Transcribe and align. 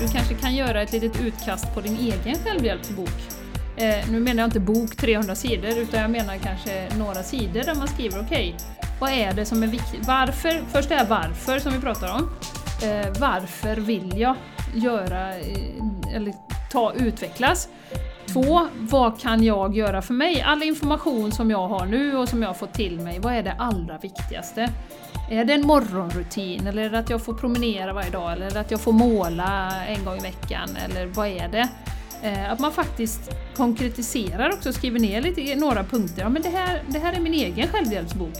Du 0.00 0.08
kanske 0.08 0.34
kan 0.34 0.56
göra 0.56 0.82
ett 0.82 0.92
litet 0.92 1.20
utkast 1.20 1.74
på 1.74 1.80
din 1.80 1.96
egen 1.96 2.38
självhjälpsbok. 2.44 3.10
Eh, 3.76 4.10
nu 4.10 4.20
menar 4.20 4.42
jag 4.42 4.46
inte 4.46 4.60
bok 4.60 4.96
300 4.96 5.34
sidor, 5.34 5.78
utan 5.78 6.00
jag 6.00 6.10
menar 6.10 6.36
kanske 6.36 6.88
några 6.98 7.22
sidor 7.22 7.62
där 7.62 7.74
man 7.74 7.88
skriver 7.88 8.20
okej, 8.20 8.54
okay, 8.56 8.86
vad 9.00 9.10
är 9.10 9.32
det 9.32 9.44
som 9.44 9.62
är 9.62 9.66
viktigt? 9.66 10.06
Varför? 10.06 10.60
Först 10.72 10.90
är 10.90 11.04
varför 11.04 11.58
som 11.58 11.72
vi 11.72 11.80
pratar 11.80 12.14
om. 12.14 12.30
Eh, 12.82 13.20
varför 13.20 13.76
vill 13.76 14.18
jag 14.18 14.34
göra, 14.74 15.38
eh, 15.38 16.14
eller 16.14 16.34
ta, 16.72 16.92
utvecklas? 16.94 17.68
Två, 18.32 18.68
vad 18.78 19.20
kan 19.20 19.44
jag 19.44 19.76
göra 19.76 20.02
för 20.02 20.14
mig? 20.14 20.42
All 20.42 20.62
information 20.62 21.32
som 21.32 21.50
jag 21.50 21.68
har 21.68 21.86
nu 21.86 22.16
och 22.16 22.28
som 22.28 22.42
jag 22.42 22.48
har 22.48 22.54
fått 22.54 22.74
till 22.74 23.00
mig, 23.00 23.18
vad 23.20 23.32
är 23.32 23.42
det 23.42 23.52
allra 23.58 23.98
viktigaste? 23.98 24.72
Är 25.30 25.44
det 25.44 25.52
en 25.52 25.66
morgonrutin 25.66 26.66
eller 26.66 26.82
är 26.82 26.90
det 26.90 26.98
att 26.98 27.10
jag 27.10 27.24
får 27.24 27.34
promenera 27.34 27.92
varje 27.92 28.10
dag 28.10 28.32
eller 28.32 28.46
är 28.46 28.50
det 28.50 28.60
att 28.60 28.70
jag 28.70 28.80
får 28.80 28.92
måla 28.92 29.72
en 29.86 30.04
gång 30.04 30.16
i 30.16 30.20
veckan 30.20 30.68
eller 30.84 31.06
vad 31.06 31.28
är 31.28 31.48
det? 31.48 31.68
Eh, 32.22 32.52
att 32.52 32.58
man 32.58 32.72
faktiskt 32.72 33.30
konkretiserar 33.56 34.52
också, 34.52 34.72
skriver 34.72 35.00
ner 35.00 35.22
lite, 35.22 35.56
några 35.56 35.84
punkter. 35.84 36.22
Ja, 36.22 36.28
men 36.28 36.42
det 36.42 36.48
här, 36.48 36.82
det 36.88 36.98
här 36.98 37.12
är 37.12 37.20
min 37.20 37.34
egen 37.34 37.68
självhjälpsbok. 37.68 38.38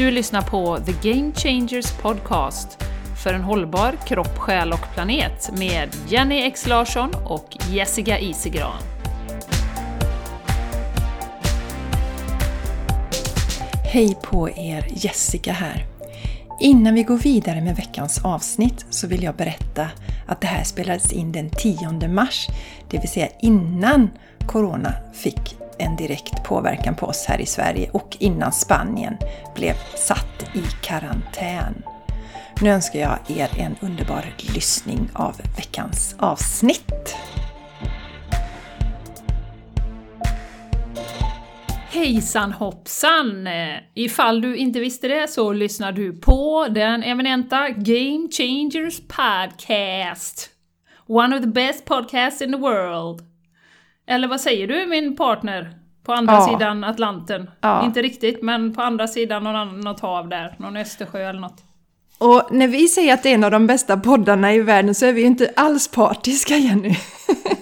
Du 0.00 0.10
lyssnar 0.10 0.42
på 0.42 0.78
The 0.78 1.10
Game 1.10 1.32
Changers 1.32 1.92
Podcast 1.92 2.78
för 3.24 3.34
en 3.34 3.42
hållbar 3.42 3.94
kropp, 4.06 4.38
själ 4.38 4.72
och 4.72 4.94
planet 4.94 5.50
med 5.58 5.88
Jenny 6.08 6.42
X 6.42 6.66
Larsson 6.66 7.10
och 7.24 7.56
Jessica 7.70 8.18
Isigran. 8.18 8.82
Hej 13.84 14.16
på 14.22 14.50
er, 14.50 14.86
Jessica 14.90 15.52
här. 15.52 15.86
Innan 16.60 16.94
vi 16.94 17.02
går 17.02 17.18
vidare 17.18 17.60
med 17.60 17.76
veckans 17.76 18.24
avsnitt 18.24 18.86
så 18.90 19.06
vill 19.06 19.22
jag 19.22 19.34
berätta 19.34 19.88
att 20.26 20.40
det 20.40 20.46
här 20.46 20.64
spelades 20.64 21.12
in 21.12 21.32
den 21.32 21.50
10 21.50 22.08
mars, 22.08 22.48
det 22.90 22.98
vill 22.98 23.10
säga 23.10 23.28
innan 23.40 24.10
Corona 24.46 24.94
fick 25.14 25.59
en 25.80 25.96
direkt 25.96 26.44
påverkan 26.44 26.94
på 26.94 27.06
oss 27.06 27.24
här 27.28 27.40
i 27.40 27.46
Sverige 27.46 27.90
och 27.92 28.16
innan 28.20 28.52
Spanien 28.52 29.16
blev 29.54 29.74
satt 29.96 30.50
i 30.54 30.62
karantän. 30.82 31.82
Nu 32.62 32.70
önskar 32.70 33.00
jag 33.00 33.18
er 33.28 33.48
en 33.58 33.76
underbar 33.80 34.24
lyssning 34.54 35.10
av 35.14 35.36
veckans 35.56 36.16
avsnitt. 36.18 37.16
Hejsan 41.90 42.52
hoppsan! 42.52 43.48
Ifall 43.94 44.40
du 44.40 44.56
inte 44.56 44.80
visste 44.80 45.08
det 45.08 45.30
så 45.30 45.52
lyssnar 45.52 45.92
du 45.92 46.12
på 46.12 46.66
den 46.70 47.02
eminenta 47.02 47.68
Game 47.68 48.28
Changers 48.32 49.00
Podcast. 49.00 50.50
One 51.06 51.36
of 51.36 51.42
the 51.42 51.48
best 51.48 51.84
podcasts 51.84 52.42
in 52.42 52.52
the 52.52 52.58
world. 52.58 53.29
Eller 54.10 54.28
vad 54.28 54.40
säger 54.40 54.66
du 54.66 54.86
min 54.86 55.16
partner? 55.16 55.74
På 56.04 56.12
andra 56.12 56.32
ja. 56.32 56.48
sidan 56.48 56.84
Atlanten. 56.84 57.50
Ja. 57.60 57.84
Inte 57.84 58.02
riktigt, 58.02 58.42
men 58.42 58.74
på 58.74 58.82
andra 58.82 59.08
sidan 59.08 59.44
någon, 59.44 59.80
något 59.80 60.00
hav 60.00 60.28
där. 60.28 60.54
Någon 60.58 60.76
Östersjö 60.76 61.28
eller 61.28 61.40
något. 61.40 61.64
Och 62.18 62.48
när 62.50 62.68
vi 62.68 62.88
säger 62.88 63.14
att 63.14 63.22
det 63.22 63.30
är 63.30 63.34
en 63.34 63.44
av 63.44 63.50
de 63.50 63.66
bästa 63.66 63.96
poddarna 63.96 64.54
i 64.54 64.60
världen 64.60 64.94
så 64.94 65.06
är 65.06 65.12
vi 65.12 65.20
ju 65.20 65.26
inte 65.26 65.52
alls 65.56 65.88
partiska 65.88 66.56
Jenny. 66.56 66.96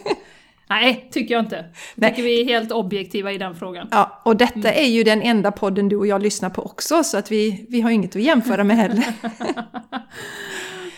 Nej, 0.69 1.09
tycker 1.13 1.35
jag 1.35 1.45
inte. 1.45 1.65
Nej. 1.95 2.11
Tycker 2.11 2.23
vi 2.23 2.41
är 2.41 2.45
helt 2.45 2.73
objektiva 2.73 3.33
i 3.33 3.39
den 3.39 3.55
frågan. 3.55 3.89
Ja, 3.91 4.21
och 4.25 4.37
detta 4.37 4.71
mm. 4.71 4.85
är 4.85 4.89
ju 4.89 5.05
den 5.05 5.23
enda 5.23 5.53
podden 5.53 5.89
du 5.89 5.97
och 5.97 6.07
jag 6.07 6.23
lyssnar 6.23 6.51
på 6.51 6.63
också, 6.63 7.05
så 7.05 7.19
att 7.19 7.33
vi, 7.33 7.67
vi 7.69 7.81
har 7.81 7.91
inget 7.91 8.17
att 8.17 8.23
jämföra 8.23 8.65
med 8.65 8.77
heller. 8.77 9.05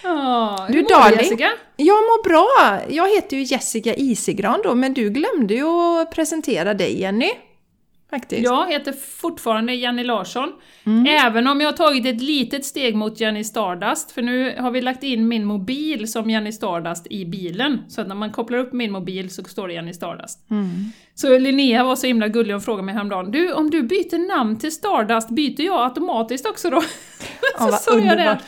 oh, 0.04 0.66
du 0.68 0.82
Darling, 0.82 1.18
Jessica? 1.18 1.50
Jag 1.76 1.96
mår 1.96 2.22
bra! 2.22 2.80
Jag 2.88 3.08
heter 3.14 3.36
ju 3.36 3.42
Jessica 3.42 3.94
Isigran 3.94 4.60
då, 4.64 4.74
men 4.74 4.94
du 4.94 5.10
glömde 5.10 5.54
ju 5.54 6.00
att 6.00 6.10
presentera 6.10 6.74
dig 6.74 7.00
Jenny. 7.00 7.30
Faktiskt. 8.10 8.42
Jag 8.42 8.72
heter 8.72 8.92
fortfarande 8.92 9.74
Jenny 9.74 10.04
Larsson. 10.04 10.52
Mm. 10.86 11.06
Även 11.06 11.46
om 11.46 11.60
jag 11.60 11.68
har 11.68 11.76
tagit 11.76 12.06
ett 12.06 12.22
litet 12.22 12.64
steg 12.64 12.94
mot 12.94 13.20
Jenny 13.20 13.44
Stardust, 13.44 14.10
för 14.10 14.22
nu 14.22 14.56
har 14.58 14.70
vi 14.70 14.80
lagt 14.80 15.02
in 15.02 15.28
min 15.28 15.44
mobil 15.44 16.12
som 16.12 16.30
Jenny 16.30 16.52
Stardust 16.52 17.06
i 17.10 17.24
bilen. 17.24 17.78
Så 17.88 18.00
att 18.00 18.08
när 18.08 18.14
man 18.14 18.32
kopplar 18.32 18.58
upp 18.58 18.72
min 18.72 18.92
mobil 18.92 19.30
så 19.30 19.44
står 19.44 19.68
det 19.68 19.74
Jenny 19.74 19.92
Stardust. 19.92 20.50
Mm. 20.50 20.92
Så 21.14 21.38
Linnea 21.38 21.84
var 21.84 21.96
så 21.96 22.06
himla 22.06 22.28
gullig 22.28 22.56
och 22.56 22.64
frågade 22.64 22.82
mig 22.82 22.94
häromdagen, 22.94 23.30
du 23.30 23.52
om 23.52 23.70
du 23.70 23.82
byter 23.82 24.28
namn 24.28 24.58
till 24.58 24.72
Stardust, 24.72 25.30
byter 25.30 25.62
jag 25.62 25.80
automatiskt 25.80 26.46
också 26.46 26.70
då? 26.70 26.82
Så 27.58 27.72
sa 27.72 27.98
jag 27.98 28.18
det, 28.18 28.38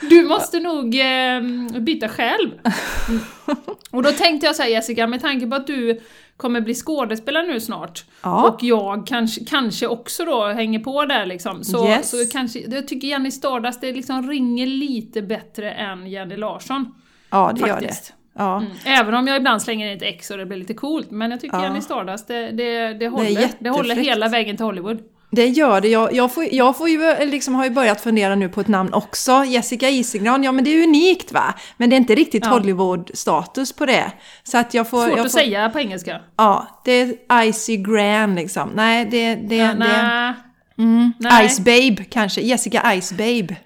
du 0.00 0.24
måste 0.24 0.60
nog 0.60 0.94
eh, 0.94 1.80
byta 1.80 2.08
själv. 2.08 2.50
och 3.90 4.02
då 4.02 4.10
tänkte 4.10 4.46
jag 4.46 4.56
så 4.56 4.62
här, 4.62 4.70
Jessica, 4.70 5.06
med 5.06 5.20
tanke 5.20 5.46
på 5.46 5.56
att 5.56 5.66
du 5.66 6.00
kommer 6.40 6.60
bli 6.60 6.74
skådespelare 6.74 7.46
nu 7.46 7.60
snart. 7.60 8.04
Ja. 8.22 8.48
Och 8.48 8.62
jag 8.62 9.06
kanske, 9.06 9.44
kanske 9.44 9.86
också 9.86 10.24
då 10.24 10.46
hänger 10.46 10.78
på 10.78 11.04
där 11.04 11.26
liksom. 11.26 11.64
Så, 11.64 11.88
yes. 11.88 12.10
så 12.10 12.16
kanske, 12.32 12.58
jag 12.58 12.88
tycker 12.88 13.08
Jenny 13.08 13.30
Stardust 13.30 13.80
det 13.80 13.92
liksom 13.92 14.30
ringer 14.30 14.66
lite 14.66 15.22
bättre 15.22 15.72
än 15.72 16.06
Jenny 16.06 16.36
Larsson. 16.36 16.94
Ja, 17.30 17.52
det 17.54 17.60
faktiskt. 17.60 18.10
gör 18.10 18.16
det. 18.16 18.20
Ja. 18.32 18.56
Mm. 18.56 18.72
Även 18.84 19.14
om 19.14 19.26
jag 19.26 19.36
ibland 19.36 19.62
slänger 19.62 19.90
in 19.90 19.96
ett 19.96 20.02
X 20.02 20.30
och 20.30 20.38
det 20.38 20.46
blir 20.46 20.58
lite 20.58 20.74
coolt. 20.74 21.10
Men 21.10 21.30
jag 21.30 21.40
tycker 21.40 21.56
ja. 21.56 21.64
Jenny 21.64 21.80
Stardust, 21.80 22.28
det, 22.28 22.50
det, 22.50 22.94
det 22.94 23.08
håller. 23.08 23.34
Det, 23.34 23.56
det 23.58 23.70
håller 23.70 23.94
hela 23.94 24.28
vägen 24.28 24.56
till 24.56 24.66
Hollywood. 24.66 24.98
Det 25.32 25.46
gör 25.46 25.80
det. 25.80 25.88
Jag, 25.88 26.12
jag, 26.12 26.34
får, 26.34 26.44
jag 26.52 26.76
får 26.76 26.88
ju, 26.88 27.26
liksom, 27.26 27.54
har 27.54 27.64
ju 27.64 27.70
börjat 27.70 28.00
fundera 28.00 28.34
nu 28.34 28.48
på 28.48 28.60
ett 28.60 28.68
namn 28.68 28.92
också. 28.92 29.44
Jessica 29.44 29.88
Isigran, 29.88 30.42
ja 30.42 30.52
men 30.52 30.64
det 30.64 30.70
är 30.70 30.82
unikt 30.82 31.32
va? 31.32 31.54
Men 31.76 31.90
det 31.90 31.96
är 31.96 31.98
inte 31.98 32.14
riktigt 32.14 32.44
ja. 32.44 32.50
Hollywood-status 32.50 33.72
på 33.72 33.86
det. 33.86 34.12
Så 34.42 34.58
att 34.58 34.74
jag 34.74 34.90
får... 34.90 34.98
Svårt 34.98 35.08
jag 35.08 35.18
får, 35.18 35.26
att 35.26 35.32
säga 35.32 35.68
på 35.68 35.80
engelska. 35.80 36.20
Ja, 36.36 36.82
det 36.84 37.26
är 37.28 37.44
Icy 37.44 37.76
Gran 37.76 38.34
liksom. 38.34 38.70
Nej, 38.74 39.04
det... 39.04 39.34
det, 39.34 39.56
ja, 39.56 39.74
det 39.74 40.34
mm, 40.82 41.12
nej. 41.18 41.48
Ice 41.48 41.60
Babe 41.60 42.04
kanske. 42.04 42.40
Jessica 42.40 43.00
Ice 43.00 43.12
Babe. 43.12 43.56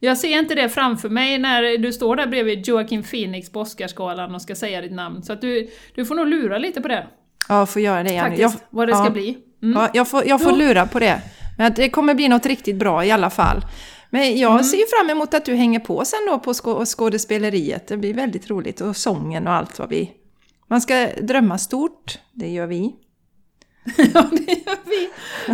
Jag 0.00 0.18
ser 0.18 0.38
inte 0.38 0.54
det 0.54 0.68
framför 0.68 1.08
mig 1.08 1.38
när 1.38 1.78
du 1.78 1.92
står 1.92 2.16
där 2.16 2.26
bredvid 2.26 2.66
Joaquin 2.68 3.02
Phoenix 3.02 3.52
på 3.52 3.60
Oscarsgalan 3.60 4.34
och 4.34 4.42
ska 4.42 4.54
säga 4.54 4.80
ditt 4.80 4.92
namn. 4.92 5.22
Så 5.22 5.32
att 5.32 5.40
du, 5.40 5.70
du 5.94 6.04
får 6.04 6.14
nog 6.14 6.26
lura 6.26 6.58
lite 6.58 6.80
på 6.80 6.88
det. 6.88 7.06
Ja, 7.48 7.66
får 7.66 7.82
göra 7.82 8.02
det. 8.02 8.20
Faktiskt, 8.20 8.40
jag, 8.40 8.52
vad 8.70 8.88
det 8.88 8.94
ska 8.94 9.10
bli. 9.10 9.38
Mm. 9.62 9.76
Ja, 9.76 9.90
jag 9.94 10.08
får, 10.08 10.26
jag 10.26 10.42
får 10.42 10.52
lura 10.52 10.86
på 10.86 10.98
det. 10.98 11.22
Men 11.58 11.72
det 11.76 11.88
kommer 11.88 12.14
bli 12.14 12.28
något 12.28 12.46
riktigt 12.46 12.76
bra 12.76 13.04
i 13.04 13.10
alla 13.10 13.30
fall. 13.30 13.64
Men 14.10 14.38
jag 14.38 14.52
mm. 14.52 14.64
ser 14.64 14.76
ju 14.76 14.86
fram 14.86 15.10
emot 15.10 15.34
att 15.34 15.44
du 15.44 15.54
hänger 15.54 15.80
på 15.80 16.04
sen 16.04 16.18
då 16.26 16.38
på 16.38 16.54
skådespeleriet. 16.84 17.86
Det 17.86 17.96
blir 17.96 18.14
väldigt 18.14 18.50
roligt. 18.50 18.80
Och 18.80 18.96
sången 18.96 19.46
och 19.46 19.52
allt 19.52 19.78
vad 19.78 19.88
vi... 19.88 20.10
Man 20.68 20.80
ska 20.80 21.08
drömma 21.22 21.58
stort, 21.58 22.18
det 22.32 22.48
gör 22.48 22.66
vi. 22.66 22.92
ja, 24.14 24.28
det 24.32 24.52
gör 24.52 24.88
vi. 24.88 25.10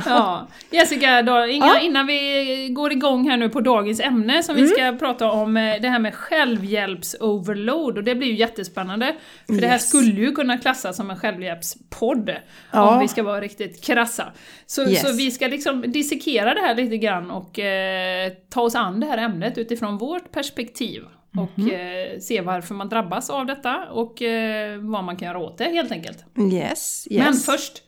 Ja. 0.07 0.47
Jessica, 0.71 1.23
då, 1.23 1.47
inga, 1.47 1.67
ja. 1.67 1.81
innan 1.81 2.07
vi 2.07 2.69
går 2.71 2.93
igång 2.93 3.31
här 3.31 3.37
nu 3.37 3.49
på 3.49 3.61
dagens 3.61 4.01
ämne 4.01 4.43
som 4.43 4.57
mm. 4.57 4.69
vi 4.69 4.75
ska 4.75 4.93
prata 4.93 5.31
om, 5.31 5.57
eh, 5.57 5.81
det 5.81 5.89
här 5.89 5.99
med 5.99 6.15
självhjälps-overload, 6.15 7.97
och 7.97 8.05
det 8.05 8.15
blir 8.15 8.29
ju 8.29 8.35
jättespännande. 8.35 9.17
För 9.47 9.53
yes. 9.53 9.61
det 9.61 9.67
här 9.67 9.79
skulle 9.79 10.21
ju 10.21 10.33
kunna 10.33 10.59
klassas 10.59 10.97
som 10.97 11.11
en 11.11 11.17
självhjälpspodd, 11.17 12.31
ja. 12.73 12.95
om 12.95 13.01
vi 13.01 13.09
ska 13.09 13.23
vara 13.23 13.41
riktigt 13.41 13.85
krassa. 13.85 14.33
Så, 14.67 14.83
yes. 14.83 15.03
så 15.03 15.17
vi 15.17 15.31
ska 15.31 15.47
liksom 15.47 15.93
dissekera 15.93 16.55
det 16.55 16.61
här 16.61 16.75
lite 16.75 16.99
grann 16.99 17.31
och 17.31 17.59
eh, 17.59 18.33
ta 18.51 18.61
oss 18.61 18.75
an 18.75 19.01
det 19.01 19.07
här 19.07 19.19
ämnet 19.19 19.59
utifrån 19.59 19.99
vårt 19.99 20.33
perspektiv. 20.33 21.03
Och 21.37 21.59
mm 21.59 21.69
eh, 21.71 22.19
se 22.21 22.41
varför 22.41 22.75
man 22.75 22.89
drabbas 22.89 23.31
av 23.31 23.47
detta 23.47 23.85
och 23.91 24.23
eh, 24.23 24.79
vad 24.79 25.05
man 25.05 25.17
kan 25.17 25.29
göra 25.29 25.39
åt 25.39 25.59
det 25.59 25.65
helt 25.65 25.93
enkelt. 25.93 26.25
Yes, 26.53 27.09
yes. 27.11 27.25
Men 27.25 27.35
först, 27.35 27.83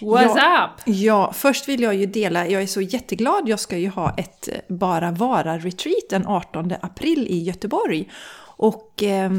What's 0.00 0.36
ja, 0.36 0.64
up? 0.64 0.82
Ja, 0.86 1.32
först 1.32 1.68
vill 1.68 1.82
jag 1.82 1.94
ju 1.94 2.06
dela, 2.06 2.48
jag 2.48 2.62
är 2.62 2.66
så 2.66 2.80
jätteglad, 2.80 3.48
jag 3.48 3.60
ska 3.60 3.76
ju 3.76 3.88
ha 3.88 4.14
ett 4.16 4.48
Bara 4.68 5.10
Vara-retreat 5.10 6.10
den 6.10 6.26
18 6.26 6.72
april 6.80 7.26
i 7.30 7.38
Göteborg. 7.38 8.10
Och 8.56 9.02
eh, 9.02 9.30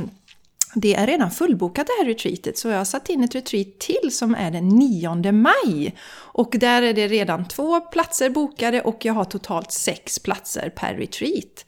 det 0.74 0.96
är 0.96 1.08
redan 1.08 1.32
fullbokat 1.32 1.88
det 1.88 2.04
här 2.04 2.06
retreatet, 2.06 2.58
så 2.58 2.68
jag 2.68 2.78
har 2.78 2.86
satt 2.86 3.10
in 3.10 3.24
ett 3.24 3.36
retreat 3.36 3.80
till 3.80 4.12
som 4.12 4.36
är 4.36 4.52
den 4.52 4.70
9 4.70 5.32
maj. 5.32 5.96
Och 6.14 6.56
där 6.60 6.82
är 6.82 6.94
det 6.94 7.08
redan 7.08 7.48
två 7.48 7.80
platser 7.80 8.30
bokade 8.30 8.82
och 8.82 9.06
jag 9.06 9.14
har 9.14 9.26
totalt 9.26 9.72
sex 9.72 10.20
platser 10.20 10.70
per 10.76 10.94
retreat. 10.94 11.66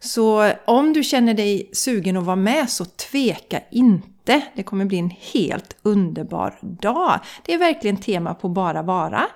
Så 0.00 0.52
om 0.64 0.92
du 0.92 1.02
känner 1.02 1.34
dig 1.34 1.70
sugen 1.72 2.16
att 2.16 2.24
vara 2.24 2.36
med 2.36 2.70
så 2.70 2.84
tveka 2.84 3.60
inte. 3.70 4.42
Det 4.54 4.62
kommer 4.62 4.84
bli 4.84 4.98
en 4.98 5.12
helt 5.32 5.76
underbar 5.82 6.58
dag. 6.60 7.20
Det 7.44 7.54
är 7.54 7.58
verkligen 7.58 7.96
tema 7.96 8.34
på 8.34 8.48
bara 8.48 8.82
vara. 8.82 9.26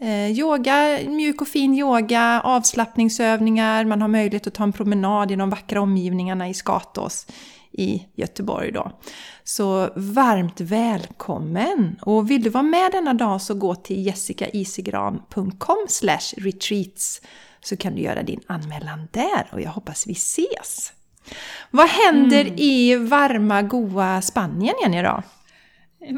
Eh, 0.00 0.30
yoga, 0.30 0.98
mjuk 1.08 1.40
och 1.40 1.48
fin 1.48 1.74
yoga, 1.74 2.40
avslappningsövningar, 2.44 3.84
man 3.84 4.00
har 4.00 4.08
möjlighet 4.08 4.46
att 4.46 4.54
ta 4.54 4.62
en 4.62 4.72
promenad 4.72 5.30
i 5.30 5.36
de 5.36 5.50
vackra 5.50 5.80
omgivningarna 5.80 6.48
i 6.48 6.54
Skatås 6.54 7.26
i 7.72 8.06
Göteborg 8.14 8.72
då. 8.72 8.90
Så 9.44 9.88
varmt 9.96 10.60
välkommen! 10.60 11.98
Och 12.02 12.30
vill 12.30 12.42
du 12.42 12.50
vara 12.50 12.62
med 12.62 12.92
denna 12.92 13.14
dag 13.14 13.42
så 13.42 13.54
gå 13.54 13.74
till 13.74 14.06
jessicaisigran.com 14.06 15.86
retreats 16.36 17.20
så 17.64 17.76
kan 17.76 17.94
du 17.94 18.02
göra 18.02 18.22
din 18.22 18.40
anmälan 18.46 19.08
där 19.10 19.46
och 19.52 19.60
jag 19.60 19.70
hoppas 19.70 20.06
vi 20.06 20.12
ses! 20.12 20.92
Vad 21.70 21.88
händer 21.88 22.40
mm. 22.40 22.54
i 22.58 22.96
varma, 22.96 23.62
goa 23.62 24.22
Spanien, 24.22 24.74
Jenny, 24.82 25.02
då? 25.02 25.22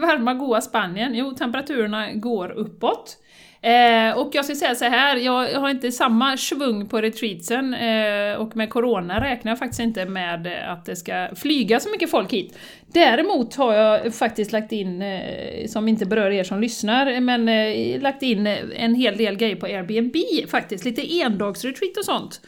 Varma, 0.00 0.34
goa 0.34 0.60
Spanien? 0.60 1.14
Jo, 1.14 1.34
temperaturerna 1.34 2.12
går 2.12 2.50
uppåt. 2.50 3.16
Eh, 3.64 4.18
och 4.18 4.30
jag 4.32 4.44
ska 4.44 4.54
säga 4.54 4.74
så 4.74 4.84
här, 4.84 5.16
jag 5.16 5.60
har 5.60 5.68
inte 5.68 5.92
samma 5.92 6.36
svung 6.36 6.88
på 6.88 7.00
retreatsen 7.00 7.74
eh, 7.74 8.34
och 8.34 8.56
med 8.56 8.70
Corona 8.70 9.24
räknar 9.24 9.52
jag 9.52 9.58
faktiskt 9.58 9.80
inte 9.80 10.04
med 10.04 10.46
att 10.68 10.84
det 10.84 10.96
ska 10.96 11.28
flyga 11.36 11.80
så 11.80 11.90
mycket 11.90 12.10
folk 12.10 12.32
hit. 12.32 12.58
Däremot 12.86 13.54
har 13.54 13.74
jag 13.74 14.14
faktiskt 14.14 14.52
lagt 14.52 14.72
in, 14.72 15.02
eh, 15.02 15.66
som 15.66 15.88
inte 15.88 16.06
berör 16.06 16.30
er 16.30 16.44
som 16.44 16.60
lyssnar, 16.60 17.20
men 17.20 17.48
eh, 17.48 18.00
lagt 18.00 18.22
in 18.22 18.46
en 18.46 18.94
hel 18.94 19.16
del 19.16 19.36
grejer 19.36 19.56
på 19.56 19.66
Airbnb 19.66 20.16
faktiskt, 20.50 20.84
lite 20.84 21.14
endagsretreat 21.20 21.96
och 21.96 22.04
sånt. 22.04 22.40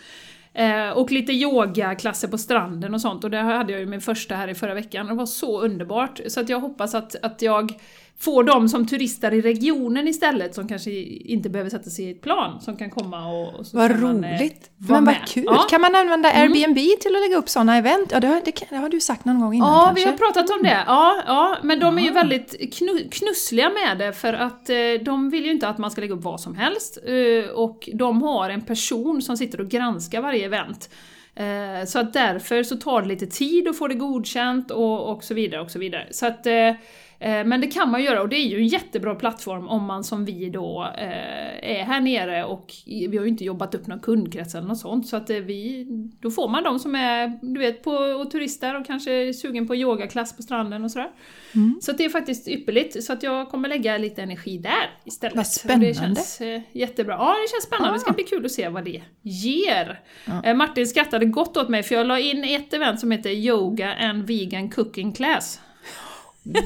Eh, 0.55 0.91
och 0.91 1.13
lite 1.13 1.33
yogaklasser 1.33 2.29
på 2.29 2.39
stranden 2.39 2.95
och 2.95 3.01
sånt 3.01 3.25
och 3.25 3.31
det 3.31 3.39
hade 3.39 3.73
jag 3.73 3.81
ju 3.81 3.87
min 3.87 4.01
första 4.01 4.35
här 4.35 4.49
i 4.49 4.55
förra 4.55 4.75
veckan. 4.75 5.07
och 5.07 5.13
Det 5.13 5.19
var 5.19 5.27
så 5.27 5.61
underbart. 5.61 6.21
Så 6.27 6.41
att 6.41 6.49
jag 6.49 6.61
hoppas 6.61 6.95
att, 6.95 7.17
att 7.25 7.43
jag 7.43 7.73
får 8.19 8.45
dem 8.45 8.69
som 8.69 8.87
turister 8.87 9.35
i 9.35 9.41
regionen 9.41 10.09
istället 10.09 10.55
som 10.55 10.69
kanske 10.69 10.91
inte 10.91 11.49
behöver 11.51 11.71
sätta 11.71 11.91
sig 11.91 12.05
i 12.05 12.11
ett 12.11 12.21
plan 12.21 12.61
som 12.61 12.77
kan 12.77 12.91
komma 12.91 13.29
och, 13.29 13.55
och 13.55 13.67
Vad 13.73 13.91
roligt! 13.91 14.71
Man, 14.77 14.87
Men 14.87 14.87
vad 14.87 15.03
med. 15.03 15.29
kul! 15.29 15.45
Ja. 15.47 15.67
Kan 15.71 15.81
man 15.81 15.95
använda 15.95 16.31
mm. 16.31 16.43
Airbnb 16.43 16.79
mm. 16.79 16.97
till 17.01 17.17
att 17.17 17.23
lägga 17.23 17.37
upp 17.37 17.49
sådana 17.49 17.77
event? 17.77 18.09
Ja, 18.13 18.21
det 18.21 18.27
har, 18.27 18.43
det, 18.45 18.67
det 18.71 18.77
har, 18.77 18.89
du 18.89 19.01
sagt 19.01 19.25
någon 19.25 19.41
gång 19.41 19.55
innan 19.55 19.69
Ja, 19.69 19.85
kanske. 19.85 20.05
vi 20.05 20.11
har 20.11 20.19
pratat 20.19 20.51
om 20.51 20.63
det. 20.63 20.85
Ja, 20.87 21.23
ja 21.27 21.57
men 21.63 21.81
de 21.81 21.99
är 21.99 22.03
ju 22.03 22.11
väldigt 22.11 22.75
knu, 22.75 23.09
knussliga 23.11 23.71
med 23.71 23.99
det 23.99 24.13
för 24.13 24.33
att 24.33 24.71
eh, 24.71 24.77
de 25.03 25.31
vill 25.31 25.45
ju 25.45 25.51
inte 25.51 25.69
att 25.69 25.79
man 25.79 25.91
ska 25.91 26.01
lägga 26.01 26.15
upp 26.15 26.25
vad 26.25 26.41
som 26.41 26.55
helst 26.55 26.99
eh, 27.07 27.51
och 27.51 27.89
de 27.95 28.23
har 28.23 28.51
en 28.51 28.63
person 28.63 29.23
som 29.23 29.37
sitter 29.37 29.61
och 29.61 29.69
granskar 29.69 30.21
varje 30.21 30.47
event. 30.47 30.91
Eh, 31.35 31.87
så 31.87 31.99
att 31.99 32.13
därför 32.13 32.63
så 32.63 32.77
tar 32.77 33.03
det 33.03 33.09
lite 33.09 33.27
tid 33.27 33.69
att 33.69 33.79
få 33.79 33.89
det 33.89 33.95
godkänt 33.95 34.71
och, 34.71 35.13
och 35.13 35.25
så 35.25 35.35
vidare 35.35 35.61
och 35.61 35.71
så 35.71 35.79
vidare. 35.79 36.07
Så 36.11 36.27
att 36.27 36.47
eh, 36.47 36.55
Eh, 36.55 36.75
men 37.19 37.61
det 37.61 37.67
kan 37.67 37.91
man 37.91 38.03
göra 38.03 38.23
och 38.23 38.29
det 38.29 38.37
är 38.37 38.47
ju 38.47 38.57
en 38.57 38.67
jättebra 38.67 39.15
plattform 39.15 39.69
om 39.69 39.85
man 39.85 40.05
som 40.05 40.25
vi 40.25 40.51
då 40.51 40.93
eh, 40.99 41.79
är 41.79 41.85
här 41.85 42.01
nere 42.01 42.45
och 42.45 42.73
vi 42.87 43.17
har 43.17 43.25
ju 43.25 43.31
inte 43.31 43.45
jobbat 43.45 43.75
upp 43.75 43.87
någon 43.87 44.01
kundkrets 44.01 44.55
eller 44.55 44.69
något 44.69 44.79
sånt 44.79 45.07
så 45.07 45.17
att 45.17 45.31
eh, 45.31 45.37
vi, 45.37 45.87
då 46.21 46.31
får 46.31 46.49
man 46.49 46.65
de 46.65 46.79
som 46.79 46.95
är 46.95 47.39
du 47.43 47.61
vet, 47.61 47.83
på, 47.83 47.91
och 47.91 48.31
turister 48.31 48.81
och 48.81 48.87
kanske 48.87 49.13
är 49.13 49.33
sugen 49.33 49.67
på 49.67 49.77
yogaklass 49.77 50.37
på 50.37 50.43
stranden 50.43 50.85
och 50.85 50.91
sådär. 50.91 51.11
Mm. 51.55 51.79
Så 51.83 51.93
det 51.93 52.05
är 52.05 52.09
faktiskt 52.09 52.49
ypperligt 52.49 53.05
så 53.05 53.13
att 53.13 53.23
jag 53.23 53.49
kommer 53.49 53.69
lägga 53.69 53.99
lite 53.99 54.23
energi 54.23 54.59
där 54.59 54.91
istället. 55.05 55.37
Vad 55.37 55.47
spännande! 55.47 55.87
Det 55.87 55.95
känns 55.95 56.41
jättebra. 56.73 57.15
Ja, 57.15 57.35
det 57.43 57.51
känns 57.51 57.65
spännande. 57.65 57.91
Ah. 57.91 57.93
Det 57.93 58.01
ska 58.01 58.11
ah. 58.11 58.15
bli 58.15 58.25
kul 58.25 58.45
att 58.45 58.53
se 58.53 58.69
vad 58.69 58.85
det 58.85 59.03
ger. 59.23 60.01
Ah. 60.25 60.55
Martin 60.55 60.87
skrattade 60.87 61.27
gott 61.27 61.57
åt 61.57 61.69
mig 61.69 61.83
för 61.83 61.95
jag 61.95 62.07
la 62.07 62.19
in 62.19 62.45
ett 62.45 62.75
event 62.75 63.01
som 63.01 63.11
heter 63.11 63.31
Yoga 63.31 63.95
and 63.95 64.27
Vegan 64.27 64.71
Cooking 64.71 65.13
Class. 65.13 65.61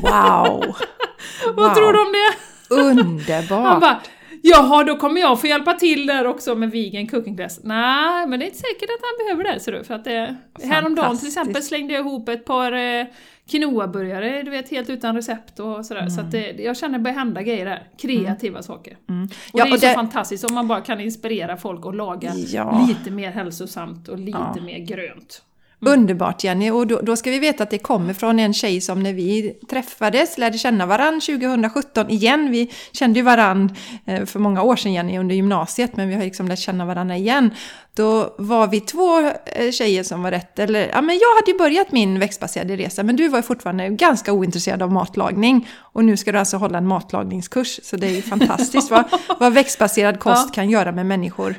Wow! 0.02 0.76
Vad 1.54 1.74
tror 1.74 1.92
du 1.92 2.00
om 2.00 2.12
det? 2.12 2.74
Underbart! 2.74 3.66
Han 3.66 3.80
bara, 3.80 4.00
Jaha, 4.42 4.84
då 4.84 4.96
kommer 4.96 5.20
jag 5.20 5.40
få 5.40 5.46
hjälpa 5.46 5.74
till 5.74 6.06
där 6.06 6.26
också 6.26 6.54
med 6.54 6.70
vegan 6.70 7.06
cooking 7.06 7.36
class. 7.36 7.60
Nej, 7.62 8.26
men 8.26 8.40
det 8.40 8.44
är 8.44 8.46
inte 8.46 8.58
säkert 8.58 8.90
att 8.90 9.00
han 9.02 9.26
behöver 9.26 9.54
det, 9.54 9.60
ser 9.60 9.72
du. 9.72 9.84
För 9.84 9.94
att 9.94 10.04
det, 10.04 10.36
häromdagen 10.62 11.18
till 11.18 11.28
exempel 11.28 11.62
slängde 11.62 11.94
jag 11.94 12.00
ihop 12.00 12.28
ett 12.28 12.44
par 12.44 12.72
eh, 12.72 13.06
quinoa-burgare, 13.50 14.42
du 14.42 14.50
vet, 14.50 14.70
helt 14.70 14.90
utan 14.90 15.16
recept 15.16 15.60
och 15.60 15.86
sådär. 15.86 16.00
Mm. 16.00 16.10
Så 16.10 16.20
att 16.20 16.30
det, 16.30 16.50
jag 16.58 16.76
känner 16.76 16.98
det 16.98 17.02
börjar 17.02 17.18
hända 17.18 17.42
grejer 17.42 17.64
där. 17.64 17.88
Kreativa 17.98 18.58
mm. 18.58 18.62
saker. 18.62 18.96
Mm. 19.08 19.24
Och 19.24 19.30
ja, 19.52 19.64
det 19.64 19.70
är 19.70 19.74
och 19.74 19.80
så 19.80 19.86
det... 19.86 19.94
fantastiskt 19.94 20.44
om 20.44 20.54
man 20.54 20.68
bara 20.68 20.80
kan 20.80 21.00
inspirera 21.00 21.56
folk 21.56 21.86
att 21.86 21.94
laga 21.96 22.32
ja. 22.34 22.86
lite 22.88 23.10
mer 23.10 23.30
hälsosamt 23.30 24.08
och 24.08 24.18
lite 24.18 24.38
ja. 24.56 24.62
mer 24.62 24.78
grönt. 24.78 25.42
Mm. 25.82 26.00
Underbart 26.00 26.44
Jenny! 26.44 26.70
Och 26.70 26.86
då, 26.86 27.00
då, 27.00 27.16
ska 27.16 27.30
vi 27.30 27.38
veta 27.38 27.62
att 27.62 27.70
det 27.70 27.78
kommer 27.78 28.14
från 28.14 28.38
en 28.38 28.54
tjej 28.54 28.80
som 28.80 29.02
när 29.02 29.12
vi 29.12 29.52
träffades 29.70 30.38
lärde 30.38 30.58
känna 30.58 30.86
varann 30.86 31.20
2017 31.20 32.10
igen. 32.10 32.50
Vi 32.50 32.70
kände 32.92 33.18
ju 33.18 33.24
varann 33.24 33.76
eh, 34.06 34.24
för 34.24 34.38
många 34.38 34.62
år 34.62 34.76
sedan 34.76 34.92
Jenny 34.92 35.18
under 35.18 35.34
gymnasiet 35.34 35.96
men 35.96 36.08
vi 36.08 36.14
har 36.14 36.22
liksom 36.22 36.48
lärt 36.48 36.58
känna 36.58 36.86
varandra 36.86 37.16
igen. 37.16 37.50
Då 37.94 38.34
var 38.38 38.66
vi 38.66 38.80
två 38.80 39.20
eh, 39.46 39.70
tjejer 39.72 40.02
som 40.02 40.22
var 40.22 40.30
rätt, 40.30 40.58
eller 40.58 40.88
ja 40.88 41.00
men 41.00 41.18
jag 41.18 41.36
hade 41.36 41.50
ju 41.50 41.58
börjat 41.58 41.92
min 41.92 42.18
växtbaserade 42.18 42.76
resa 42.76 43.02
men 43.02 43.16
du 43.16 43.28
var 43.28 43.42
fortfarande 43.42 43.88
ganska 43.88 44.32
ointresserad 44.32 44.82
av 44.82 44.92
matlagning. 44.92 45.68
Och 45.78 46.04
nu 46.04 46.16
ska 46.16 46.32
du 46.32 46.38
alltså 46.38 46.56
hålla 46.56 46.78
en 46.78 46.86
matlagningskurs 46.86 47.80
så 47.82 47.96
det 47.96 48.06
är 48.06 48.14
ju 48.14 48.22
fantastiskt 48.22 48.90
vad, 48.90 49.04
vad 49.38 49.52
växtbaserad 49.52 50.20
kost 50.20 50.46
ja. 50.48 50.54
kan 50.54 50.70
göra 50.70 50.92
med 50.92 51.06
människor. 51.06 51.54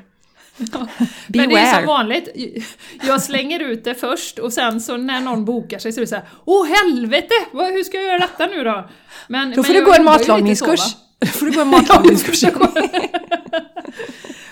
Ja. 0.74 0.88
Men 1.28 1.50
det 1.50 1.56
är 1.56 1.76
som 1.76 1.86
vanligt, 1.86 2.30
jag 3.04 3.22
slänger 3.22 3.60
ut 3.60 3.84
det 3.84 3.96
först 3.96 4.40
och 4.40 4.54
sen 4.54 4.82
så 4.82 4.98
när 4.98 5.22
någon 5.22 5.46
bokar 5.46 5.80
sig 5.80 5.94
så 5.94 6.00
är 6.00 6.02
det 6.02 6.08
såhär 6.08 6.26
Åh 6.46 6.68
helvete! 6.68 7.34
Hur 7.52 7.84
ska 7.84 7.98
jag 7.98 8.06
göra 8.06 8.20
detta 8.20 8.46
nu 8.46 8.64
då? 8.64 8.90
Men, 9.28 9.52
då 9.52 9.64
får 9.64 9.74
men 9.74 9.84
du 9.84 9.86
gå 9.92 9.94
en 9.94 10.04
matlagningskurs. 10.04 10.96
Då 11.20 11.28
får 11.28 11.46
du 11.46 11.52
gå 11.52 11.62
en 11.62 11.68
matlagningskurs. 11.68 12.44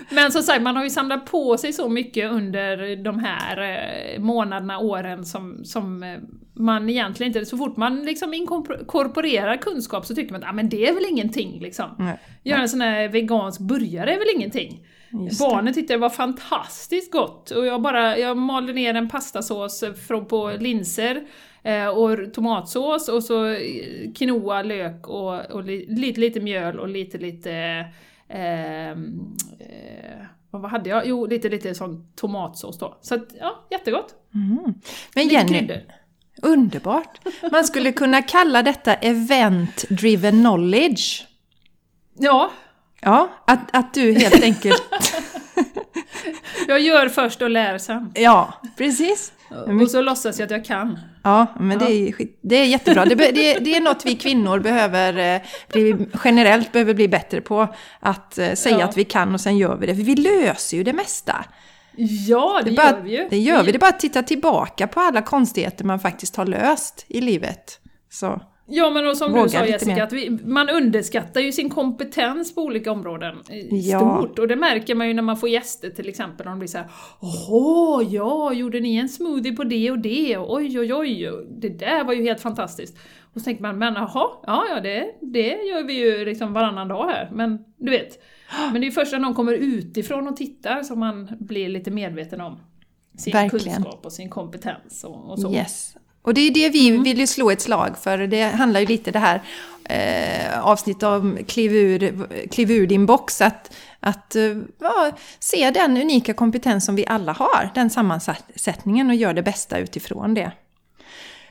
men 0.10 0.32
som 0.32 0.44
sagt, 0.44 0.62
man 0.62 0.76
har 0.76 0.84
ju 0.84 0.90
samlat 0.90 1.26
på 1.26 1.58
sig 1.58 1.74
så 1.74 1.90
mycket 1.90 2.32
under 2.32 2.96
de 3.04 3.20
här 3.20 3.62
eh, 3.62 4.20
månaderna, 4.20 4.80
åren 4.80 5.26
som, 5.26 5.66
som 5.66 6.04
eh, 6.04 6.18
man 6.60 6.90
egentligen 6.90 7.30
inte... 7.30 7.46
Så 7.46 7.58
fort 7.58 7.78
man 7.78 8.06
liksom 8.06 8.34
inkorporerar 8.34 9.58
kunskap 9.58 10.06
så 10.06 10.16
tycker 10.16 10.32
man 10.32 10.44
att 10.44 10.50
ah, 10.50 10.54
men 10.54 10.70
det 10.70 10.88
är 10.88 10.94
väl 10.94 11.06
ingenting 11.10 11.60
liksom. 11.60 12.16
Göra 12.44 12.62
en 12.62 12.70
sån 12.70 12.82
här 12.82 13.08
vegansk 13.08 13.60
burgare 13.60 14.14
är 14.14 14.20
väl 14.20 14.36
ingenting. 14.36 14.86
Barnen 15.12 15.74
tyckte 15.74 15.94
det 15.94 15.98
var 15.98 16.10
fantastiskt 16.10 17.12
gott 17.12 17.52
och 17.52 17.66
jag 17.66 17.82
bara 17.82 18.18
jag 18.18 18.38
malde 18.38 18.74
ner 18.74 18.94
en 18.94 19.10
pastasås 19.10 19.84
från, 20.08 20.26
på 20.26 20.52
linser 20.60 21.28
eh, 21.64 21.88
och 21.88 22.34
tomatsås 22.34 23.10
och 23.10 23.24
så 23.24 23.46
eh, 23.46 24.12
quinoa, 24.16 24.62
lök 24.64 25.08
och, 25.08 25.52
och 25.52 25.64
lite, 25.64 26.20
lite 26.20 26.40
mjöl 26.40 26.80
och 26.80 26.88
lite, 26.88 27.18
lite 27.18 27.52
ehm, 28.30 29.36
eh, 29.60 30.26
vad 30.52 30.72
hade 30.72 30.90
jag? 30.90 31.08
Jo, 31.08 31.26
lite, 31.26 31.50
lite 31.50 31.76
sån 31.76 32.12
tomatsås 32.16 32.80
då. 32.80 32.98
Så 33.02 33.16
att, 33.16 33.28
ja, 33.40 33.68
jättegott. 33.72 34.16
Mm. 34.34 34.74
Men 35.16 35.28
Jenny, 35.28 35.82
underbart! 36.42 37.20
Man 37.52 37.64
skulle 37.64 37.92
kunna 37.92 38.22
kalla 38.22 38.64
detta 38.64 38.96
event-driven 38.96 40.40
knowledge. 40.42 41.28
Ja, 42.18 42.52
Ja, 43.02 43.30
att, 43.46 43.60
att 43.74 43.94
du 43.94 44.14
helt 44.14 44.44
enkelt... 44.44 44.84
jag 46.68 46.80
gör 46.80 47.10
först 47.10 47.42
och 47.42 47.50
lär 47.50 47.78
sen. 47.78 48.12
Ja, 48.16 48.54
precis. 48.78 49.32
Och 49.82 49.92
så 49.92 50.02
låtsas 50.02 50.40
jag 50.40 50.46
att 50.46 50.52
jag 50.52 50.66
kan. 50.66 51.00
Ja, 51.24 51.48
men 51.60 51.80
ja. 51.80 51.86
Det, 51.86 51.92
är, 51.92 52.14
det 52.42 52.56
är 52.56 52.66
jättebra. 52.66 53.06
Det, 53.06 53.16
det, 53.16 53.60
det 53.60 53.76
är 53.76 53.82
något 53.82 54.06
vi 54.06 54.16
kvinnor 54.16 54.60
behöver 54.60 55.36
eh, 55.36 55.42
bli, 55.72 56.08
generellt 56.24 56.72
behöver 56.72 56.94
bli 56.94 57.08
bättre 57.08 57.42
på. 57.42 57.68
Att 58.00 58.38
eh, 58.38 58.54
säga 58.54 58.80
ja. 58.80 58.86
att 58.86 58.98
vi 58.98 59.04
kan 59.04 59.34
och 59.34 59.42
sen 59.42 59.58
gör 59.58 59.78
vi 59.78 59.88
det. 59.88 59.96
För 59.96 60.04
vi 60.04 60.16
löser 60.16 60.78
ju 60.78 60.84
det 60.84 60.94
mesta. 60.94 61.46
Ja, 62.28 62.62
det, 62.64 62.70
det 62.70 62.76
bara, 62.76 62.90
gör 62.90 63.02
vi 63.02 63.18
ju. 63.18 63.28
Det 63.30 63.38
gör 63.38 63.64
vi. 63.64 63.72
Det 63.72 63.78
är 63.78 63.80
bara 63.80 63.90
att 63.90 64.00
titta 64.00 64.24
tillbaka 64.24 64.88
på 64.88 65.00
alla 65.00 65.22
konstigheter 65.22 65.86
man 65.86 66.00
faktiskt 66.00 66.36
har 66.36 66.46
löst 66.46 67.06
i 67.08 67.22
livet. 67.22 67.80
Så. 68.10 68.42
Ja 68.70 68.90
men 68.90 69.08
och 69.08 69.18
som 69.18 69.34
du 69.34 69.50
sa 69.50 69.66
Jessica, 69.66 70.04
att 70.04 70.14
vi, 70.14 70.30
man 70.30 70.70
underskattar 70.70 71.42
ju 71.42 71.52
sin 71.52 71.70
kompetens 71.70 72.56
på 72.56 72.62
olika 72.62 72.92
områden 72.92 73.38
ja. 73.72 74.00
stort. 74.00 74.40
Och 74.40 74.48
det 74.48 74.56
märker 74.56 74.96
man 74.96 75.08
ju 75.08 75.14
när 75.14 75.22
man 75.22 75.38
får 75.38 75.50
gäster 75.50 75.90
till 75.90 76.10
exempel, 76.10 76.46
de 76.46 76.60
blir 76.60 76.68
såhär 76.68 76.88
Åh, 77.50 78.04
ja, 78.10 78.54
gjorde 78.54 78.80
ni 78.80 78.96
en 78.96 79.10
smoothie 79.10 79.56
på 79.56 79.64
det 79.64 79.92
och 79.92 80.00
det? 80.00 80.38
Oj, 80.38 80.80
oj, 80.80 80.94
oj, 80.94 81.32
det 81.50 81.70
där 81.70 82.04
var 82.04 82.14
ju 82.14 82.24
helt 82.24 82.42
fantastiskt. 82.42 82.98
Och 83.34 83.42
så 83.42 83.46
tänker 83.46 83.62
man, 83.62 83.78
men 83.78 83.94
jaha, 83.94 84.28
ja, 84.46 84.66
ja 84.70 84.82
det, 84.82 85.16
det 85.22 85.48
gör 85.48 85.84
vi 85.84 85.94
ju 85.94 86.26
liksom 86.26 86.54
varannan 86.54 86.88
dag 86.88 87.08
här. 87.08 87.30
Men 87.34 87.60
du 87.78 87.92
vet, 87.92 88.24
men 88.72 88.82
det 88.82 88.88
är 88.88 88.92
först 88.92 89.12
när 89.12 89.20
någon 89.20 89.34
kommer 89.34 89.54
utifrån 89.54 90.28
och 90.28 90.38
tittar 90.38 90.84
som 90.84 91.00
man 91.00 91.28
blir 91.40 91.70
lite 91.70 91.92
medveten 91.92 92.42
om 92.42 92.60
sin 93.18 93.34
Verkligen. 93.34 93.76
kunskap 93.76 94.06
och 94.06 94.14
sin 94.14 94.30
kompetens 94.30 95.04
och, 95.04 95.32
och 95.32 95.40
så. 95.40 95.54
Yes. 95.54 95.96
Och 96.30 96.36
det 96.36 96.42
är 96.42 96.52
det 96.52 96.70
vi 96.70 96.90
mm. 96.90 97.04
vill 97.04 97.20
ju 97.20 97.28
slå 97.28 97.52
ett 97.52 97.62
slag 97.62 97.98
för. 98.02 98.18
Det 98.18 98.44
handlar 98.44 98.80
ju 98.80 98.86
lite 98.86 99.12
det 99.12 99.20
här 99.20 99.42
eh, 99.84 100.68
avsnittet 100.68 101.04
om 101.04 101.38
kliv 101.48 101.76
ur, 101.76 102.28
kliv 102.52 102.72
ur 102.72 102.88
din 102.88 103.06
box. 103.06 103.42
Att, 103.42 103.76
att 104.00 104.36
eh, 104.36 104.58
ja, 104.80 105.12
se 105.40 105.72
den 105.72 105.98
unika 105.98 106.34
kompetens 106.34 106.86
som 106.86 106.96
vi 106.96 107.06
alla 107.08 107.32
har, 107.32 107.70
den 107.76 107.90
sammansättningen 107.90 109.10
och 109.10 109.16
göra 109.16 109.34
det 109.34 109.44
bästa 109.44 109.78
utifrån 109.80 110.34
det. 110.34 110.52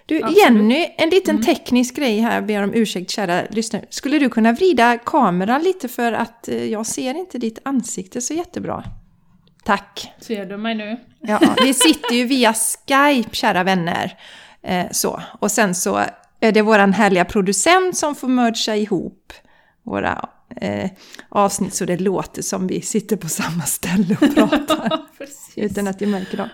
Du, 0.07 0.17
Absolut. 0.17 0.39
Jenny, 0.39 0.87
en 0.97 1.11
liten 1.11 1.35
mm. 1.35 1.47
teknisk 1.47 1.97
grej 1.97 2.21
här, 2.21 2.41
ber 2.41 2.63
om 2.63 2.75
ursäkt 2.75 3.11
kära 3.11 3.43
lyssnare. 3.51 3.85
Skulle 3.91 4.19
du 4.19 4.29
kunna 4.29 4.53
vrida 4.53 4.99
kameran 4.99 5.63
lite 5.63 5.89
för 5.89 6.13
att 6.13 6.49
eh, 6.49 6.65
jag 6.65 6.87
ser 6.87 7.15
inte 7.15 7.39
ditt 7.39 7.59
ansikte 7.65 8.21
så 8.21 8.35
jättebra? 8.35 8.85
Tack! 9.65 10.13
Ser 10.21 10.47
du 10.47 10.57
mig 10.57 10.75
nu? 10.75 10.97
Ja, 11.21 11.41
vi 11.63 11.75
sitter 11.75 12.15
ju 12.15 12.25
via 12.25 12.55
Skype, 12.55 13.37
kära 13.37 13.65
vänner. 13.65 14.19
Eh, 14.63 14.87
så. 14.91 15.23
Och 15.41 15.51
sen 15.51 15.75
så 15.75 16.05
är 16.41 16.53
det 16.53 16.63
våran 16.63 16.93
härliga 16.93 17.25
producent 17.25 17.97
som 17.97 18.15
får 18.15 18.29
mergea 18.29 18.77
ihop 18.77 19.33
våra 19.83 20.29
eh, 20.57 20.91
avsnitt 21.29 21.75
så 21.75 21.85
det 21.85 21.97
låter 21.97 22.43
som 22.43 22.67
vi 22.67 22.81
sitter 22.83 23.17
på 23.17 23.29
samma 23.29 23.63
ställe 23.63 24.17
och 24.21 24.35
pratar. 24.35 25.01
utan 25.57 25.89
att 25.89 26.01
jag 26.01 26.11
märker 26.11 26.37
det. 26.37 26.51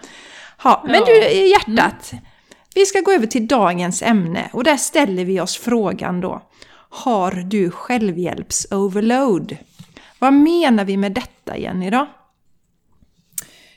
Ha, 0.63 0.83
men 0.87 0.95
ja. 0.95 1.05
du, 1.07 1.49
hjärtat. 1.49 2.13
Mm. 2.13 2.25
Vi 2.75 2.87
ska 2.87 3.01
gå 3.01 3.13
över 3.13 3.27
till 3.27 3.47
dagens 3.47 4.03
ämne 4.03 4.51
och 4.53 4.65
där 4.65 4.77
ställer 4.77 5.25
vi 5.25 5.41
oss 5.41 5.57
frågan 5.57 6.21
då. 6.21 6.43
Har 6.91 7.33
du 7.33 7.71
självhjälps-overload? 7.71 9.57
Vad 10.19 10.33
menar 10.33 10.85
vi 10.85 10.97
med 10.97 11.13
detta 11.13 11.57
Jenny 11.57 11.91
då? 11.91 12.07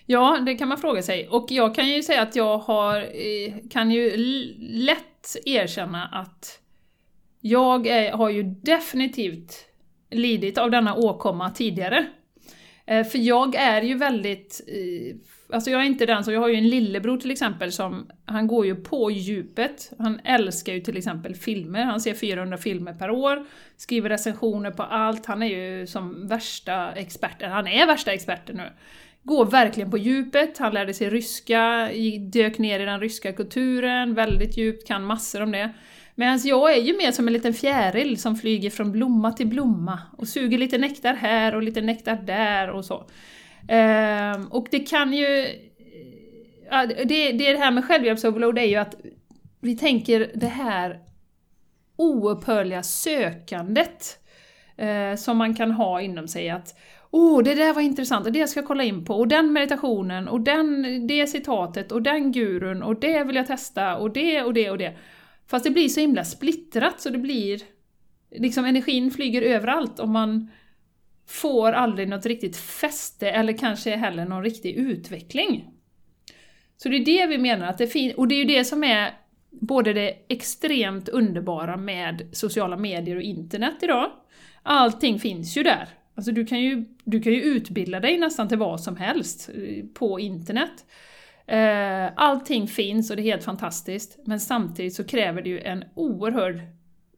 Ja, 0.10 0.40
det 0.46 0.56
kan 0.56 0.68
man 0.68 0.78
fråga 0.78 1.02
sig. 1.02 1.28
Och 1.28 1.48
jag 1.50 1.76
kan 1.76 1.88
ju 1.88 2.04
säga 2.04 2.22
att 2.22 2.36
jag 2.36 2.58
har, 2.58 2.98
eh, 2.98 3.54
kan 3.70 3.92
ju 3.92 4.18
lätt 4.58 5.36
erkänna 5.46 6.06
att 6.06 6.60
jag 7.42 7.88
är, 7.88 8.12
har 8.12 8.30
ju 8.30 8.44
definitivt 8.44 9.66
lidit 10.10 10.58
av 10.58 10.72
denna 10.72 10.96
åkomma 10.96 11.50
tidigare. 11.50 12.06
Eh, 12.86 13.04
för 13.04 13.18
jag 13.18 13.56
är 13.56 13.82
ju 13.82 13.98
väldigt... 13.98 14.62
Alltså 15.54 15.70
jag 15.70 15.82
är 15.82 15.86
inte 15.86 16.06
den 16.06 16.24
som... 16.24 16.34
Jag 16.34 16.42
har 16.42 16.48
ju 16.48 16.56
en 16.56 16.70
lillebror 16.70 17.18
till 17.18 17.32
exempel 17.32 17.72
som... 17.72 18.10
Han 18.26 18.48
går 18.48 18.66
ju 18.66 18.76
på 18.76 19.12
djupet. 19.12 19.92
Han 20.00 20.20
älskar 20.24 20.74
ju 20.74 20.80
till 20.80 20.98
exempel 20.98 21.36
filmer. 21.36 21.84
Han 21.84 22.02
ser 22.02 22.14
400 22.14 22.58
filmer 22.58 22.94
per 22.94 23.10
år. 23.10 23.46
Skriver 23.78 24.10
recensioner 24.10 24.72
på 24.72 24.84
allt. 24.84 25.26
Han 25.26 25.44
är 25.44 25.48
ju 25.48 25.88
som 25.88 26.28
värsta 26.28 26.92
experten. 26.92 27.52
Han 27.52 27.68
är 27.68 27.88
värsta 27.88 28.14
experten 28.14 28.56
nu. 28.56 28.70
Går 29.28 29.46
verkligen 29.46 29.92
på 29.92 29.98
djupet. 29.98 30.58
Han 30.58 30.74
lärde 30.74 30.94
sig 30.94 31.10
ryska, 31.10 31.90
dök 32.32 32.58
ner 32.58 32.80
i 32.80 32.86
den 32.86 33.00
ryska 33.00 33.34
kulturen 33.34 34.14
väldigt 34.14 34.58
djupt, 34.58 34.88
kan 34.88 35.04
massor 35.04 35.42
om 35.42 35.52
det. 35.52 35.74
Medan 36.16 36.40
jag 36.44 36.74
är 36.78 36.82
ju 36.82 36.98
mer 36.98 37.12
som 37.12 37.28
en 37.28 37.34
liten 37.34 37.54
fjäril 37.54 38.22
som 38.22 38.36
flyger 38.36 38.70
från 38.70 38.92
blomma 38.92 39.34
till 39.34 39.48
blomma 39.48 40.00
och 40.18 40.28
suger 40.28 40.58
lite 40.58 40.78
nektar 40.78 41.14
här 41.14 41.56
och 41.56 41.64
lite 41.64 41.82
nektar 41.82 42.16
där 42.16 42.70
och 42.70 42.86
så. 42.86 43.10
Ehm, 43.68 44.48
och 44.48 44.68
det 44.72 44.80
kan 44.80 45.14
ju... 45.14 45.48
Ja, 46.70 46.86
det, 46.86 47.32
det 47.32 47.58
här 47.58 47.72
med 47.72 47.86
självhjälpsoverload 47.86 48.58
är 48.58 48.66
ju 48.66 48.76
att 48.76 48.96
vi 49.62 49.78
tänker 49.78 50.32
det 50.36 50.48
här 50.48 51.00
oupphörliga 51.96 52.84
sökandet 52.84 54.20
eh, 54.78 55.16
som 55.16 55.38
man 55.38 55.56
kan 55.56 55.72
ha 55.72 56.02
inom 56.02 56.28
sig. 56.28 56.50
att 56.50 56.76
oh, 57.12 57.44
det 57.44 57.56
där 57.56 57.74
var 57.74 57.82
intressant, 57.82 58.26
och 58.26 58.32
det 58.32 58.48
ska 58.48 58.60
jag 58.60 58.68
kolla 58.68 58.84
in 58.84 59.06
på, 59.06 59.16
och 59.16 59.28
den 59.28 59.54
meditationen, 59.54 60.28
och 60.28 60.42
den, 60.42 61.08
det 61.08 61.28
citatet, 61.28 61.92
och 61.92 62.02
den 62.02 62.32
gurun, 62.32 62.84
och 62.84 63.00
det 63.00 63.24
vill 63.24 63.36
jag 63.36 63.48
testa, 63.48 63.98
och 63.98 64.12
det, 64.12 64.42
och 64.42 64.54
det, 64.54 64.70
och 64.70 64.78
det. 64.78 64.98
Fast 65.48 65.66
det 65.66 65.72
blir 65.72 65.90
så 65.90 66.00
himla 66.00 66.24
splittrat 66.26 67.02
så 67.02 67.10
det 67.10 67.18
blir... 67.18 67.62
Liksom 68.32 68.66
energin 68.66 69.12
flyger 69.12 69.42
överallt 69.42 70.00
och 70.00 70.10
man 70.10 70.52
får 71.28 71.72
aldrig 71.72 72.10
något 72.10 72.26
riktigt 72.26 72.58
fäste 72.58 73.30
eller 73.30 73.54
kanske 73.54 73.96
heller 73.96 74.26
någon 74.26 74.44
riktig 74.44 74.76
utveckling. 74.76 75.70
Så 76.78 76.90
det 76.90 76.96
är 76.96 77.06
det 77.06 77.28
vi 77.28 77.38
menar 77.38 77.68
att 77.68 77.78
det 77.78 77.88
finns, 77.88 78.16
och 78.16 78.28
det 78.28 78.36
är 78.36 78.38
ju 78.38 78.46
det 78.46 78.66
som 78.66 78.84
är 78.84 79.14
både 79.50 79.94
det 79.94 80.14
extremt 80.30 81.10
underbara 81.10 81.78
med 81.78 82.28
sociala 82.32 82.78
medier 82.78 83.16
och 83.16 83.22
internet 83.22 83.76
idag. 83.82 84.12
Allting 84.64 85.20
finns 85.20 85.58
ju 85.58 85.64
där. 85.64 85.88
Alltså 86.18 86.32
du 86.32 86.46
kan 86.46 86.62
ju, 86.62 86.86
du 87.04 87.22
kan 87.22 87.34
ju 87.34 87.42
utbilda 87.42 88.00
dig 88.00 88.18
nästan 88.18 88.48
till 88.48 88.58
vad 88.58 88.82
som 88.82 88.98
helst 88.98 89.50
eh, 89.50 89.86
på 89.94 90.20
internet. 90.20 90.86
Eh, 91.46 92.12
allting 92.16 92.68
finns 92.68 93.10
och 93.10 93.16
det 93.16 93.22
är 93.22 93.24
helt 93.24 93.44
fantastiskt, 93.44 94.20
men 94.26 94.40
samtidigt 94.40 94.94
så 94.94 95.04
kräver 95.04 95.42
det 95.42 95.50
ju 95.50 95.60
en 95.60 95.84
oerhörd 95.96 96.62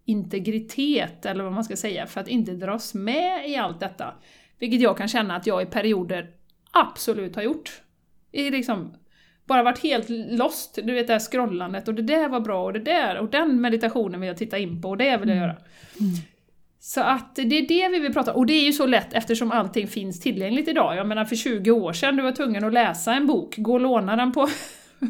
integritet, 0.06 1.26
eller 1.26 1.44
vad 1.44 1.54
man 1.54 1.64
ska 1.64 1.76
säga, 1.76 2.08
för 2.08 2.22
att 2.22 2.28
inte 2.28 2.52
dras 2.52 2.94
med 2.94 3.50
i 3.50 3.56
allt 3.56 3.80
detta. 3.80 4.14
Vilket 4.60 4.82
jag 4.82 4.98
kan 4.98 5.08
känna 5.08 5.36
att 5.36 5.48
jag 5.48 5.62
i 5.62 5.66
perioder 5.66 6.32
absolut 6.72 7.36
har 7.36 7.44
gjort. 7.44 7.82
I 8.32 8.52
liksom, 8.52 8.94
bara 9.46 9.64
varit 9.64 9.84
helt 9.84 10.10
lost, 10.10 10.80
du 10.84 10.94
vet 10.94 11.08
det 11.08 11.14
här 11.14 11.20
scrollandet 11.20 11.88
och 11.88 11.94
det 11.94 12.02
där 12.02 12.30
var 12.30 12.40
bra 12.40 12.64
och 12.64 12.74
det 12.74 12.80
där 12.80 13.18
och 13.18 13.30
den 13.30 13.62
meditationen 13.62 14.20
vill 14.20 14.28
jag 14.28 14.38
titta 14.38 14.58
in 14.58 14.82
på 14.82 14.90
och 14.90 14.98
det 14.98 15.18
vill 15.18 15.30
jag 15.30 15.38
göra. 15.38 15.56
Mm. 16.00 16.14
Så 16.80 17.02
att 17.02 17.36
det 17.36 17.42
är 17.42 17.68
det 17.68 17.90
vi 17.90 18.00
vill 18.00 18.14
prata 18.14 18.34
om, 18.34 18.40
och 18.40 18.46
det 18.46 18.54
är 18.54 18.66
ju 18.66 18.74
så 18.74 18.86
lätt 18.86 19.14
eftersom 19.14 19.52
allting 19.52 19.88
finns 19.88 20.20
tillgängligt 20.20 20.68
idag. 20.68 20.96
Jag 20.96 21.08
menar 21.08 21.26
för 21.26 21.36
20 21.36 21.72
år 21.72 21.94
sedan, 21.94 22.16
du 22.16 22.24
var 22.24 22.32
tvungen 22.32 22.64
att 22.64 22.74
läsa 22.74 23.14
en 23.14 23.28
bok, 23.28 23.56
gå 23.58 23.74
och 23.74 23.80
låna 23.80 24.16
den 24.16 24.32
på, 24.32 24.50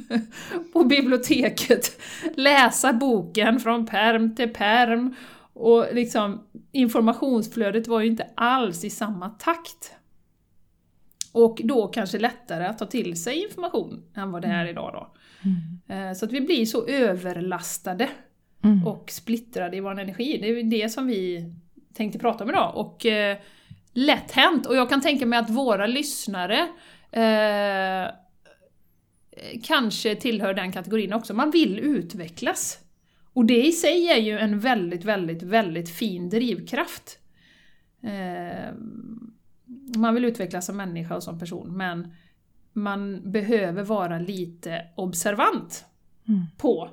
på 0.73 0.83
biblioteket, 0.83 2.01
läsa 2.35 2.93
boken 2.93 3.59
från 3.59 3.85
perm 3.85 4.35
till 4.35 4.49
perm, 4.49 5.15
och 5.53 5.85
liksom 5.93 6.47
informationsflödet 6.71 7.87
var 7.87 7.99
ju 7.99 8.07
inte 8.07 8.27
alls 8.35 8.83
i 8.83 8.89
samma 8.89 9.29
takt. 9.29 9.91
Och 11.31 11.61
då 11.63 11.87
kanske 11.87 12.19
lättare 12.19 12.65
att 12.65 12.77
ta 12.77 12.85
till 12.85 13.23
sig 13.23 13.43
information 13.43 14.03
än 14.15 14.31
vad 14.31 14.41
det 14.41 14.47
är 14.47 14.65
idag 14.65 14.91
då. 14.93 15.13
Mm. 15.43 16.09
Eh, 16.09 16.15
så 16.15 16.25
att 16.25 16.31
vi 16.31 16.41
blir 16.41 16.65
så 16.65 16.87
överlastade 16.87 18.09
mm. 18.63 18.87
och 18.87 19.11
splittrade 19.11 19.77
i 19.77 19.79
vår 19.79 19.99
energi. 19.99 20.37
Det 20.41 20.47
är 20.47 20.63
det 20.63 20.89
som 20.89 21.07
vi 21.07 21.53
tänkte 21.93 22.19
prata 22.19 22.43
om 22.43 22.49
idag. 22.49 22.75
Och 22.75 23.05
eh, 23.05 23.37
lätt 23.93 24.31
hänt. 24.31 24.65
Och 24.65 24.75
jag 24.75 24.89
kan 24.89 25.01
tänka 25.01 25.25
mig 25.25 25.39
att 25.39 25.49
våra 25.49 25.87
lyssnare 25.87 26.67
eh, 27.11 28.11
kanske 29.63 30.15
tillhör 30.15 30.53
den 30.53 30.71
kategorin 30.71 31.13
också. 31.13 31.33
Man 31.33 31.51
vill 31.51 31.79
utvecklas. 31.79 32.79
Och 33.33 33.45
det 33.45 33.65
i 33.65 33.71
sig 33.71 34.07
är 34.07 34.17
ju 34.17 34.39
en 34.39 34.59
väldigt, 34.59 35.05
väldigt, 35.05 35.43
väldigt 35.43 35.89
fin 35.89 36.29
drivkraft. 36.29 37.19
Eh, 38.03 38.73
man 39.97 40.13
vill 40.13 40.25
utvecklas 40.25 40.65
som 40.65 40.77
människa 40.77 41.15
och 41.15 41.23
som 41.23 41.39
person, 41.39 41.77
men 41.77 42.13
man 42.73 43.31
behöver 43.31 43.83
vara 43.83 44.19
lite 44.19 44.87
observant 44.95 45.85
mm. 46.27 46.45
på 46.57 46.89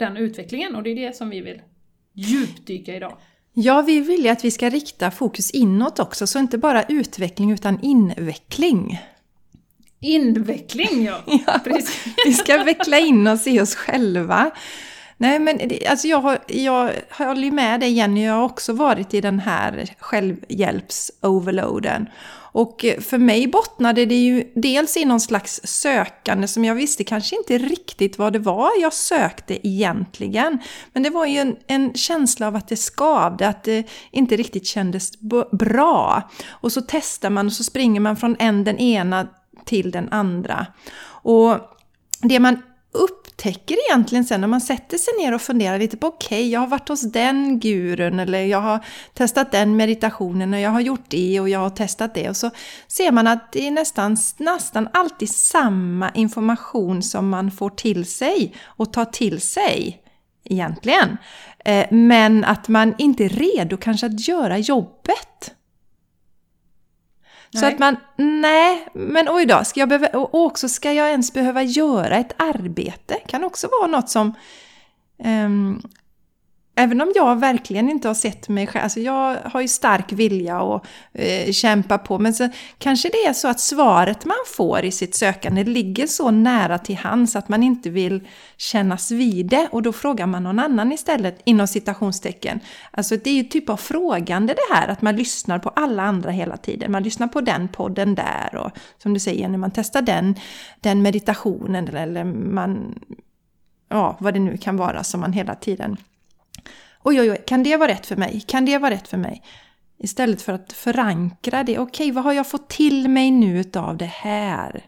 den 0.00 0.16
utvecklingen 0.16 0.76
och 0.76 0.82
det 0.82 0.90
är 0.90 0.94
det 0.94 1.16
som 1.16 1.30
vi 1.30 1.40
vill 1.40 1.62
djupdyka 2.14 2.96
idag. 2.96 3.16
Ja, 3.52 3.82
vi 3.82 4.00
vill 4.00 4.24
ju 4.24 4.28
att 4.28 4.44
vi 4.44 4.50
ska 4.50 4.68
rikta 4.68 5.10
fokus 5.10 5.50
inåt 5.50 5.98
också, 5.98 6.26
så 6.26 6.38
inte 6.38 6.58
bara 6.58 6.82
utveckling 6.82 7.52
utan 7.52 7.78
inveckling. 7.82 9.00
Inveckling, 10.00 11.04
ja! 11.04 11.22
ja 11.46 11.60
Precis. 11.64 12.14
Vi 12.26 12.32
ska 12.32 12.64
veckla 12.64 12.98
in 12.98 13.26
oss 13.26 13.46
i 13.46 13.60
oss 13.60 13.74
själva. 13.74 14.50
Nej, 15.16 15.38
men 15.38 15.60
alltså 15.90 16.08
jag, 16.08 16.20
har, 16.20 16.38
jag 16.46 16.92
håller 17.10 17.50
med 17.50 17.80
dig 17.80 17.92
Jenny, 17.92 18.24
jag 18.24 18.34
har 18.34 18.44
också 18.44 18.72
varit 18.72 19.14
i 19.14 19.20
den 19.20 19.38
här 19.38 19.94
självhjälps-overloaden. 19.98 22.06
Och 22.52 22.84
för 23.00 23.18
mig 23.18 23.46
bottnade 23.46 24.06
det 24.06 24.14
ju 24.14 24.52
dels 24.54 24.96
i 24.96 25.04
någon 25.04 25.20
slags 25.20 25.60
sökande 25.64 26.48
som 26.48 26.64
jag 26.64 26.74
visste 26.74 27.04
kanske 27.04 27.36
inte 27.36 27.58
riktigt 27.58 28.18
vad 28.18 28.32
det 28.32 28.38
var 28.38 28.70
jag 28.80 28.92
sökte 28.92 29.68
egentligen. 29.68 30.58
Men 30.92 31.02
det 31.02 31.10
var 31.10 31.26
ju 31.26 31.38
en, 31.38 31.56
en 31.66 31.94
känsla 31.94 32.46
av 32.46 32.56
att 32.56 32.68
det 32.68 32.76
skavde, 32.76 33.48
att 33.48 33.64
det 33.64 33.88
inte 34.10 34.36
riktigt 34.36 34.66
kändes 34.66 35.12
bra. 35.52 36.30
Och 36.48 36.72
så 36.72 36.80
testar 36.88 37.30
man 37.30 37.46
och 37.46 37.52
så 37.52 37.64
springer 37.64 38.00
man 38.00 38.16
från 38.16 38.36
en 38.38 38.64
den 38.64 38.78
ena 38.78 39.28
till 39.64 39.90
den 39.90 40.08
andra. 40.08 40.66
Och 41.22 41.58
det 42.22 42.40
man 42.40 42.62
upptäcker 43.40 43.76
egentligen 43.88 44.24
sen 44.24 44.40
när 44.40 44.48
man 44.48 44.60
sätter 44.60 44.98
sig 44.98 45.14
ner 45.18 45.34
och 45.34 45.42
funderar 45.42 45.78
lite 45.78 45.96
på 45.96 46.06
okej, 46.06 46.38
okay, 46.38 46.50
jag 46.50 46.60
har 46.60 46.66
varit 46.66 46.88
hos 46.88 47.12
den 47.12 47.60
gurun 47.60 48.20
eller 48.20 48.44
jag 48.44 48.60
har 48.60 48.84
testat 49.14 49.52
den 49.52 49.76
meditationen 49.76 50.54
och 50.54 50.60
jag 50.60 50.70
har 50.70 50.80
gjort 50.80 51.04
det 51.08 51.40
och 51.40 51.48
jag 51.48 51.58
har 51.58 51.70
testat 51.70 52.14
det 52.14 52.28
och 52.28 52.36
så 52.36 52.50
ser 52.88 53.12
man 53.12 53.26
att 53.26 53.52
det 53.52 53.66
är 53.66 53.70
nästan, 53.70 54.16
nästan 54.36 54.88
alltid 54.92 55.30
samma 55.30 56.10
information 56.10 57.02
som 57.02 57.28
man 57.28 57.50
får 57.50 57.70
till 57.70 58.04
sig 58.06 58.54
och 58.64 58.92
tar 58.92 59.04
till 59.04 59.40
sig 59.40 60.02
egentligen. 60.44 61.16
Eh, 61.64 61.86
men 61.90 62.44
att 62.44 62.68
man 62.68 62.94
inte 62.98 63.24
är 63.24 63.28
redo 63.28 63.76
kanske 63.76 64.06
att 64.06 64.28
göra 64.28 64.58
jobbet. 64.58 65.54
Så 67.58 67.66
att 67.66 67.78
man, 67.78 67.96
nej, 68.16 68.86
men 68.92 69.28
oj 69.28 69.46
då, 69.46 69.64
ska 69.64 69.80
jag 69.80 69.88
behöva, 69.88 70.18
och 70.18 70.44
också 70.44 70.68
ska 70.68 70.92
jag 70.92 71.10
ens 71.10 71.32
behöva 71.32 71.62
göra 71.62 72.16
ett 72.16 72.32
arbete? 72.36 73.14
Kan 73.26 73.44
också 73.44 73.68
vara 73.80 73.86
något 73.86 74.10
som 74.10 74.34
um, 75.24 75.82
Även 76.74 77.00
om 77.00 77.12
jag 77.14 77.40
verkligen 77.40 77.90
inte 77.90 78.08
har 78.08 78.14
sett 78.14 78.48
mig 78.48 78.66
själv, 78.66 78.82
alltså 78.82 79.00
jag 79.00 79.36
har 79.44 79.60
ju 79.60 79.68
stark 79.68 80.12
vilja 80.12 80.60
att 80.60 80.86
eh, 81.12 81.52
kämpa 81.52 81.98
på, 81.98 82.18
men 82.18 82.34
så 82.34 82.48
kanske 82.78 83.08
det 83.08 83.26
är 83.26 83.32
så 83.32 83.48
att 83.48 83.60
svaret 83.60 84.24
man 84.24 84.36
får 84.46 84.84
i 84.84 84.90
sitt 84.90 85.14
sökande 85.14 85.64
ligger 85.64 86.06
så 86.06 86.30
nära 86.30 86.78
till 86.78 86.96
hands 86.96 87.36
att 87.36 87.48
man 87.48 87.62
inte 87.62 87.90
vill 87.90 88.28
kännas 88.56 89.10
vid 89.10 89.46
det 89.46 89.68
och 89.72 89.82
då 89.82 89.92
frågar 89.92 90.26
man 90.26 90.42
någon 90.42 90.58
annan 90.58 90.92
istället 90.92 91.40
inom 91.44 91.66
citationstecken. 91.66 92.60
Alltså 92.90 93.16
det 93.16 93.30
är 93.30 93.34
ju 93.34 93.44
typ 93.44 93.68
av 93.68 93.76
frågande 93.76 94.54
det 94.54 94.74
här, 94.74 94.88
att 94.88 95.02
man 95.02 95.16
lyssnar 95.16 95.58
på 95.58 95.68
alla 95.68 96.02
andra 96.02 96.30
hela 96.30 96.56
tiden. 96.56 96.92
Man 96.92 97.02
lyssnar 97.02 97.28
på 97.28 97.40
den 97.40 97.68
podden 97.68 98.14
där 98.14 98.54
och 98.54 98.70
som 99.02 99.14
du 99.14 99.20
säger, 99.20 99.48
när 99.48 99.58
man 99.58 99.70
testar 99.70 100.02
den, 100.02 100.34
den 100.80 101.02
meditationen 101.02 101.88
eller 101.88 102.24
man 102.24 102.94
ja, 103.88 104.16
vad 104.20 104.34
det 104.34 104.40
nu 104.40 104.56
kan 104.56 104.76
vara 104.76 105.04
som 105.04 105.20
man 105.20 105.32
hela 105.32 105.54
tiden... 105.54 105.96
Oj, 107.02 107.20
oj, 107.20 107.30
oj, 107.30 107.44
kan 107.46 107.62
det 107.62 107.76
vara 107.76 107.90
rätt 107.90 108.06
för 108.06 108.16
mig? 108.16 108.44
Kan 108.46 108.64
det 108.64 108.78
vara 108.78 108.90
rätt 108.90 109.08
för 109.08 109.16
mig? 109.16 109.42
Istället 109.98 110.42
för 110.42 110.52
att 110.52 110.72
förankra 110.72 111.64
det. 111.64 111.78
Okej, 111.78 112.04
okay, 112.04 112.12
vad 112.12 112.24
har 112.24 112.32
jag 112.32 112.46
fått 112.46 112.68
till 112.68 113.08
mig 113.08 113.30
nu 113.30 113.60
utav 113.60 113.96
det 113.96 114.04
här? 114.04 114.84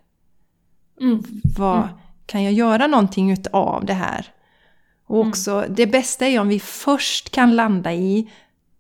Mm. 1.01 1.23
Vad, 1.57 1.77
mm. 1.77 1.89
Kan 2.27 2.43
jag 2.43 2.53
göra 2.53 2.87
någonting 2.87 3.33
utav 3.33 3.85
det 3.85 3.93
här? 3.93 4.27
Och 5.07 5.17
mm. 5.17 5.29
också, 5.29 5.53
mm. 5.53 5.75
det 5.75 5.87
bästa 5.87 6.27
är 6.27 6.41
om 6.41 6.49
vi 6.49 6.61
först 6.61 7.31
kan 7.31 7.57
landa 7.57 7.93
i 7.93 8.31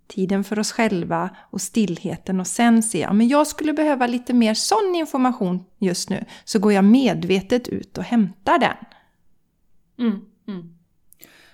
tiden 0.08 0.44
för 0.44 0.58
oss 0.58 0.72
själva 0.72 1.30
och 1.50 1.60
stillheten 1.60 2.40
och 2.40 2.46
sen 2.46 2.82
se, 2.82 2.98
ja 2.98 3.12
men 3.12 3.28
jag 3.28 3.46
skulle 3.46 3.72
behöva 3.72 4.06
lite 4.06 4.32
mer 4.32 4.54
sån 4.54 4.94
information 4.94 5.64
just 5.78 6.10
nu. 6.10 6.24
Så 6.44 6.58
går 6.58 6.72
jag 6.72 6.84
medvetet 6.84 7.68
ut 7.68 7.98
och 7.98 8.04
hämtar 8.04 8.58
den. 8.58 8.76
Mm, 9.98 10.20
mm. 10.48 10.74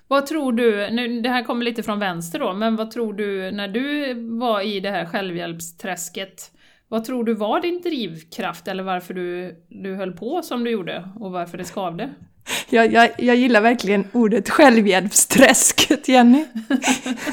Vad 0.09 0.27
tror 0.27 0.53
du, 0.53 0.91
nu, 0.91 1.21
det 1.21 1.29
här 1.29 1.43
kommer 1.43 1.65
lite 1.65 1.83
från 1.83 1.99
vänster 1.99 2.39
då, 2.39 2.53
men 2.53 2.77
vad 2.77 2.91
tror 2.91 3.13
du 3.13 3.51
när 3.51 3.69
du 3.69 4.15
var 4.39 4.61
i 4.61 4.81
det 4.81 4.91
här 4.91 5.07
självhjälpsträsket? 5.07 6.51
Vad 6.89 7.05
tror 7.05 7.25
du 7.25 7.35
var 7.35 7.61
din 7.61 7.81
drivkraft 7.81 8.69
eller 8.69 8.83
varför 8.83 9.15
du, 9.15 9.57
du 9.69 9.95
höll 9.95 10.13
på 10.13 10.43
som 10.43 10.65
du 10.65 10.71
gjorde 10.71 11.09
och 11.21 11.33
varför 11.33 11.59
det 11.59 11.65
skavde? 11.65 12.11
Jag, 12.71 12.93
jag, 12.93 13.11
jag 13.19 13.37
gillar 13.37 13.61
verkligen 13.61 14.09
ordet 14.13 14.51
självhjälpsträsket, 14.51 16.09
Jenny. 16.09 16.45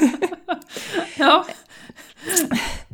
ja. 1.18 1.46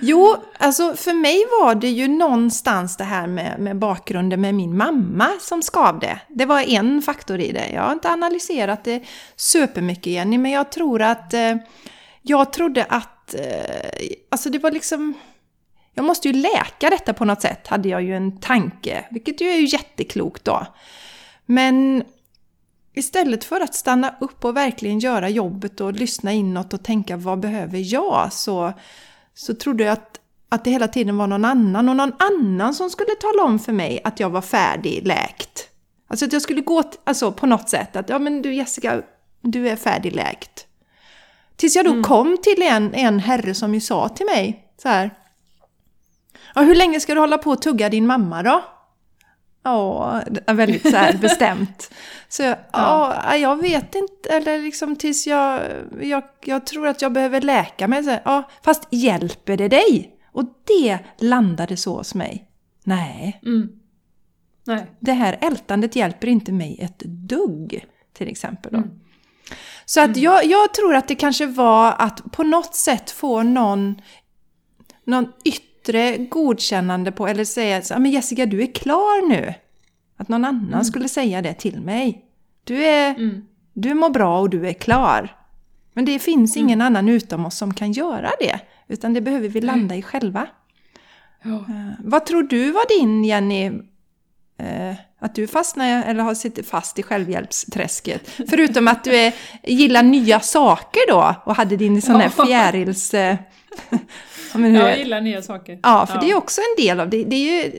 Jo, 0.00 0.36
alltså 0.58 0.96
för 0.96 1.12
mig 1.12 1.44
var 1.60 1.74
det 1.74 1.88
ju 1.88 2.08
någonstans 2.08 2.96
det 2.96 3.04
här 3.04 3.26
med, 3.26 3.60
med 3.60 3.76
bakgrunden 3.76 4.40
med 4.40 4.54
min 4.54 4.76
mamma 4.76 5.28
som 5.40 5.62
skavde. 5.62 6.20
Det 6.28 6.46
var 6.46 6.60
en 6.60 7.02
faktor 7.02 7.40
i 7.40 7.52
det. 7.52 7.70
Jag 7.74 7.82
har 7.82 7.92
inte 7.92 8.08
analyserat 8.08 8.84
det 8.84 9.04
supermycket 9.36 10.06
Jenny, 10.06 10.38
men 10.38 10.50
jag 10.50 10.72
tror 10.72 11.02
att... 11.02 11.34
Eh, 11.34 11.54
jag 12.22 12.52
trodde 12.52 12.84
att... 12.84 13.34
Eh, 13.34 14.16
alltså 14.30 14.50
det 14.50 14.58
var 14.58 14.70
liksom... 14.70 15.14
Jag 15.94 16.04
måste 16.04 16.28
ju 16.28 16.34
läka 16.34 16.90
detta 16.90 17.14
på 17.14 17.24
något 17.24 17.42
sätt, 17.42 17.66
hade 17.66 17.88
jag 17.88 18.02
ju 18.02 18.16
en 18.16 18.40
tanke. 18.40 19.04
Vilket 19.10 19.40
ju 19.40 19.48
är 19.48 19.56
ju 19.56 19.66
jätteklokt 19.66 20.44
då. 20.44 20.66
Men 21.46 22.04
istället 22.94 23.44
för 23.44 23.60
att 23.60 23.74
stanna 23.74 24.14
upp 24.20 24.44
och 24.44 24.56
verkligen 24.56 24.98
göra 24.98 25.28
jobbet 25.28 25.80
och 25.80 25.92
lyssna 25.92 26.32
inåt 26.32 26.74
och 26.74 26.84
tänka 26.84 27.16
vad 27.16 27.40
behöver 27.40 27.92
jag? 27.92 28.32
Så, 28.32 28.72
så 29.40 29.54
trodde 29.54 29.84
jag 29.84 29.92
att, 29.92 30.20
att 30.48 30.64
det 30.64 30.70
hela 30.70 30.88
tiden 30.88 31.16
var 31.16 31.26
någon 31.26 31.44
annan 31.44 31.88
och 31.88 31.96
någon 31.96 32.12
annan 32.18 32.74
som 32.74 32.90
skulle 32.90 33.14
tala 33.20 33.42
om 33.42 33.58
för 33.58 33.72
mig 33.72 34.00
att 34.04 34.20
jag 34.20 34.30
var 34.30 34.40
färdigläkt. 34.40 35.68
Alltså 36.08 36.24
att 36.24 36.32
jag 36.32 36.42
skulle 36.42 36.60
gå 36.60 36.82
alltså, 37.04 37.32
på 37.32 37.46
något 37.46 37.68
sätt 37.68 37.96
att 37.96 38.08
ja 38.08 38.18
men 38.18 38.42
du 38.42 38.54
Jessica, 38.54 39.02
du 39.40 39.68
är 39.68 39.76
färdigläkt. 39.76 40.66
Tills 41.56 41.76
jag 41.76 41.84
då 41.84 41.90
mm. 41.90 42.02
kom 42.02 42.36
till 42.42 42.62
en, 42.62 42.94
en 42.94 43.18
herre 43.18 43.54
som 43.54 43.74
ju 43.74 43.80
sa 43.80 44.08
till 44.08 44.26
mig 44.26 44.64
så 44.82 44.88
här. 44.88 45.10
Ja, 46.54 46.62
hur 46.62 46.74
länge 46.74 47.00
ska 47.00 47.14
du 47.14 47.20
hålla 47.20 47.38
på 47.38 47.50
och 47.50 47.62
tugga 47.62 47.88
din 47.88 48.06
mamma 48.06 48.42
då? 48.42 48.64
Ja, 49.62 50.22
väldigt 50.46 50.90
så 50.90 50.96
här 50.96 51.18
bestämt. 51.20 51.90
Så 52.28 52.42
jag, 52.42 52.58
ja. 52.72 53.22
ja. 53.24 53.36
jag 53.36 53.62
vet 53.62 53.94
inte, 53.94 54.28
eller 54.28 54.58
liksom 54.62 54.96
tills 54.96 55.26
jag, 55.26 55.62
jag, 56.00 56.22
jag 56.44 56.66
tror 56.66 56.86
att 56.86 57.02
jag 57.02 57.12
behöver 57.12 57.40
läka 57.40 57.88
mig. 57.88 58.04
Så, 58.04 58.18
ja, 58.24 58.50
fast 58.64 58.88
hjälper 58.90 59.56
det 59.56 59.68
dig? 59.68 60.16
Och 60.32 60.44
det 60.66 60.98
landade 61.18 61.76
så 61.76 61.96
hos 61.96 62.14
mig. 62.14 62.48
Nej. 62.84 63.40
Mm. 63.42 63.68
Nej. 64.66 64.86
Det 65.00 65.12
här 65.12 65.38
ältandet 65.40 65.96
hjälper 65.96 66.26
inte 66.28 66.52
mig 66.52 66.78
ett 66.80 66.98
dugg, 67.04 67.84
till 68.12 68.28
exempel. 68.28 68.72
Då. 68.72 68.78
Mm. 68.78 68.90
Så 69.84 70.00
att 70.00 70.06
mm. 70.06 70.22
jag, 70.22 70.44
jag 70.44 70.74
tror 70.74 70.94
att 70.94 71.08
det 71.08 71.14
kanske 71.14 71.46
var 71.46 71.94
att 71.98 72.32
på 72.32 72.42
något 72.42 72.74
sätt 72.74 73.10
få 73.10 73.42
någon, 73.42 74.00
någon 75.04 75.32
yttre 75.44 75.69
yttre 75.80 76.16
godkännande 76.18 77.12
på, 77.12 77.28
eller 77.28 77.44
säga 77.44 77.82
så, 77.82 77.98
men 77.98 78.10
Jessica 78.10 78.46
du 78.46 78.62
är 78.62 78.74
klar 78.74 79.28
nu. 79.28 79.54
Att 80.16 80.28
någon 80.28 80.44
annan 80.44 80.72
mm. 80.72 80.84
skulle 80.84 81.08
säga 81.08 81.42
det 81.42 81.54
till 81.54 81.80
mig. 81.80 82.24
Du, 82.64 82.84
är, 82.84 83.14
mm. 83.14 83.42
du 83.72 83.94
mår 83.94 84.10
bra 84.10 84.40
och 84.40 84.50
du 84.50 84.68
är 84.68 84.72
klar. 84.72 85.36
Men 85.94 86.04
det 86.04 86.18
finns 86.18 86.56
mm. 86.56 86.66
ingen 86.66 86.80
annan 86.80 87.08
utom 87.08 87.46
oss 87.46 87.56
som 87.56 87.74
kan 87.74 87.92
göra 87.92 88.30
det. 88.40 88.60
Utan 88.88 89.14
det 89.14 89.20
behöver 89.20 89.48
vi 89.48 89.60
landa 89.60 89.96
i 89.96 90.02
själva. 90.02 90.46
Ja. 91.42 91.50
Uh, 91.50 91.90
vad 91.98 92.26
tror 92.26 92.42
du 92.42 92.72
var 92.72 92.98
din, 92.98 93.24
Jenny, 93.24 93.68
uh, 93.70 94.94
att 95.20 95.34
du 95.34 95.46
fastnar 95.46 96.02
eller 96.02 96.22
har 96.22 96.34
suttit 96.34 96.68
fast 96.68 96.98
i 96.98 97.02
självhjälpsträsket? 97.02 98.30
Förutom 98.48 98.88
att 98.88 99.04
du 99.04 99.16
är, 99.16 99.34
gillar 99.62 100.02
nya 100.02 100.40
saker 100.40 101.00
då 101.08 101.34
och 101.44 101.56
hade 101.56 101.76
din 101.76 102.02
sån 102.02 102.20
här 102.20 102.46
fjärils... 102.46 103.14
Men 104.54 104.74
jag 104.74 104.98
gillar 104.98 105.20
nya 105.20 105.42
saker. 105.42 105.78
Ja, 105.82 106.06
för 106.06 106.14
ja. 106.14 106.20
det 106.20 106.30
är 106.30 106.36
också 106.36 106.60
en 106.60 106.84
del 106.84 107.00
av 107.00 107.10
det. 107.10 107.24
Det 107.24 107.36
är 107.36 107.64
ju 107.64 107.72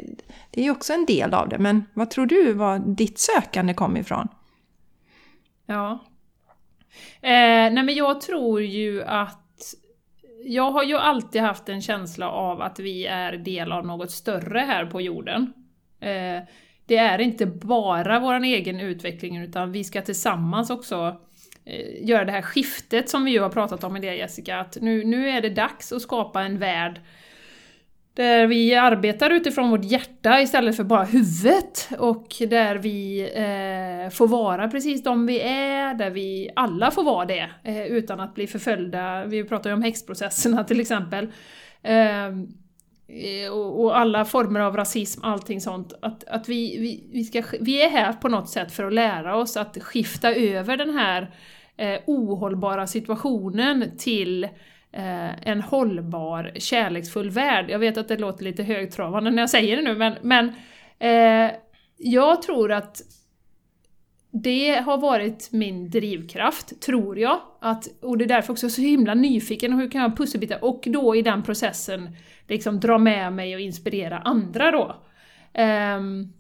det 0.52 0.66
är 0.66 0.72
också 0.72 0.94
en 0.94 1.06
del 1.06 1.34
av 1.34 1.50
det. 1.50 1.58
Men 1.58 1.86
vad 1.94 2.10
tror 2.10 2.26
du 2.26 2.54
var 2.54 2.80
ditt 2.80 3.20
sökande 3.20 3.74
kom 3.74 3.98
ifrån? 3.98 4.28
Ja. 5.66 6.00
Eh, 7.22 7.72
nej 7.72 7.84
men 7.84 7.96
jag 7.96 8.22
tror 8.22 8.62
ju 8.62 9.04
att 9.04 9.38
jag 10.44 10.72
har 10.72 10.84
ju 10.84 10.98
alltid 10.98 11.42
haft 11.42 11.70
en 11.70 11.82
känsla 11.82 12.30
av 12.30 12.62
att 12.62 12.80
vi 12.80 13.06
är 13.06 13.32
del 13.32 13.72
av 13.72 13.86
något 13.86 14.12
större 14.12 14.60
här 14.60 14.86
på 14.86 15.02
jorden. 15.02 15.54
Eh, 16.00 16.44
det 16.86 16.98
är 16.98 17.20
inte 17.20 17.46
bara 17.46 18.20
vår 18.20 18.44
egen 18.44 18.80
utveckling 18.80 19.38
utan 19.38 19.72
vi 19.72 19.84
ska 19.84 20.02
tillsammans 20.02 20.70
också 20.70 21.22
Eh, 21.66 22.08
göra 22.10 22.26
det 22.26 22.32
här 22.32 22.42
skiftet 22.42 23.10
som 23.10 23.26
vi 23.26 23.32
ju 23.32 23.40
har 23.40 23.50
pratat 23.50 23.84
om 23.84 23.98
i 23.98 24.00
det 24.00 24.16
Jessica, 24.16 24.60
att 24.60 24.78
nu, 24.82 25.04
nu 25.04 25.30
är 25.30 25.42
det 25.42 25.50
dags 25.50 25.92
att 25.92 26.02
skapa 26.02 26.42
en 26.42 26.60
värld 26.60 27.02
där 28.14 28.48
vi 28.48 28.76
arbetar 28.76 29.30
utifrån 29.30 29.70
vårt 29.70 29.84
hjärta 29.84 30.42
istället 30.42 30.76
för 30.76 30.84
bara 30.84 31.04
huvudet 31.04 31.90
och 32.00 32.28
där 32.40 32.76
vi 32.76 33.22
eh, 33.22 34.10
får 34.10 34.28
vara 34.28 34.68
precis 34.68 35.04
de 35.04 35.26
vi 35.26 35.42
är, 35.42 35.94
där 35.94 36.10
vi 36.10 36.50
alla 36.56 36.92
får 36.92 37.04
vara 37.04 37.26
det 37.26 37.50
eh, 37.64 37.86
utan 37.86 38.20
att 38.20 38.36
bli 38.36 38.48
förföljda. 38.48 39.26
Vi 39.26 39.44
pratar 39.44 39.70
ju 39.70 39.74
om 39.74 39.84
häxprocesserna 39.84 40.64
till 40.68 40.80
exempel. 40.80 41.32
Eh, 41.84 42.30
Eh, 43.14 43.52
och, 43.52 43.84
och, 43.84 43.98
alla 43.98 44.26
former 44.26 44.60
av 44.60 44.78
rasism, 44.78 45.24
allting 45.24 45.62
sånt. 45.62 45.94
Att, 46.02 46.24
att 46.24 46.50
vi, 46.50 46.78
vi, 46.78 47.04
vi, 47.12 47.24
ska, 47.24 47.44
vi 47.60 47.84
är 47.84 47.90
här 47.90 48.14
på 48.14 48.30
något 48.30 48.50
sätt 48.50 48.72
för 48.72 48.84
att 48.84 48.94
lära 48.94 49.36
oss 49.36 49.58
att 49.58 49.78
skifta 49.84 50.34
över 50.34 50.78
den 50.78 50.90
här 50.90 51.36
eh, 51.78 52.00
ohållbara 52.06 52.88
situationen 52.88 53.92
till 53.98 54.44
eh, 54.92 55.48
en 55.48 55.62
hållbar, 55.62 56.52
kärleksfull 56.56 57.30
värld. 57.30 57.66
Jag 57.70 57.80
vet 57.80 57.98
att 57.98 58.08
det 58.08 58.18
låter 58.18 58.44
lite 58.44 58.64
högtravande 58.64 59.32
när 59.32 59.42
jag 59.42 59.50
säger 59.50 59.78
det 59.78 59.84
nu, 59.84 59.96
men, 59.96 60.16
men 60.22 60.54
eh, 61.00 61.52
jag 61.98 62.42
tror 62.42 62.72
att 62.72 63.02
det 64.32 64.72
har 64.72 64.98
varit 64.98 65.52
min 65.52 65.90
drivkraft, 65.90 66.82
tror 66.82 67.20
jag. 67.20 67.40
Att, 67.62 67.88
och 68.02 68.18
det 68.18 68.26
är 68.26 68.28
därför 68.28 68.54
också 68.54 68.70
så 68.70 68.82
himla 68.82 69.14
nyfiken, 69.14 69.74
hur 69.74 69.92
kan 69.92 70.02
jag 70.02 70.18
pusselbita 70.18 70.58
och 70.58 70.84
då 70.86 71.16
i 71.16 71.22
den 71.22 71.44
processen 71.44 72.10
liksom 72.48 72.80
dra 72.80 72.98
med 72.98 73.34
mig 73.34 73.56
och 73.56 73.62
inspirera 73.62 74.20
andra 74.20 74.72
då. 74.72 74.96
Um, 75.62 76.34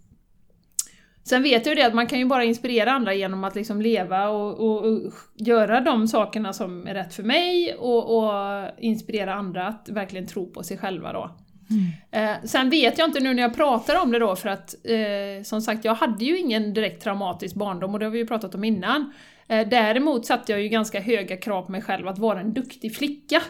Sen 1.23 1.43
vet 1.43 1.65
jag 1.65 1.75
ju 1.75 1.81
det 1.81 1.87
att 1.87 1.93
man 1.93 2.07
kan 2.07 2.19
ju 2.19 2.25
bara 2.25 2.43
inspirera 2.43 2.91
andra 2.91 3.13
genom 3.13 3.43
att 3.43 3.55
liksom 3.55 3.81
leva 3.81 4.29
och, 4.29 4.59
och, 4.59 4.85
och 4.85 5.13
göra 5.35 5.81
de 5.81 6.07
sakerna 6.07 6.53
som 6.53 6.87
är 6.87 6.93
rätt 6.93 7.13
för 7.13 7.23
mig 7.23 7.75
och, 7.79 8.17
och, 8.17 8.69
inspirera 8.77 9.33
andra 9.33 9.67
att 9.67 9.89
verkligen 9.89 10.27
tro 10.27 10.51
på 10.51 10.63
sig 10.63 10.77
själva 10.77 11.13
då. 11.13 11.31
Mm. 11.71 12.35
Eh, 12.35 12.43
sen 12.43 12.69
vet 12.69 12.97
jag 12.97 13.07
inte 13.07 13.19
nu 13.19 13.33
när 13.33 13.41
jag 13.41 13.55
pratar 13.55 14.01
om 14.01 14.11
det 14.11 14.19
då 14.19 14.35
för 14.35 14.49
att 14.49 14.75
eh, 14.85 15.43
som 15.43 15.61
sagt 15.61 15.85
jag 15.85 15.95
hade 15.95 16.25
ju 16.25 16.37
ingen 16.37 16.73
direkt 16.73 17.03
traumatisk 17.03 17.55
barndom 17.55 17.93
och 17.93 17.99
det 17.99 18.05
har 18.05 18.11
vi 18.11 18.19
ju 18.19 18.27
pratat 18.27 18.55
om 18.55 18.63
innan. 18.63 19.13
Eh, 19.47 19.67
däremot 19.67 20.25
satte 20.25 20.51
jag 20.51 20.61
ju 20.61 20.69
ganska 20.69 20.99
höga 20.99 21.37
krav 21.37 21.61
på 21.61 21.71
mig 21.71 21.81
själv 21.81 22.07
att 22.07 22.19
vara 22.19 22.39
en 22.39 22.53
duktig 22.53 22.95
flicka. 22.95 23.41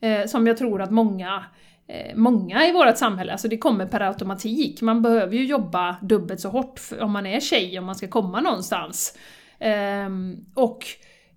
Eh, 0.00 0.26
som 0.26 0.46
jag 0.46 0.56
tror 0.58 0.82
att 0.82 0.90
många 0.90 1.44
Eh, 1.90 2.16
många 2.16 2.66
i 2.66 2.72
vårt 2.72 2.96
samhälle, 2.96 3.32
alltså 3.32 3.48
det 3.48 3.58
kommer 3.58 3.86
per 3.86 4.00
automatik. 4.00 4.80
Man 4.80 5.02
behöver 5.02 5.36
ju 5.36 5.44
jobba 5.44 5.96
dubbelt 6.02 6.40
så 6.40 6.48
hårt 6.48 6.80
om 7.00 7.10
man 7.10 7.26
är 7.26 7.40
tjej 7.40 7.78
om 7.78 7.84
man 7.84 7.94
ska 7.94 8.08
komma 8.08 8.40
någonstans. 8.40 9.18
Ehm, 9.58 10.36
och 10.54 10.86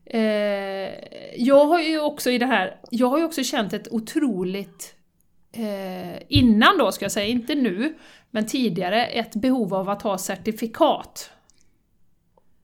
eh, 0.06 0.90
jag 1.36 1.66
har 1.66 1.80
ju 1.80 2.00
också 2.00 2.32
i 2.32 2.38
det 2.38 2.46
här, 2.46 2.80
jag 2.92 3.08
har 3.08 3.18
ju 3.18 3.24
också 3.24 3.44
känt 3.44 3.74
ett 3.74 3.88
otroligt, 3.92 4.96
eh, 5.54 6.22
innan 6.28 6.78
då 6.78 6.92
ska 6.92 7.06
jag 7.06 7.12
säga, 7.12 7.28
inte 7.28 7.56
nu, 7.56 7.94
men 8.32 8.46
tidigare, 8.46 9.06
ett 9.06 9.36
behov 9.36 9.74
av 9.74 9.90
att 9.90 10.02
ha 10.02 10.18
certifikat. 10.18 11.32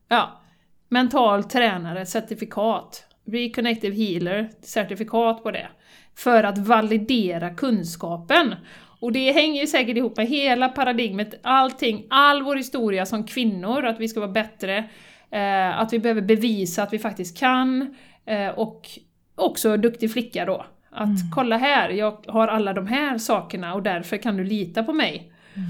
Ja, 0.07 0.41
mental 0.87 1.43
tränare, 1.43 2.05
certifikat. 2.05 3.05
Reconnective 3.25 3.95
healer, 3.95 4.49
certifikat 4.61 5.43
på 5.43 5.51
det 5.51 5.67
för 6.15 6.43
att 6.43 6.57
validera 6.57 7.49
kunskapen. 7.49 8.55
Och 8.99 9.11
det 9.11 9.31
hänger 9.31 9.61
ju 9.61 9.67
säkert 9.67 9.97
ihop 9.97 10.17
med 10.17 10.27
hela 10.27 10.69
paradigmet, 10.69 11.39
allting, 11.43 12.05
all 12.09 12.43
vår 12.43 12.55
historia 12.55 13.05
som 13.05 13.23
kvinnor, 13.23 13.85
att 13.85 13.99
vi 13.99 14.07
ska 14.07 14.19
vara 14.19 14.31
bättre. 14.31 14.89
Eh, 15.31 15.79
att 15.79 15.93
vi 15.93 15.99
behöver 15.99 16.21
bevisa 16.21 16.83
att 16.83 16.93
vi 16.93 16.99
faktiskt 16.99 17.37
kan. 17.37 17.95
Eh, 18.25 18.49
och 18.49 18.89
också 19.35 19.77
duktig 19.77 20.13
flicka 20.13 20.45
då. 20.45 20.65
Att 20.91 21.07
mm. 21.07 21.31
kolla 21.35 21.57
här, 21.57 21.89
jag 21.89 22.25
har 22.27 22.47
alla 22.47 22.73
de 22.73 22.87
här 22.87 23.17
sakerna 23.17 23.73
och 23.73 23.83
därför 23.83 24.17
kan 24.17 24.37
du 24.37 24.43
lita 24.43 24.83
på 24.83 24.93
mig. 24.93 25.33
Mm. 25.53 25.69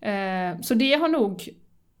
Eh, 0.00 0.60
så 0.60 0.74
det 0.74 0.94
har 0.94 1.08
nog 1.08 1.48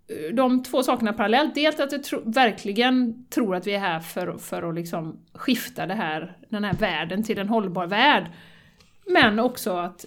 eh, 0.08 0.34
de 0.34 0.62
två 0.62 0.82
sakerna 0.82 1.12
parallellt. 1.12 1.54
Dels 1.54 1.80
att 1.80 1.92
jag 1.92 2.04
tro, 2.04 2.22
verkligen 2.24 3.26
tror 3.30 3.56
att 3.56 3.66
vi 3.66 3.74
är 3.74 3.78
här 3.78 4.00
för, 4.00 4.38
för 4.38 4.68
att 4.68 4.74
liksom 4.74 5.18
skifta 5.34 5.86
det 5.86 5.94
här, 5.94 6.36
den 6.48 6.64
här 6.64 6.74
världen 6.74 7.22
till 7.22 7.38
en 7.38 7.48
hållbar 7.48 7.86
värld. 7.86 8.26
Men 9.06 9.38
också 9.38 9.76
att 9.76 10.04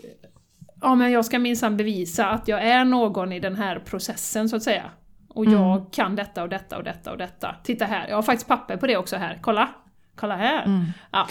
ja, 0.81 0.95
men 0.95 1.11
jag 1.11 1.25
ska 1.25 1.39
minsann 1.39 1.77
bevisa 1.77 2.29
att 2.29 2.47
jag 2.47 2.63
är 2.63 2.85
någon 2.85 3.31
i 3.31 3.39
den 3.39 3.55
här 3.55 3.79
processen 3.79 4.49
så 4.49 4.55
att 4.55 4.63
säga. 4.63 4.91
Och 5.29 5.45
mm. 5.45 5.59
jag 5.59 5.91
kan 5.91 6.15
detta 6.15 6.43
och 6.43 6.49
detta 6.49 6.77
och 6.77 6.83
detta 6.83 7.11
och 7.11 7.17
detta. 7.17 7.55
Titta 7.63 7.85
här, 7.85 8.07
jag 8.07 8.15
har 8.15 8.23
faktiskt 8.23 8.47
papper 8.47 8.77
på 8.77 8.87
det 8.87 8.97
också 8.97 9.15
här. 9.15 9.39
Kolla! 9.41 9.69
Kolla 10.15 10.35
här! 10.35 10.65
Mm. 10.65 10.85
Ja. 11.11 11.27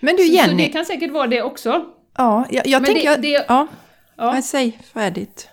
Men 0.00 0.16
du 0.16 0.26
Jenny... 0.26 0.44
Så, 0.44 0.50
så, 0.50 0.56
det 0.56 0.68
kan 0.68 0.84
säkert 0.84 1.10
vara 1.10 1.26
det 1.26 1.42
också. 1.42 1.84
Ja, 2.16 2.46
jag, 2.50 2.66
jag 2.66 2.84
tänker... 2.84 3.10
Det, 3.10 3.16
det, 3.16 3.44
ja, 3.48 3.66
ja. 4.16 4.42
säg 4.42 4.78
färdigt. 4.94 5.48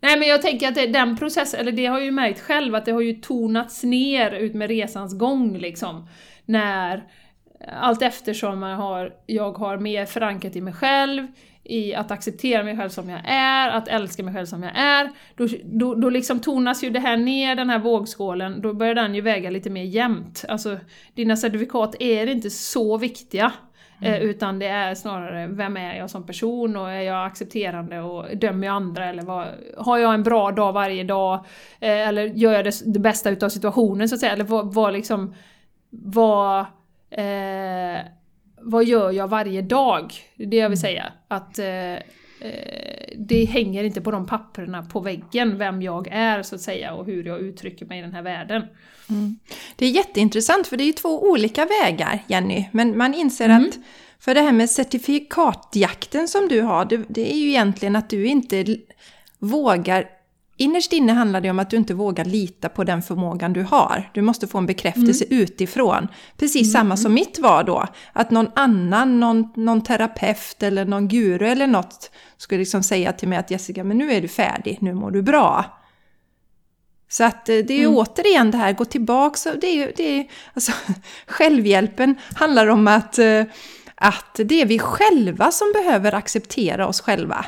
Nej 0.00 0.18
men 0.18 0.28
jag 0.28 0.42
tänker 0.42 0.68
att 0.68 0.74
det, 0.74 0.86
den 0.86 1.16
processen, 1.16 1.60
eller 1.60 1.72
det 1.72 1.86
har 1.86 1.98
jag 1.98 2.04
ju 2.04 2.12
märkt 2.12 2.40
själv, 2.40 2.74
att 2.74 2.84
det 2.84 2.92
har 2.92 3.00
ju 3.00 3.12
tonats 3.12 3.82
ner 3.82 4.30
ut 4.30 4.54
med 4.54 4.68
resans 4.68 5.18
gång 5.18 5.58
liksom. 5.58 6.08
När 6.44 7.04
allt 7.80 8.02
eftersom 8.02 8.62
jag 8.62 8.76
har, 8.76 9.12
jag 9.26 9.58
har 9.58 9.78
mer 9.78 10.06
förankrat 10.06 10.56
i 10.56 10.60
mig 10.60 10.74
själv, 10.74 11.26
i 11.64 11.94
att 11.94 12.10
acceptera 12.10 12.62
mig 12.62 12.76
själv 12.76 12.88
som 12.88 13.10
jag 13.10 13.20
är, 13.24 13.68
att 13.68 13.88
älska 13.88 14.22
mig 14.22 14.34
själv 14.34 14.46
som 14.46 14.62
jag 14.62 14.72
är, 14.76 15.10
då, 15.36 15.48
då, 15.64 15.94
då 15.94 16.10
liksom 16.10 16.40
tonas 16.40 16.84
ju 16.84 16.90
det 16.90 17.00
här 17.00 17.16
ner, 17.16 17.56
den 17.56 17.70
här 17.70 17.78
vågskålen, 17.78 18.60
då 18.60 18.74
börjar 18.74 18.94
den 18.94 19.14
ju 19.14 19.20
väga 19.20 19.50
lite 19.50 19.70
mer 19.70 19.84
jämnt. 19.84 20.44
Alltså, 20.48 20.78
dina 21.14 21.36
certifikat 21.36 21.96
är 22.00 22.26
inte 22.26 22.50
så 22.50 22.98
viktiga. 22.98 23.52
Mm. 24.04 24.22
Eh, 24.22 24.28
utan 24.28 24.58
det 24.58 24.66
är 24.66 24.94
snarare, 24.94 25.46
vem 25.46 25.76
är 25.76 25.96
jag 25.96 26.10
som 26.10 26.26
person 26.26 26.76
och 26.76 26.90
är 26.90 27.00
jag 27.00 27.26
accepterande 27.26 28.00
och 28.00 28.36
dömer 28.36 28.66
jag 28.66 28.76
andra 28.76 29.08
eller 29.08 29.22
vad, 29.22 29.46
har 29.76 29.98
jag 29.98 30.14
en 30.14 30.22
bra 30.22 30.50
dag 30.50 30.72
varje 30.72 31.04
dag? 31.04 31.34
Eh, 31.80 32.08
eller 32.08 32.22
gör 32.24 32.52
jag 32.52 32.64
det, 32.64 32.92
det 32.92 32.98
bästa 32.98 33.30
utav 33.30 33.48
situationen 33.48 34.08
så 34.08 34.14
att 34.14 34.20
säga? 34.20 34.32
Eller 34.32 34.44
vad, 34.44 34.74
vad 34.74 34.92
liksom, 34.92 35.34
vad, 35.90 36.60
eh, 37.10 37.98
vad 38.60 38.84
gör 38.84 39.10
jag 39.10 39.28
varje 39.28 39.62
dag? 39.62 40.12
Det 40.36 40.44
är 40.44 40.46
det 40.46 40.56
jag 40.56 40.68
vill 40.68 40.78
mm. 40.78 40.96
säga. 40.96 41.12
Att 41.28 41.58
eh, 41.58 42.04
det 43.16 43.44
hänger 43.44 43.84
inte 43.84 44.00
på 44.00 44.10
de 44.10 44.26
papperna 44.26 44.82
på 44.82 45.00
väggen 45.00 45.58
vem 45.58 45.82
jag 45.82 46.08
är 46.10 46.42
så 46.42 46.54
att 46.54 46.60
säga 46.60 46.94
och 46.94 47.06
hur 47.06 47.24
jag 47.24 47.40
uttrycker 47.40 47.86
mig 47.86 47.98
i 47.98 48.02
den 48.02 48.12
här 48.12 48.22
världen. 48.22 48.62
Mm. 49.10 49.38
Det 49.76 49.86
är 49.86 49.90
jätteintressant 49.90 50.66
för 50.66 50.76
det 50.76 50.84
är 50.84 50.86
ju 50.86 50.92
två 50.92 51.22
olika 51.22 51.66
vägar 51.66 52.24
Jenny, 52.26 52.68
men 52.72 52.98
man 52.98 53.14
inser 53.14 53.48
mm. 53.48 53.68
att 53.68 53.78
för 54.18 54.34
det 54.34 54.40
här 54.40 54.52
med 54.52 54.70
certifikatjakten 54.70 56.28
som 56.28 56.48
du 56.48 56.60
har, 56.60 56.84
det, 56.84 57.04
det 57.08 57.32
är 57.32 57.36
ju 57.36 57.48
egentligen 57.48 57.96
att 57.96 58.10
du 58.10 58.26
inte 58.26 58.76
vågar 59.38 60.08
Innerst 60.56 60.92
inne 60.92 61.12
handlar 61.12 61.40
det 61.40 61.50
om 61.50 61.58
att 61.58 61.70
du 61.70 61.76
inte 61.76 61.94
vågar 61.94 62.24
lita 62.24 62.68
på 62.68 62.84
den 62.84 63.02
förmågan 63.02 63.52
du 63.52 63.62
har. 63.62 64.10
Du 64.14 64.22
måste 64.22 64.46
få 64.46 64.58
en 64.58 64.66
bekräftelse 64.66 65.24
mm. 65.24 65.42
utifrån. 65.42 66.08
Precis 66.36 66.62
mm. 66.62 66.72
samma 66.72 66.96
som 66.96 67.14
mitt 67.14 67.38
var 67.38 67.64
då. 67.64 67.86
Att 68.12 68.30
någon 68.30 68.50
annan, 68.54 69.20
någon, 69.20 69.52
någon 69.56 69.82
terapeut 69.82 70.62
eller 70.62 70.84
någon 70.84 71.08
guru 71.08 71.46
eller 71.46 71.66
något 71.66 72.10
skulle 72.36 72.58
liksom 72.58 72.82
säga 72.82 73.12
till 73.12 73.28
mig 73.28 73.38
att 73.38 73.50
Jessica, 73.50 73.84
men 73.84 73.98
nu 73.98 74.12
är 74.12 74.20
du 74.20 74.28
färdig, 74.28 74.78
nu 74.80 74.94
mår 74.94 75.10
du 75.10 75.22
bra. 75.22 75.64
Så 77.08 77.24
att 77.24 77.48
eh, 77.48 77.56
det 77.56 77.74
är 77.74 77.78
ju 77.78 77.84
mm. 77.84 77.96
återigen 77.96 78.50
det 78.50 78.58
här, 78.58 78.72
gå 78.72 78.84
tillbaka. 78.84 79.54
Det 79.60 79.66
är, 79.66 79.92
det 79.96 80.18
är, 80.18 80.26
alltså, 80.54 80.72
självhjälpen 81.26 82.14
handlar 82.34 82.66
om 82.66 82.88
att, 82.88 83.18
eh, 83.18 83.44
att 83.94 84.34
det 84.44 84.62
är 84.62 84.66
vi 84.66 84.78
själva 84.78 85.50
som 85.50 85.72
behöver 85.72 86.14
acceptera 86.14 86.88
oss 86.88 87.00
själva. 87.00 87.46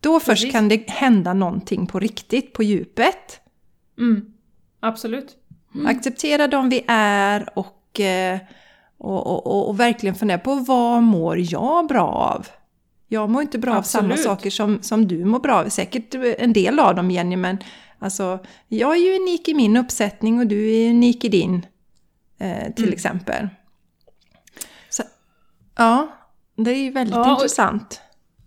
Då 0.00 0.20
först 0.20 0.42
Precis. 0.42 0.52
kan 0.52 0.68
det 0.68 0.90
hända 0.90 1.34
någonting 1.34 1.86
på 1.86 1.98
riktigt, 1.98 2.52
på 2.52 2.62
djupet. 2.62 3.40
Mm. 3.98 4.32
Absolut. 4.80 5.36
Mm. 5.74 5.86
Acceptera 5.86 6.46
dem 6.46 6.68
vi 6.68 6.84
är 6.88 7.58
och, 7.58 8.00
eh, 8.00 8.38
och, 8.98 9.26
och, 9.26 9.46
och, 9.46 9.68
och, 9.68 9.80
verkligen 9.80 10.14
fundera 10.14 10.38
på 10.38 10.54
vad 10.54 11.02
mår 11.02 11.38
jag 11.52 11.86
bra 11.86 12.08
av? 12.08 12.46
Jag 13.08 13.30
mår 13.30 13.42
inte 13.42 13.58
bra 13.58 13.74
Absolut. 13.74 14.12
av 14.12 14.16
samma 14.16 14.22
saker 14.22 14.50
som, 14.50 14.82
som 14.82 15.08
du 15.08 15.24
mår 15.24 15.40
bra 15.40 15.54
av. 15.54 15.68
Säkert 15.68 16.14
en 16.38 16.52
del 16.52 16.78
av 16.78 16.94
dem 16.94 17.10
Jenny, 17.10 17.36
men 17.36 17.58
alltså, 17.98 18.38
jag 18.68 18.96
är 18.96 19.00
ju 19.00 19.16
unik 19.16 19.48
i 19.48 19.54
min 19.54 19.76
uppsättning 19.76 20.38
och 20.38 20.46
du 20.46 20.70
är 20.70 20.90
unik 20.90 21.24
i 21.24 21.28
din. 21.28 21.66
Eh, 22.38 22.72
till 22.72 22.84
mm. 22.84 22.94
exempel. 22.94 23.48
Så, 24.88 25.02
ja, 25.76 26.08
det 26.56 26.70
är 26.70 26.82
ju 26.82 26.90
väldigt 26.90 27.16
ja, 27.16 27.32
intressant. 27.32 28.00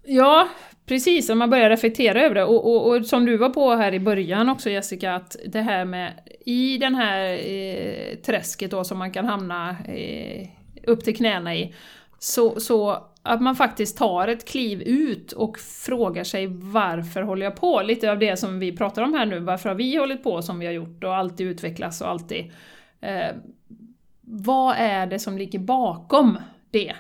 Ja, 0.04 0.48
Precis, 0.92 1.30
om 1.30 1.38
man 1.38 1.50
börjar 1.50 1.70
reflektera 1.70 2.22
över 2.22 2.36
det. 2.36 2.44
Och, 2.44 2.72
och, 2.72 2.88
och, 2.88 3.06
som 3.06 3.26
du 3.26 3.38
var 3.38 3.50
på 3.50 3.72
här 3.72 3.94
i 3.94 4.00
början 4.00 4.50
också 4.50 4.70
Jessica, 4.70 5.16
att 5.16 5.36
det 5.46 5.62
här 5.62 5.86
med 5.86 6.14
i 6.46 6.78
den 6.78 6.96
här 6.96 7.50
eh, 7.50 8.16
träsket 8.16 8.72
då 8.72 8.84
som 8.84 8.98
man 8.98 9.12
kan 9.12 9.26
hamna 9.26 9.76
eh, 9.86 10.48
upp 10.88 11.04
till 11.04 11.16
knäna 11.16 11.56
i, 11.56 11.74
så, 12.20 12.60
så 12.60 13.08
att 13.22 13.42
man 13.42 13.56
faktiskt 13.56 13.98
tar 13.98 14.28
ett 14.28 14.50
kliv 14.50 14.82
ut 14.82 15.32
och 15.32 15.60
frågar 15.60 16.24
sig 16.24 16.48
varför 16.48 17.22
håller 17.22 17.46
jag 17.46 17.56
på? 17.56 17.82
Lite 17.82 18.12
av 18.12 18.20
det 18.20 18.38
som 18.38 18.60
vi 18.60 18.78
pratar 18.78 19.02
om 19.02 19.14
här 19.14 19.26
nu, 19.26 19.40
varför 19.40 19.70
har 19.70 19.76
vi 19.76 19.98
hållit 19.98 20.24
på 20.24 20.42
som 20.42 20.60
vi 20.60 20.66
har 20.66 20.74
gjort 20.74 21.04
och 21.04 21.16
alltid 21.16 21.48
utvecklas 21.48 22.02
och 22.02 22.10
alltid... 22.10 22.52
Eh, 23.02 23.36
vad 24.22 24.76
är 24.78 25.08
det 25.08 25.20
som 25.20 25.38
ligger 25.38 25.60
bakom 25.60 26.38
det? 26.72 26.94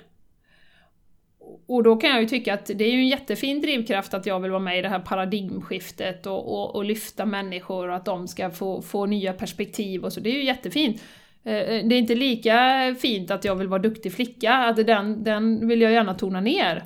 Och 1.72 1.84
då 1.84 1.96
kan 1.96 2.10
jag 2.10 2.22
ju 2.22 2.28
tycka 2.28 2.54
att 2.54 2.66
det 2.66 2.84
är 2.84 2.92
ju 2.92 2.98
en 2.98 3.08
jättefin 3.08 3.62
drivkraft 3.62 4.14
att 4.14 4.26
jag 4.26 4.40
vill 4.40 4.52
vara 4.52 4.62
med 4.62 4.80
i 4.80 4.82
det 4.82 4.90
här 4.90 5.00
paradigmskiftet 5.00 6.26
och, 6.26 6.54
och, 6.54 6.76
och 6.76 6.86
lyfta 6.86 7.26
människor 7.26 7.90
och 7.90 7.96
att 7.96 8.06
de 8.06 8.28
ska 8.28 8.50
få, 8.50 8.82
få 8.82 9.06
nya 9.06 9.34
perspektiv 9.34 10.04
och 10.04 10.14
så. 10.14 10.20
Det 10.20 10.30
är 10.30 10.34
ju 10.34 10.44
jättefint. 10.44 11.04
Eh, 11.44 11.54
eh, 11.54 11.88
det 11.88 11.96
är 11.96 12.00
inte 12.00 12.16
lika 12.16 12.96
fint 13.02 13.32
att 13.32 13.46
jag 13.46 13.56
vill 13.56 13.68
vara 13.68 13.82
duktig 13.82 14.14
flicka, 14.14 14.54
att 14.54 14.76
den, 14.76 15.24
den 15.24 15.68
vill 15.68 15.82
jag 15.82 15.92
gärna 15.92 16.14
tona 16.14 16.42
ner. 16.42 16.84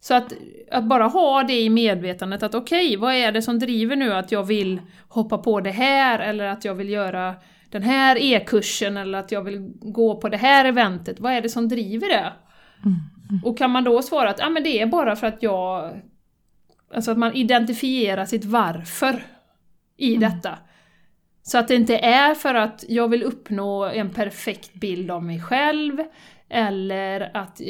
Så 0.00 0.14
att, 0.14 0.32
att 0.70 0.84
bara 0.84 1.04
ha 1.04 1.42
det 1.42 1.60
i 1.60 1.70
medvetandet 1.70 2.42
att 2.42 2.54
okej, 2.54 2.86
okay, 2.86 2.96
vad 2.96 3.14
är 3.14 3.32
det 3.32 3.42
som 3.42 3.58
driver 3.58 3.96
nu 3.96 4.12
att 4.12 4.32
jag 4.32 4.42
vill 4.42 4.80
hoppa 5.08 5.38
på 5.38 5.60
det 5.60 5.70
här 5.70 6.18
eller 6.18 6.44
att 6.44 6.64
jag 6.64 6.74
vill 6.74 6.88
göra 6.88 7.34
den 7.70 7.82
här 7.82 8.16
e-kursen 8.20 8.96
eller 8.96 9.18
att 9.18 9.32
jag 9.32 9.42
vill 9.42 9.72
gå 9.80 10.20
på 10.20 10.28
det 10.28 10.36
här 10.36 10.64
eventet. 10.64 11.20
Vad 11.20 11.32
är 11.32 11.40
det 11.40 11.48
som 11.48 11.68
driver 11.68 12.08
det? 12.08 12.32
Mm. 12.84 13.19
Mm. 13.30 13.44
Och 13.44 13.58
kan 13.58 13.70
man 13.70 13.84
då 13.84 14.02
svara 14.02 14.30
att 14.30 14.40
ah, 14.40 14.50
men 14.50 14.62
det 14.62 14.80
är 14.80 14.86
bara 14.86 15.16
för 15.16 15.26
att 15.26 15.42
jag... 15.42 16.00
Alltså 16.94 17.10
att 17.10 17.18
man 17.18 17.34
identifierar 17.34 18.24
sitt 18.24 18.44
varför 18.44 19.22
i 19.96 20.14
mm. 20.14 20.30
detta. 20.30 20.58
Så 21.42 21.58
att 21.58 21.68
det 21.68 21.74
inte 21.74 21.96
är 21.96 22.34
för 22.34 22.54
att 22.54 22.84
jag 22.88 23.08
vill 23.08 23.22
uppnå 23.22 23.84
en 23.84 24.10
perfekt 24.10 24.74
bild 24.74 25.10
av 25.10 25.24
mig 25.24 25.40
själv, 25.40 25.98
eller 26.48 27.36
att 27.36 27.60
eh, 27.60 27.66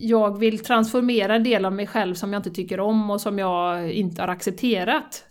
jag 0.00 0.38
vill 0.38 0.58
transformera 0.58 1.34
en 1.34 1.44
del 1.44 1.64
av 1.64 1.72
mig 1.72 1.86
själv 1.86 2.14
som 2.14 2.32
jag 2.32 2.40
inte 2.40 2.50
tycker 2.50 2.80
om 2.80 3.10
och 3.10 3.20
som 3.20 3.38
jag 3.38 3.92
inte 3.92 4.22
har 4.22 4.28
accepterat. 4.28 5.24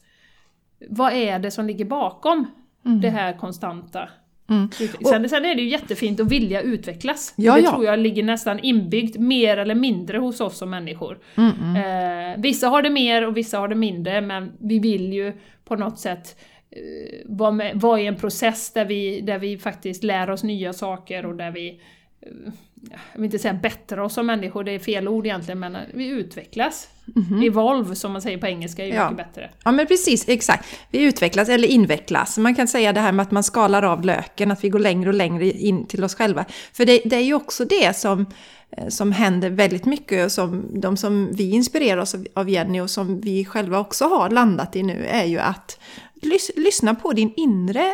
Vad 0.89 1.13
är 1.13 1.39
det 1.39 1.52
som 1.52 1.67
ligger 1.67 1.86
bakom 1.86 2.46
mm. 2.86 3.02
det 3.02 3.10
här 3.10 3.38
konstanta 3.38 4.10
Mm. 4.49 4.69
Sen, 5.06 5.29
sen, 5.29 5.45
är 5.45 5.56
det 5.56 5.62
ju 5.62 5.69
jättefint 5.69 6.19
att 6.19 6.32
vilja 6.32 6.62
utvecklas. 6.62 7.34
Ja, 7.36 7.56
det 7.56 7.62
ja. 7.62 7.71
tror 7.71 7.86
jag 7.86 7.99
ligger 7.99 8.23
nästan 8.23 8.60
inbyggt 8.60 9.17
mer 9.17 9.58
eller 9.58 9.75
mindre 9.75 10.17
hos 10.17 10.41
oss 10.41 10.58
som 10.58 10.69
människor. 10.69 11.19
Mm, 11.36 11.51
mm. 11.62 12.34
Eh, 12.34 12.41
vissa 12.41 12.67
har 12.67 12.82
det 12.82 12.89
mer 12.89 13.27
och 13.27 13.38
vissa 13.38 13.58
har 13.60 13.67
det 13.67 13.75
mindre, 13.75 14.21
men 14.21 14.51
vi 14.60 14.79
vill 14.79 15.13
ju 15.13 15.34
på 15.65 15.75
något 15.75 15.99
sätt 15.99 16.39
eh, 16.71 17.21
vara, 17.25 17.51
med, 17.51 17.82
vara 17.82 18.01
i 18.01 18.08
en 18.08 18.15
process 18.15 18.73
där 18.73 18.86
vi, 18.86 19.21
där 19.21 19.39
vi 19.39 19.58
faktiskt 19.58 20.03
lär 20.03 20.29
oss 20.29 20.43
nya 20.43 20.73
saker 20.73 21.25
och 21.25 21.36
där 21.36 21.51
vi 21.51 21.82
eh, 22.21 22.53
jag 22.91 23.00
vill 23.13 23.26
inte 23.26 23.39
säga 23.39 23.54
bättra 23.54 24.06
oss 24.06 24.13
som 24.13 24.26
människor, 24.26 24.63
det 24.63 24.72
är 24.72 24.80
fel 24.80 25.08
ord 25.08 25.26
egentligen, 25.26 25.60
men 25.60 25.78
vi 25.93 26.08
utvecklas. 26.08 26.88
Mm 27.15 27.28
-hmm. 27.28 27.48
Evolve, 27.48 27.96
som 27.96 28.12
man 28.12 28.22
säger 28.22 28.38
på 28.38 28.48
engelska, 28.48 28.84
är 28.84 28.88
ju 28.88 28.93
ja. 28.93 29.12
mycket 29.12 29.28
bättre. 29.28 29.50
Ja, 29.63 29.72
men 29.72 29.88
precis, 29.88 30.30
exakt. 30.30 30.65
Vi 30.91 31.04
utvecklas, 31.04 31.50
eller 31.50 31.67
invecklas. 31.67 32.38
Man 32.38 32.56
kan 32.56 32.67
säga 32.67 32.93
det 32.93 33.00
här 33.00 33.12
med 33.12 33.24
att 33.24 33.32
man 33.32 33.43
skalar 33.43 33.84
av 33.84 34.06
löken, 34.06 34.52
att 34.52 34.63
vi 34.63 34.69
går 34.69 34.80
längre 34.80 35.10
och 35.10 35.15
längre 35.15 35.52
in 35.52 35.86
till 35.86 36.04
oss 36.04 36.15
själva. 36.15 36.46
För 36.74 36.86
det, 36.86 37.02
det 37.06 37.15
är 37.15 37.22
ju 37.22 37.34
också 37.34 37.65
det 37.65 37.98
som, 37.98 38.26
eh, 38.72 38.88
som 38.88 39.12
händer 39.12 39.50
väldigt 39.50 39.86
mycket, 39.86 40.26
och 40.26 40.32
som 40.32 40.80
de 40.82 40.98
som 40.98 41.32
vi 41.34 41.52
inspirerar 41.52 42.02
oss 42.02 42.15
av 42.34 42.50
Jenny 42.50 42.82
och 42.82 42.89
som 42.89 43.22
vi 43.22 43.46
själva 43.46 43.80
också 43.80 44.06
har 44.06 44.30
landat 44.30 44.76
i 44.76 44.84
nu, 44.84 45.06
är 45.06 45.26
ju 45.26 45.39
att 45.39 45.80
lys 46.22 46.52
lyssna 46.56 46.96
på 46.96 47.13
din 47.13 47.34
inre 47.36 47.93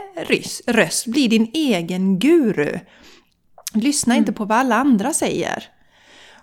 röst, 0.68 1.08
bli 1.08 1.28
din 1.28 1.52
egen 1.54 2.20
guru. 2.20 2.80
Lyssna 3.74 4.14
mm. 4.14 4.22
inte 4.22 4.34
på 4.34 4.46
vad 4.46 4.58
alla 4.58 4.76
andra 4.76 5.14
säger. 5.14 5.64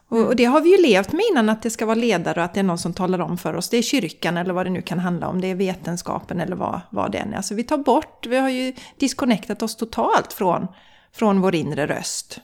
Och, 0.09 0.19
och 0.19 0.37
det 0.37 0.45
har 0.45 0.61
vi 0.61 0.77
ju 0.77 0.83
levt 0.83 1.13
med 1.13 1.23
innan, 1.31 1.49
att 1.49 1.63
det 1.63 1.71
ska 1.71 1.87
vara 1.87 1.95
ledare 1.95 2.41
och 2.41 2.45
att 2.45 2.55
det 2.55 2.61
är 2.61 2.65
någon 2.65 2.79
som 2.79 2.95
talar 2.95 3.19
om 3.19 3.39
för 3.39 3.55
oss. 3.55 3.69
Det 3.69 3.77
är 3.77 3.83
kyrkan 3.83 4.37
eller 4.37 4.55
vad 4.55 4.67
det 4.67 4.71
nu 4.71 4.83
kan 4.83 4.99
handla 4.99 5.29
om, 5.29 5.41
det 5.41 5.51
är 5.51 5.55
vetenskapen 5.55 6.41
eller 6.41 6.57
vad, 6.57 6.81
vad 6.91 7.13
det 7.13 7.19
än 7.19 7.33
är. 7.33 7.37
Alltså 7.37 7.55
vi 7.55 7.65
tar 7.65 7.79
bort, 7.79 8.27
vi 8.27 8.37
har 8.37 8.49
ju 8.49 8.75
disconnectat 8.99 9.63
oss 9.63 9.77
totalt 9.77 10.33
från, 10.33 10.67
från 11.13 11.41
vår 11.41 11.55
inre 11.55 11.87
röst. 11.87 12.41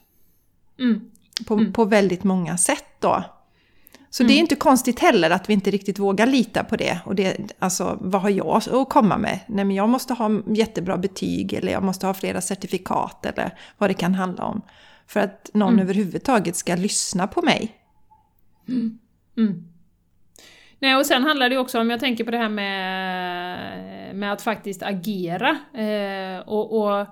Mm. 0.79 1.01
På, 1.47 1.55
Mm. 1.55 1.73
på 1.73 1.85
väldigt 1.85 2.25
många 2.25 2.59
sätt 2.59 2.87
då. 3.01 3.25
Så 4.14 4.22
det 4.22 4.33
är 4.33 4.38
inte 4.38 4.57
konstigt 4.57 4.98
heller 4.98 5.31
att 5.31 5.48
vi 5.48 5.53
inte 5.53 5.70
riktigt 5.70 5.98
vågar 5.98 6.27
lita 6.27 6.64
på 6.64 6.77
det. 6.77 7.01
Och 7.05 7.14
det, 7.14 7.37
alltså, 7.59 7.98
vad 8.01 8.22
har 8.22 8.31
jag 8.31 8.62
att 8.68 8.88
komma 8.88 9.18
med? 9.18 9.40
Nej, 9.46 9.64
men 9.64 9.77
jag 9.77 9.88
måste 9.88 10.14
ha 10.14 10.31
jättebra 10.46 10.96
betyg 10.96 11.53
eller 11.53 11.72
jag 11.72 11.83
måste 11.83 12.07
ha 12.07 12.14
flera 12.14 12.40
certifikat 12.40 13.27
eller 13.27 13.59
vad 13.79 13.90
det 13.90 13.94
kan 13.94 14.14
handla 14.14 14.44
om. 14.44 14.62
För 15.07 15.20
att 15.20 15.51
någon 15.55 15.79
överhuvudtaget 15.81 16.57
ska 16.57 16.75
lyssna 16.75 17.27
på 17.27 17.42
mig. 17.42 17.72
Mm. 18.68 19.64
Nej, 20.79 20.96
och 20.96 21.07
sen 21.07 21.22
handlar 21.22 21.51
det 21.51 21.59
också 21.59 21.81
om, 21.81 21.90
jag 21.90 22.01
tänker 22.01 22.25
på 22.25 22.31
det 22.31 22.38
här 22.38 22.48
med, 22.48 24.16
med 24.16 24.33
att 24.33 24.42
faktiskt 24.42 24.83
agera. 24.83 25.59
Eh, 25.75 26.48
och, 26.48 26.83
och 26.83 27.07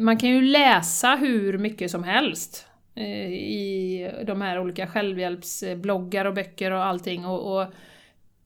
man 0.00 0.18
kan 0.18 0.28
ju 0.28 0.42
läsa 0.42 1.16
hur 1.16 1.58
mycket 1.58 1.90
som 1.90 2.04
helst 2.04 2.66
Eh, 2.96 3.32
i 3.32 4.10
de 4.26 4.40
här 4.40 4.60
olika 4.60 4.86
självhjälpsbloggar 4.86 6.24
och 6.24 6.34
böcker 6.34 6.70
och 6.70 6.84
allting. 6.84 7.26
Och, 7.26 7.60
och 7.60 7.66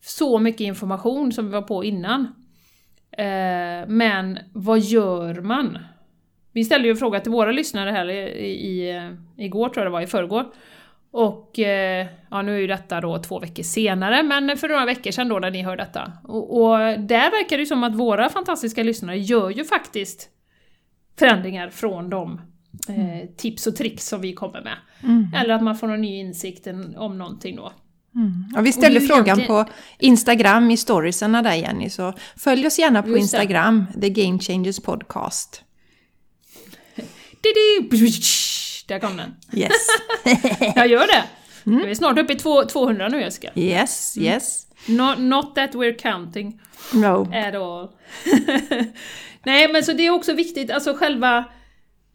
så 0.01 0.39
mycket 0.39 0.61
information 0.61 1.33
som 1.33 1.47
vi 1.47 1.53
var 1.53 1.63
på 1.63 1.85
innan. 1.85 2.21
Eh, 3.13 3.89
men 3.89 4.39
vad 4.53 4.81
gör 4.81 5.41
man? 5.41 5.79
Vi 6.53 6.65
ställde 6.65 6.89
ju 6.89 6.91
en 6.91 6.97
fråga 6.97 7.21
till 7.21 7.33
våra 7.33 7.53
lyssnare 7.53 7.91
här 7.91 8.11
i, 8.11 8.19
i, 8.45 8.97
eh, 8.97 9.11
igår, 9.45 9.69
tror 9.69 9.85
jag 9.85 9.87
det 9.87 9.93
var, 9.93 10.01
i 10.01 10.07
förrgår. 10.07 10.45
Och 11.11 11.59
eh, 11.59 12.07
ja, 12.31 12.43
nu 12.43 12.55
är 12.55 12.59
ju 12.59 12.67
detta 12.67 13.01
då 13.01 13.19
två 13.19 13.39
veckor 13.39 13.63
senare, 13.63 14.23
men 14.23 14.57
för 14.57 14.69
några 14.69 14.85
veckor 14.85 15.11
sedan 15.11 15.29
då 15.29 15.39
när 15.39 15.51
ni 15.51 15.63
hör 15.63 15.77
detta. 15.77 16.13
Och, 16.25 16.63
och 16.63 16.79
där 16.99 17.31
verkar 17.31 17.57
det 17.57 17.63
ju 17.63 17.67
som 17.67 17.85
att 17.85 17.95
våra 17.95 18.29
fantastiska 18.29 18.83
lyssnare 18.83 19.19
gör 19.19 19.51
ju 19.51 19.65
faktiskt 19.65 20.29
förändringar 21.19 21.71
från 21.71 22.11
de 22.11 22.41
eh, 22.89 23.29
tips 23.37 23.67
och 23.67 23.77
tricks 23.77 24.07
som 24.09 24.21
vi 24.21 24.33
kommer 24.33 24.61
med. 24.63 24.77
Eller 25.41 25.55
att 25.55 25.63
man 25.63 25.77
får 25.77 25.87
någon 25.87 26.01
ny 26.01 26.19
insikt 26.21 26.67
om 26.97 27.19
någonting 27.19 27.57
då. 27.57 27.73
Ja, 28.55 28.61
vi 28.61 28.73
ställde 28.73 29.01
frågan 29.01 29.25
egentligen- 29.27 29.49
på 29.65 29.73
Instagram 29.99 30.71
i 30.71 30.77
storiesarna 30.77 31.43
där 31.43 31.55
Jenny, 31.55 31.91
så 31.91 32.15
följ 32.37 32.67
oss 32.67 32.79
gärna 32.79 33.03
på. 33.03 33.17
Instagram, 33.17 33.87
The 34.01 34.11
Game 34.11 34.39
Changers 34.39 34.81
Podcast. 34.81 35.63
Där 38.89 38.99
kom 38.99 39.17
den. 39.17 39.35
Yes, 39.53 39.73
Jag 40.77 40.87
gör 40.89 41.07
det! 41.07 41.25
Vi 41.65 41.91
är 41.91 41.95
snart 41.95 42.19
uppe 42.19 42.33
i 42.33 42.37
två- 42.37 42.65
200 42.65 43.09
nu 43.09 43.21
Jessica. 43.21 43.51
yes, 43.55 44.19
yes. 44.19 44.67
No, 44.89 45.15
not 45.19 45.55
that 45.55 45.75
we're 45.75 45.99
counting. 45.99 46.61
No. 46.95 47.33
At 47.35 47.55
all. 47.55 47.89
Nej 49.45 49.73
men 49.73 49.85
så 49.85 49.93
det 49.93 50.07
är 50.07 50.11
också 50.11 50.33
viktigt, 50.33 50.71
alltså 50.71 50.95
själva 50.95 51.45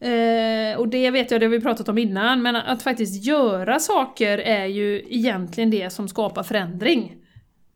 eh, 0.00 0.78
och 0.78 0.88
det 0.88 1.10
vet 1.10 1.30
jag, 1.30 1.40
det 1.40 1.46
har 1.46 1.50
vi 1.50 1.60
pratat 1.60 1.88
om 1.88 1.98
innan, 1.98 2.42
men 2.42 2.56
att 2.56 2.82
faktiskt 2.82 3.24
göra 3.24 3.78
saker 3.78 4.38
är 4.38 4.66
ju 4.66 5.04
egentligen 5.08 5.70
det 5.70 5.90
som 5.90 6.08
skapar 6.08 6.42
förändring. 6.42 7.16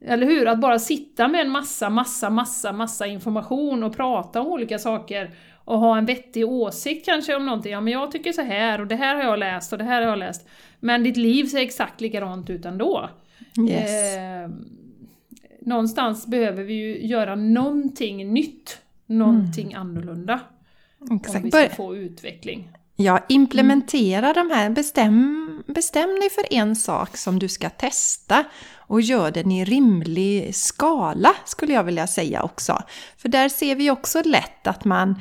Eller 0.04 0.26
hur? 0.26 0.48
Att 0.48 0.60
bara 0.60 0.78
sitta 0.78 1.28
med 1.28 1.40
en 1.40 1.50
massa, 1.50 1.90
massa, 1.90 2.30
massa, 2.30 2.72
massa 2.72 3.06
information 3.06 3.84
och 3.84 3.96
prata 3.96 4.40
om 4.40 4.46
olika 4.46 4.78
saker 4.78 5.30
och 5.64 5.78
ha 5.78 5.98
en 5.98 6.06
vettig 6.06 6.48
åsikt 6.48 7.06
kanske 7.06 7.36
om 7.36 7.46
någonting. 7.46 7.72
Ja 7.72 7.80
men 7.80 7.92
jag 7.92 8.10
tycker 8.10 8.32
så 8.32 8.42
här 8.42 8.80
och 8.80 8.86
det 8.86 8.96
här 8.96 9.14
har 9.14 9.22
jag 9.22 9.38
läst 9.38 9.72
och 9.72 9.78
det 9.78 9.84
här 9.84 10.02
har 10.02 10.08
jag 10.08 10.18
läst. 10.18 10.48
Men 10.80 11.02
ditt 11.02 11.16
liv 11.16 11.44
ser 11.44 11.58
exakt 11.58 12.00
likadant 12.00 12.50
ut 12.50 12.64
ändå. 12.64 13.10
Yes. 13.68 14.16
Eh, 14.16 14.50
någonstans 15.60 16.26
behöver 16.26 16.62
vi 16.62 16.74
ju 16.74 17.06
göra 17.06 17.34
någonting 17.34 18.32
nytt, 18.32 18.78
någonting 19.06 19.74
annorlunda. 19.74 20.40
Om 21.00 21.16
Exakt. 21.16 21.44
vi 21.44 21.50
Bör- 21.50 21.66
ska 21.66 21.74
få 21.74 21.96
utveckling. 21.96 22.68
Ja, 22.96 23.20
implementera 23.28 24.32
de 24.32 24.50
här. 24.50 24.70
Bestäm, 24.70 25.62
bestäm 25.66 26.20
dig 26.20 26.30
för 26.30 26.54
en 26.54 26.76
sak 26.76 27.16
som 27.16 27.38
du 27.38 27.48
ska 27.48 27.70
testa 27.70 28.44
och 28.76 29.00
gör 29.00 29.30
den 29.30 29.52
i 29.52 29.64
rimlig 29.64 30.54
skala 30.54 31.34
skulle 31.44 31.72
jag 31.72 31.84
vilja 31.84 32.06
säga 32.06 32.42
också. 32.42 32.82
För 33.16 33.28
där 33.28 33.48
ser 33.48 33.74
vi 33.74 33.90
också 33.90 34.22
lätt 34.22 34.66
att 34.66 34.84
man 34.84 35.20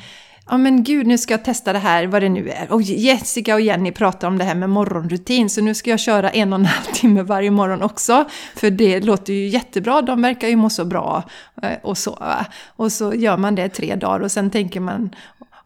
Ja 0.51 0.57
men 0.57 0.83
gud, 0.83 1.07
nu 1.07 1.17
ska 1.17 1.33
jag 1.33 1.43
testa 1.45 1.73
det 1.73 1.79
här, 1.79 2.07
vad 2.07 2.21
det 2.21 2.29
nu 2.29 2.49
är. 2.49 2.71
Och 2.71 2.81
Jessica 2.81 3.55
och 3.55 3.61
Jenny 3.61 3.91
pratar 3.91 4.27
om 4.27 4.37
det 4.37 4.43
här 4.43 4.55
med 4.55 4.69
morgonrutin, 4.69 5.49
så 5.49 5.61
nu 5.61 5.75
ska 5.75 5.89
jag 5.89 5.99
köra 5.99 6.29
en 6.29 6.53
och 6.53 6.59
en 6.59 6.65
halv 6.65 6.85
timme 6.93 7.21
varje 7.21 7.51
morgon 7.51 7.81
också. 7.81 8.25
För 8.55 8.69
det 8.69 8.99
låter 8.99 9.33
ju 9.33 9.47
jättebra, 9.47 10.01
de 10.01 10.21
verkar 10.21 10.47
ju 10.47 10.55
må 10.55 10.69
så 10.69 10.85
bra 10.85 11.23
eh, 11.61 11.77
och 11.83 11.97
så. 11.97 12.23
Och 12.67 12.91
så 12.91 13.13
gör 13.13 13.37
man 13.37 13.55
det 13.55 13.69
tre 13.69 13.95
dagar 13.95 14.19
och 14.19 14.31
sen 14.31 14.49
tänker 14.51 14.79
man, 14.79 15.15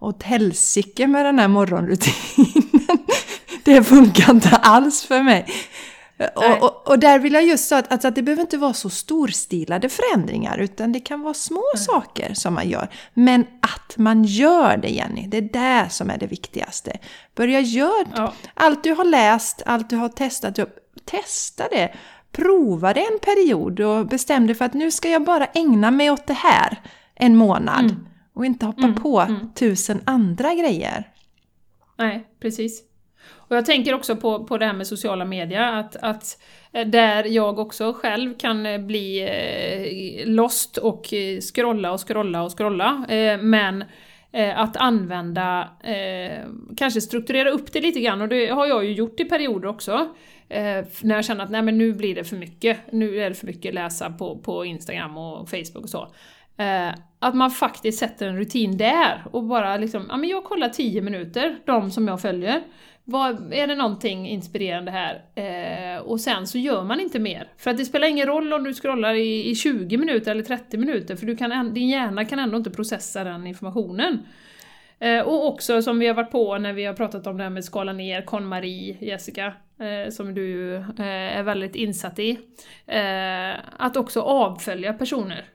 åt 0.03 0.23
helsike 0.23 1.07
med 1.07 1.25
den 1.25 1.39
här 1.39 1.47
morgonrutinen. 1.47 3.05
Det 3.63 3.83
funkar 3.83 4.31
inte 4.31 4.49
alls 4.49 5.03
för 5.03 5.23
mig. 5.23 5.45
Och, 6.35 6.63
och, 6.63 6.87
och 6.87 6.99
där 6.99 7.19
vill 7.19 7.33
jag 7.33 7.45
just 7.45 7.67
säga 7.67 7.79
att, 7.79 7.91
alltså 7.91 8.07
att 8.07 8.15
det 8.15 8.21
behöver 8.21 8.41
inte 8.41 8.57
vara 8.57 8.73
så 8.73 8.89
storstilade 8.89 9.89
förändringar 9.89 10.57
utan 10.57 10.91
det 10.91 10.99
kan 10.99 11.21
vara 11.21 11.33
små 11.33 11.63
saker 11.77 12.33
som 12.33 12.53
man 12.53 12.69
gör. 12.69 12.87
Men 13.13 13.45
att 13.61 13.97
man 13.97 14.23
gör 14.23 14.77
det 14.77 14.89
Jenny, 14.89 15.27
det 15.27 15.37
är 15.37 15.41
det 15.83 15.89
som 15.89 16.09
är 16.09 16.17
det 16.17 16.27
viktigaste. 16.27 16.97
Börja 17.35 17.59
gör 17.59 18.05
Ja. 18.15 18.33
allt 18.53 18.83
du 18.83 18.91
har 18.91 19.05
läst, 19.05 19.61
allt 19.65 19.89
du 19.89 19.95
har 19.95 20.09
testat, 20.09 20.59
testa 21.05 21.63
det. 21.71 21.93
Prova 22.31 22.93
det 22.93 23.01
en 23.01 23.19
period 23.19 23.79
och 23.79 24.07
bestäm 24.07 24.47
dig 24.47 24.55
för 24.55 24.65
att 24.65 24.73
nu 24.73 24.91
ska 24.91 25.09
jag 25.09 25.23
bara 25.23 25.45
ägna 25.45 25.91
mig 25.91 26.11
åt 26.11 26.27
det 26.27 26.33
här 26.33 26.81
en 27.15 27.35
månad. 27.35 27.95
Och 28.33 28.45
inte 28.45 28.65
hoppa 28.65 28.93
på 29.01 29.27
tusen 29.55 30.01
andra 30.05 30.53
grejer. 30.53 31.09
Nej, 31.97 32.27
precis. 32.39 32.83
Och 33.53 33.55
jag 33.55 33.65
tänker 33.65 33.93
också 33.93 34.15
på, 34.15 34.43
på 34.43 34.57
det 34.57 34.65
här 34.65 34.73
med 34.73 34.87
sociala 34.87 35.25
medier, 35.25 35.61
att, 35.61 35.95
att 35.95 36.41
eh, 36.71 36.87
där 36.87 37.23
jag 37.23 37.59
också 37.59 37.93
själv 37.93 38.37
kan 38.37 38.65
eh, 38.65 38.81
bli 38.81 39.21
eh, 39.21 40.27
lost 40.27 40.77
och 40.77 41.13
scrolla 41.53 41.91
och 41.91 42.07
scrolla 42.07 42.43
och 42.43 42.57
scrolla. 42.57 43.05
Eh, 43.09 43.37
men 43.37 43.83
eh, 44.31 44.59
att 44.59 44.77
använda, 44.77 45.69
kanske 46.77 47.01
strukturera 47.01 47.49
upp 47.49 47.73
det 47.73 47.81
lite 47.81 47.99
grann, 47.99 48.21
och 48.21 48.27
det 48.27 48.47
har 48.47 48.65
jag 48.65 48.85
ju 48.85 48.91
gjort 48.91 49.19
i 49.19 49.25
perioder 49.25 49.67
också. 49.67 50.07
När 51.01 51.15
jag 51.15 51.25
känner 51.25 51.43
att 51.43 51.51
nej 51.51 51.61
men 51.61 51.77
nu 51.77 51.93
blir 51.93 52.15
det 52.15 52.23
för 52.23 52.35
mycket, 52.35 52.77
nu 52.91 53.17
är 53.19 53.29
det 53.29 53.35
för 53.35 53.47
mycket 53.47 53.73
läsa 53.73 54.09
på, 54.09 54.37
på 54.37 54.65
Instagram 54.65 55.17
och 55.17 55.49
Facebook 55.49 55.83
och 55.83 55.89
så. 55.89 56.13
Eh, 56.57 56.93
att 57.19 57.35
man 57.35 57.51
faktiskt 57.51 57.99
sätter 57.99 58.27
en 58.27 58.37
rutin 58.37 58.77
där 58.77 59.23
och 59.31 59.43
bara 59.43 59.77
liksom, 59.77 60.05
ja 60.09 60.17
men 60.17 60.29
jag 60.29 60.43
kollar 60.43 60.69
10 60.69 61.01
minuter, 61.01 61.59
de 61.65 61.91
som 61.91 62.07
jag 62.07 62.21
följer. 62.21 62.63
Vad, 63.03 63.53
är 63.53 63.67
det 63.67 63.75
någonting 63.75 64.29
inspirerande 64.29 64.91
här? 64.91 65.21
Eh, 65.35 66.01
och 66.01 66.21
sen 66.21 66.47
så 66.47 66.57
gör 66.57 66.83
man 66.83 66.99
inte 66.99 67.19
mer. 67.19 67.47
För 67.57 67.71
att 67.71 67.77
det 67.77 67.85
spelar 67.85 68.07
ingen 68.07 68.27
roll 68.27 68.53
om 68.53 68.63
du 68.63 68.73
scrollar 68.73 69.13
i, 69.13 69.49
i 69.49 69.55
20 69.55 69.97
minuter 69.97 70.31
eller 70.31 70.43
30 70.43 70.77
minuter, 70.77 71.15
för 71.15 71.25
du 71.25 71.37
kan, 71.37 71.73
din 71.73 71.89
hjärna 71.89 72.25
kan 72.25 72.39
ändå 72.39 72.57
inte 72.57 72.71
processa 72.71 73.23
den 73.23 73.47
informationen. 73.47 74.19
Eh, 74.99 75.21
och 75.21 75.47
också 75.47 75.81
som 75.81 75.99
vi 75.99 76.07
har 76.07 76.13
varit 76.13 76.31
på 76.31 76.57
när 76.57 76.73
vi 76.73 76.85
har 76.85 76.93
pratat 76.93 77.27
om 77.27 77.37
det 77.37 77.43
här 77.43 77.49
med 77.49 77.65
skala 77.65 77.93
ner, 77.93 78.21
KonMari, 78.21 78.97
Jessica, 79.01 79.53
eh, 79.79 80.11
som 80.11 80.33
du 80.33 80.75
eh, 80.75 81.37
är 81.37 81.43
väldigt 81.43 81.75
insatt 81.75 82.19
i. 82.19 82.39
Eh, 82.85 83.53
att 83.77 83.97
också 83.97 84.21
avfölja 84.21 84.93
personer. 84.93 85.45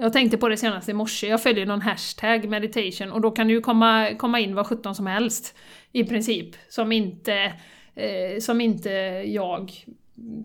Jag 0.00 0.12
tänkte 0.12 0.38
på 0.38 0.48
det 0.48 0.56
senast 0.56 0.88
i 0.88 0.92
morse, 0.92 1.26
jag 1.26 1.42
följer 1.42 1.66
någon 1.66 1.80
hashtag 1.80 2.48
meditation 2.48 3.12
och 3.12 3.20
då 3.20 3.30
kan 3.30 3.46
det 3.46 3.52
ju 3.52 3.60
komma, 3.60 4.14
komma 4.14 4.40
in 4.40 4.54
vad 4.54 4.66
sjutton 4.66 4.94
som 4.94 5.06
helst 5.06 5.54
i 5.92 6.04
princip. 6.04 6.56
Som 6.68 6.92
inte, 6.92 7.52
eh, 7.94 8.40
som 8.40 8.60
inte 8.60 8.90
jag, 9.26 9.72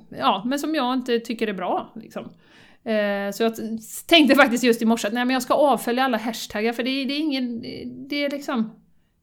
ja 0.10 0.44
men 0.46 0.60
som 0.60 0.76
jag 0.76 0.94
inte 0.94 1.20
tycker 1.20 1.48
är 1.48 1.54
bra. 1.54 1.92
Liksom. 1.96 2.24
Eh, 2.84 3.32
så 3.34 3.44
jag 3.44 3.54
tänkte 4.08 4.36
faktiskt 4.36 4.63
just 4.63 4.82
i 4.82 4.86
morse 4.86 5.08
att 5.08 5.13
nej, 5.13 5.26
men 5.26 5.34
jag 5.34 5.44
ska 5.44 5.54
avfölja 5.54 6.04
alla 6.04 6.18
hashtaggar 6.18 6.74
för 6.74 6.84
det, 6.84 7.06
det 7.06 7.13
är 7.13 7.20
ingen, 7.20 7.62
det 8.10 8.26
är 8.26 8.30
liksom, 8.30 8.72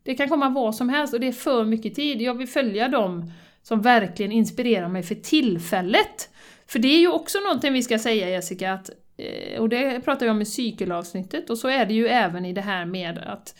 det 0.02 0.14
kan 0.14 0.28
komma 0.28 0.48
vad 0.48 0.74
som 0.74 0.88
helst 0.88 1.14
och 1.14 1.20
det 1.20 1.28
är 1.28 1.32
för 1.32 1.64
mycket 1.64 1.94
tid. 1.94 2.22
Jag 2.22 2.34
vill 2.34 2.48
följa 2.48 2.88
dem 2.88 3.32
som 3.62 3.82
verkligen 3.82 4.32
inspirerar 4.32 4.88
mig 4.88 5.02
för 5.02 5.14
tillfället. 5.14 6.30
För 6.66 6.78
det 6.78 6.88
är 6.88 7.00
ju 7.00 7.08
också 7.08 7.38
någonting 7.38 7.72
vi 7.72 7.82
ska 7.82 7.98
säga 7.98 8.30
Jessica, 8.30 8.72
att, 8.72 8.90
och 9.58 9.68
det 9.68 10.00
pratar 10.00 10.26
jag 10.26 10.34
om 10.34 10.42
i 10.42 10.44
cykelavsnittet, 10.44 11.50
och 11.50 11.58
så 11.58 11.68
är 11.68 11.86
det 11.86 11.94
ju 11.94 12.06
även 12.06 12.44
i 12.44 12.52
det 12.52 12.60
här 12.60 12.84
med 12.84 13.18
att 13.18 13.54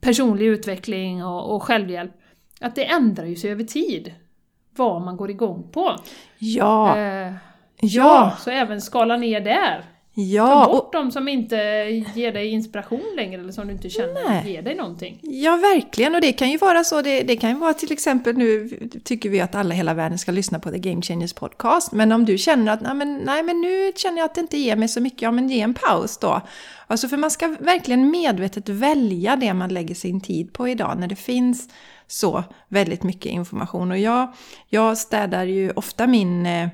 personlig 0.00 0.46
utveckling 0.46 1.24
och, 1.24 1.54
och 1.54 1.62
självhjälp, 1.62 2.12
att 2.60 2.74
det 2.74 2.84
ändrar 2.84 3.24
ju 3.24 3.36
sig 3.36 3.50
över 3.50 3.64
tid. 3.64 4.14
Vad 4.76 5.02
man 5.02 5.16
går 5.16 5.30
igång 5.30 5.70
på. 5.72 5.96
Ja, 6.38 6.98
Eh, 6.98 7.34
ja, 7.80 8.36
så 8.38 8.50
även 8.50 8.80
skala 8.80 9.16
ner 9.16 9.40
där. 9.40 9.84
Ja, 10.16 10.64
Ta 10.64 10.72
bort 10.72 10.94
och, 10.94 11.00
de 11.02 11.12
som 11.12 11.28
inte 11.28 11.56
ger 12.14 12.32
dig 12.32 12.50
inspiration 12.50 13.12
längre 13.16 13.40
eller 13.40 13.52
som 13.52 13.66
du 13.66 13.72
inte 13.72 13.90
känner 13.90 14.28
Nej. 14.28 14.52
ger 14.52 14.62
dig 14.62 14.74
någonting. 14.74 15.18
ja, 15.22 15.56
verkligen. 15.56 16.14
Och 16.14 16.20
det 16.20 16.32
kan 16.32 16.50
ju 16.50 16.56
vara 16.56 16.84
så. 16.84 17.02
Det, 17.02 17.22
det 17.22 17.36
kan 17.36 17.50
ju 17.50 17.56
vara 17.56 17.74
till 17.74 17.92
exempel 17.92 18.36
nu 18.36 18.68
tycker 19.04 19.30
vi 19.30 19.40
att 19.40 19.54
alla 19.54 19.74
hela 19.74 19.94
världen 19.94 20.18
ska 20.18 20.32
lyssna 20.32 20.58
på 20.58 20.70
The 20.70 20.78
Game 20.78 21.02
Changers 21.02 21.32
podcast. 21.32 21.92
Men 21.92 22.12
om 22.12 22.24
du 22.24 22.38
känner 22.38 22.72
att 22.72 22.80
nej 22.80 22.94
men, 22.94 23.18
nej, 23.18 23.42
men 23.42 23.60
nu 23.60 23.92
känner 23.96 24.18
jag 24.18 24.24
att 24.24 24.34
det 24.34 24.40
inte 24.40 24.58
ger 24.58 24.76
mig 24.76 24.88
så 24.88 25.00
mycket, 25.00 25.22
ja 25.22 25.30
men 25.30 25.48
ge 25.48 25.60
en 25.60 25.74
paus 25.74 26.18
då. 26.18 26.40
Alltså 26.86 27.08
för 27.08 27.16
man 27.16 27.30
ska 27.30 27.56
verkligen 27.60 28.10
medvetet 28.10 28.68
välja 28.68 29.36
det 29.36 29.54
man 29.54 29.68
lägger 29.74 29.94
sin 29.94 30.20
tid 30.20 30.52
på 30.52 30.68
idag 30.68 30.98
när 30.98 31.06
det 31.06 31.16
finns 31.16 31.68
så 32.06 32.44
väldigt 32.68 33.02
mycket 33.02 33.32
information. 33.32 33.90
Och 33.90 33.98
jag, 33.98 34.32
jag 34.68 34.98
städar 34.98 35.44
ju 35.44 35.70
ofta 35.70 36.06
min 36.06 36.46
eh, 36.46 36.68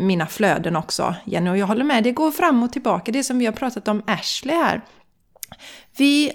mina 0.00 0.26
flöden 0.26 0.76
också, 0.76 1.14
Jenny. 1.24 1.50
Och 1.50 1.58
jag 1.58 1.66
håller 1.66 1.84
med, 1.84 2.04
det 2.04 2.12
går 2.12 2.30
fram 2.30 2.62
och 2.62 2.72
tillbaka. 2.72 3.12
Det 3.12 3.24
som 3.24 3.38
vi 3.38 3.46
har 3.46 3.52
pratat 3.52 3.88
om 3.88 4.02
Ashley 4.06 4.54
här. 4.56 4.80
Vi, 5.96 6.32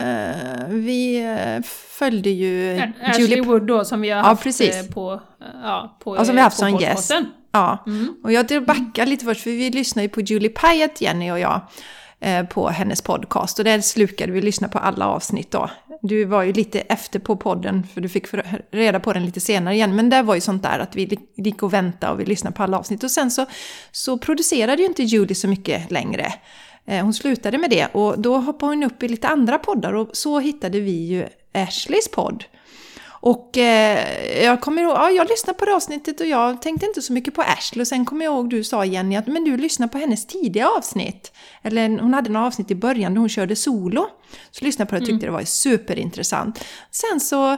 eh, 0.00 0.66
vi 0.68 1.24
eh, 1.24 1.62
följde 1.98 2.30
ju 2.30 2.80
Ashley 3.02 3.26
Julie... 3.26 3.42
Wood 3.42 3.66
då 3.66 3.84
som 3.84 4.00
vi 4.00 4.10
har 4.10 4.16
Ja, 4.18 4.22
haft 4.24 4.42
precis. 4.42 4.76
eh, 4.76 4.94
på, 4.94 5.12
eh, 5.12 5.46
ja, 5.62 5.96
på, 6.04 6.16
Ja, 6.16 6.24
som 6.24 6.34
vi 6.34 6.40
har 6.40 6.44
haft 6.46 6.56
som 6.58 6.70
gäst. 6.70 6.80
podcasten. 6.82 7.26
Ja, 7.52 7.84
Mm. 7.86 8.14
och 8.24 8.32
jag 8.32 8.48
vill 8.48 8.62
backa 8.66 9.04
lite 9.04 9.24
först, 9.24 9.40
för 9.42 9.50
vi 9.50 9.70
lyssnar 9.70 10.02
ju 10.02 10.08
på 10.08 10.20
Julie 10.20 10.48
Pyatt, 10.48 11.00
Jenny 11.00 11.30
och 11.30 11.38
jag, 11.38 11.60
eh, 12.20 12.46
på 12.46 12.68
hennes 12.68 13.02
podcast. 13.02 13.58
Och 13.58 13.64
där 13.64 13.80
slukade 13.80 14.32
vi 14.32 14.40
lyssna 14.40 14.68
på 14.68 14.78
alla 14.78 15.06
avsnitt 15.06 15.50
då. 15.50 15.70
Du 16.04 16.24
var 16.24 16.42
ju 16.42 16.52
lite 16.52 16.80
efter 16.80 17.18
på 17.18 17.36
podden, 17.36 17.86
för 17.94 18.00
du 18.00 18.08
fick 18.08 18.26
reda 18.70 19.00
på 19.00 19.12
den 19.12 19.26
lite 19.26 19.40
senare 19.40 19.74
igen. 19.74 19.96
Men 19.96 20.10
det 20.10 20.22
var 20.22 20.34
ju 20.34 20.40
sånt 20.40 20.62
där 20.62 20.78
att 20.78 20.96
vi 20.96 21.18
gick 21.34 21.62
och 21.62 21.72
väntade 21.72 22.12
och 22.12 22.20
vi 22.20 22.24
lyssnade 22.24 22.56
på 22.56 22.62
alla 22.62 22.78
avsnitt. 22.78 23.04
Och 23.04 23.10
sen 23.10 23.30
så, 23.30 23.46
så 23.92 24.18
producerade 24.18 24.82
ju 24.82 24.88
inte 24.88 25.02
Julie 25.02 25.34
så 25.34 25.48
mycket 25.48 25.90
längre. 25.90 26.32
Eh, 26.86 27.04
hon 27.04 27.14
slutade 27.14 27.58
med 27.58 27.70
det 27.70 27.86
och 27.86 28.20
då 28.20 28.36
hoppade 28.36 28.72
hon 28.72 28.82
upp 28.82 29.02
i 29.02 29.08
lite 29.08 29.28
andra 29.28 29.58
poddar 29.58 29.92
och 29.92 30.08
så 30.12 30.38
hittade 30.38 30.80
vi 30.80 31.06
ju 31.06 31.26
Ashleys 31.54 32.10
podd. 32.10 32.44
Och 33.22 33.58
eh, 33.58 34.44
jag 34.44 34.60
kommer 34.60 34.82
ihåg, 34.82 34.92
ja, 34.92 35.10
jag 35.10 35.28
lyssnade 35.28 35.58
på 35.58 35.64
det 35.64 35.74
avsnittet 35.74 36.20
och 36.20 36.26
jag 36.26 36.62
tänkte 36.62 36.86
inte 36.86 37.02
så 37.02 37.12
mycket 37.12 37.34
på 37.34 37.42
Ashley. 37.42 37.80
Och 37.80 37.88
sen 37.88 38.04
kommer 38.04 38.24
jag 38.24 38.34
ihåg 38.34 38.50
du 38.50 38.64
sa 38.64 38.84
Jenny 38.84 39.16
att 39.16 39.26
men 39.26 39.44
du 39.44 39.56
lyssnar 39.56 39.88
på 39.88 39.98
hennes 39.98 40.26
tidiga 40.26 40.68
avsnitt. 40.68 41.32
Eller 41.62 41.88
hon 41.88 42.14
hade 42.14 42.30
några 42.30 42.46
avsnitt 42.46 42.70
i 42.70 42.74
början 42.74 43.14
där 43.14 43.20
hon 43.20 43.28
körde 43.28 43.56
solo. 43.56 44.06
Så 44.50 44.64
lyssnade 44.64 44.82
jag 44.82 44.88
på 44.88 44.94
det 44.94 45.00
och 45.00 45.06
tyckte 45.06 45.26
det 45.26 45.32
var 45.32 45.44
superintressant. 45.44 46.64
Sen 46.90 47.20
så, 47.20 47.56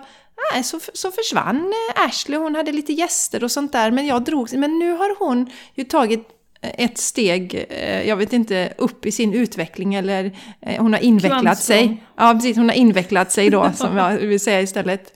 nej, 0.53 0.65
så, 0.65 0.81
så 0.95 1.11
försvann 1.11 1.73
eh, 1.97 2.05
Ashley, 2.05 2.39
hon 2.39 2.55
hade 2.55 2.73
lite 2.73 2.93
gäster 2.93 3.45
och 3.45 3.51
sånt 3.51 3.73
där. 3.73 3.91
Men 3.91 4.07
jag 4.07 4.25
drog, 4.25 4.57
men 4.57 4.79
nu 4.79 4.93
har 4.93 5.19
hon 5.19 5.51
ju 5.75 5.85
tagit 5.85 6.29
ett 6.79 6.99
steg, 6.99 7.67
eh, 7.71 8.09
jag 8.09 8.17
vet 8.17 8.33
inte, 8.33 8.73
upp 8.79 9.07
i 9.07 9.13
sin 9.13 9.35
utveckling 9.35 9.95
eller 9.95 10.33
eh, 10.61 10.83
hon 10.83 10.93
har 10.93 11.01
invecklat 11.01 11.43
Kvantsprång. 11.43 11.79
sig. 11.79 12.03
Ja, 12.17 12.35
precis, 12.35 12.57
hon 12.57 12.69
har 12.69 12.77
invecklat 12.77 13.33
sig 13.33 13.51
då, 13.51 13.71
som 13.77 13.97
jag 13.97 14.19
vill 14.19 14.41
säga 14.41 14.61
istället. 14.61 15.14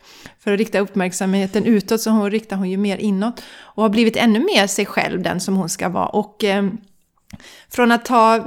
För 0.48 0.52
att 0.52 0.58
rikta 0.58 0.78
uppmärksamheten 0.78 1.64
utåt 1.64 2.00
så 2.00 2.10
hon 2.10 2.30
riktar 2.30 2.56
hon 2.56 2.70
ju 2.70 2.76
mer 2.76 2.96
inåt. 2.96 3.42
Och 3.58 3.82
har 3.82 3.90
blivit 3.90 4.16
ännu 4.16 4.38
mer 4.38 4.66
sig 4.66 4.86
själv, 4.86 5.22
den 5.22 5.40
som 5.40 5.56
hon 5.56 5.68
ska 5.68 5.88
vara. 5.88 6.06
Och 6.06 6.44
eh, 6.44 6.68
från 7.70 7.92
att 7.92 8.08
ha, 8.08 8.38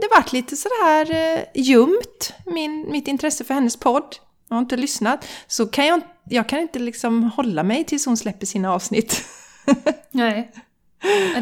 det 0.00 0.08
varit 0.16 0.32
lite 0.32 0.56
sådär 0.56 1.10
eh, 1.10 1.40
ljumt, 1.54 2.34
min, 2.46 2.90
mitt 2.90 3.08
intresse 3.08 3.44
för 3.44 3.54
hennes 3.54 3.76
podd. 3.76 4.16
Jag 4.48 4.56
har 4.56 4.60
inte 4.60 4.76
lyssnat. 4.76 5.26
Så 5.46 5.66
kan 5.66 5.86
jag, 5.86 6.00
jag 6.28 6.48
kan 6.48 6.58
inte 6.58 6.78
liksom 6.78 7.22
hålla 7.22 7.62
mig 7.62 7.84
tills 7.84 8.06
hon 8.06 8.16
släpper 8.16 8.46
sina 8.46 8.72
avsnitt. 8.74 9.24
Nej. 10.10 10.52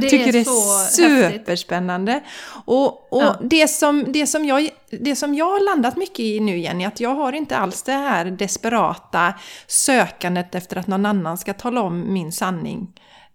Det 0.00 0.08
tycker 0.08 0.28
är 0.28 0.32
det 0.32 0.38
är 0.38 0.82
häftigt. 0.82 1.36
superspännande. 1.36 2.20
Och, 2.64 3.12
och 3.12 3.22
Ja. 3.22 3.36
det, 3.40 3.68
som, 3.68 4.04
det, 4.12 4.26
som 4.26 4.44
jag, 4.44 4.68
det 4.90 5.16
som 5.16 5.34
jag 5.34 5.44
har 5.50 5.74
landat 5.74 5.96
mycket 5.96 6.20
i 6.20 6.40
nu 6.40 6.58
Jenny, 6.58 6.84
att 6.84 7.00
jag 7.00 7.14
har 7.14 7.32
inte 7.32 7.56
alls 7.56 7.82
det 7.82 7.92
här 7.92 8.24
desperata 8.24 9.34
sökandet 9.66 10.54
efter 10.54 10.76
att 10.76 10.86
någon 10.86 11.06
annan 11.06 11.38
ska 11.38 11.54
tala 11.54 11.80
om 11.82 12.12
min 12.12 12.32
sanning. 12.32 12.88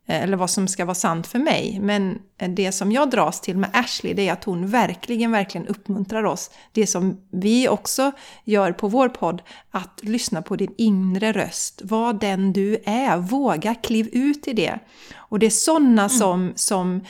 Eh, 0.07 0.23
Eller 0.23 0.37
vad 0.37 0.49
som 0.49 0.67
ska 0.67 0.85
vara 0.85 0.95
sant 0.95 1.27
för 1.27 1.39
mig. 1.39 1.79
Men 1.81 2.19
det 2.49 2.71
som 2.71 2.91
jag 2.91 3.09
dras 3.09 3.41
till 3.41 3.57
med 3.57 3.69
Ashley, 3.73 4.13
det 4.13 4.27
är 4.27 4.33
att 4.33 4.43
hon 4.43 4.67
verkligen, 4.67 5.31
verkligen 5.31 5.67
uppmuntrar 5.67 6.23
oss. 6.23 6.51
Det 6.71 6.87
som 6.87 7.17
vi 7.31 7.69
också 7.69 8.11
gör 8.43 8.71
på 8.71 8.87
vår 8.87 9.09
podd, 9.09 9.41
att 9.71 9.99
lyssna 10.03 10.41
på 10.41 10.55
din 10.55 10.73
inre 10.77 11.31
röst. 11.31 11.81
Var 11.83 12.13
den 12.13 12.53
du 12.53 12.77
är, 12.85 13.17
våga 13.17 13.75
kliv 13.75 14.09
ut 14.11 14.47
i 14.47 14.53
det. 14.53 14.79
Och 15.15 15.39
det 15.39 15.45
är 15.45 15.49
sådana 15.49 16.09
som, 16.09 16.53
som, 16.55 17.01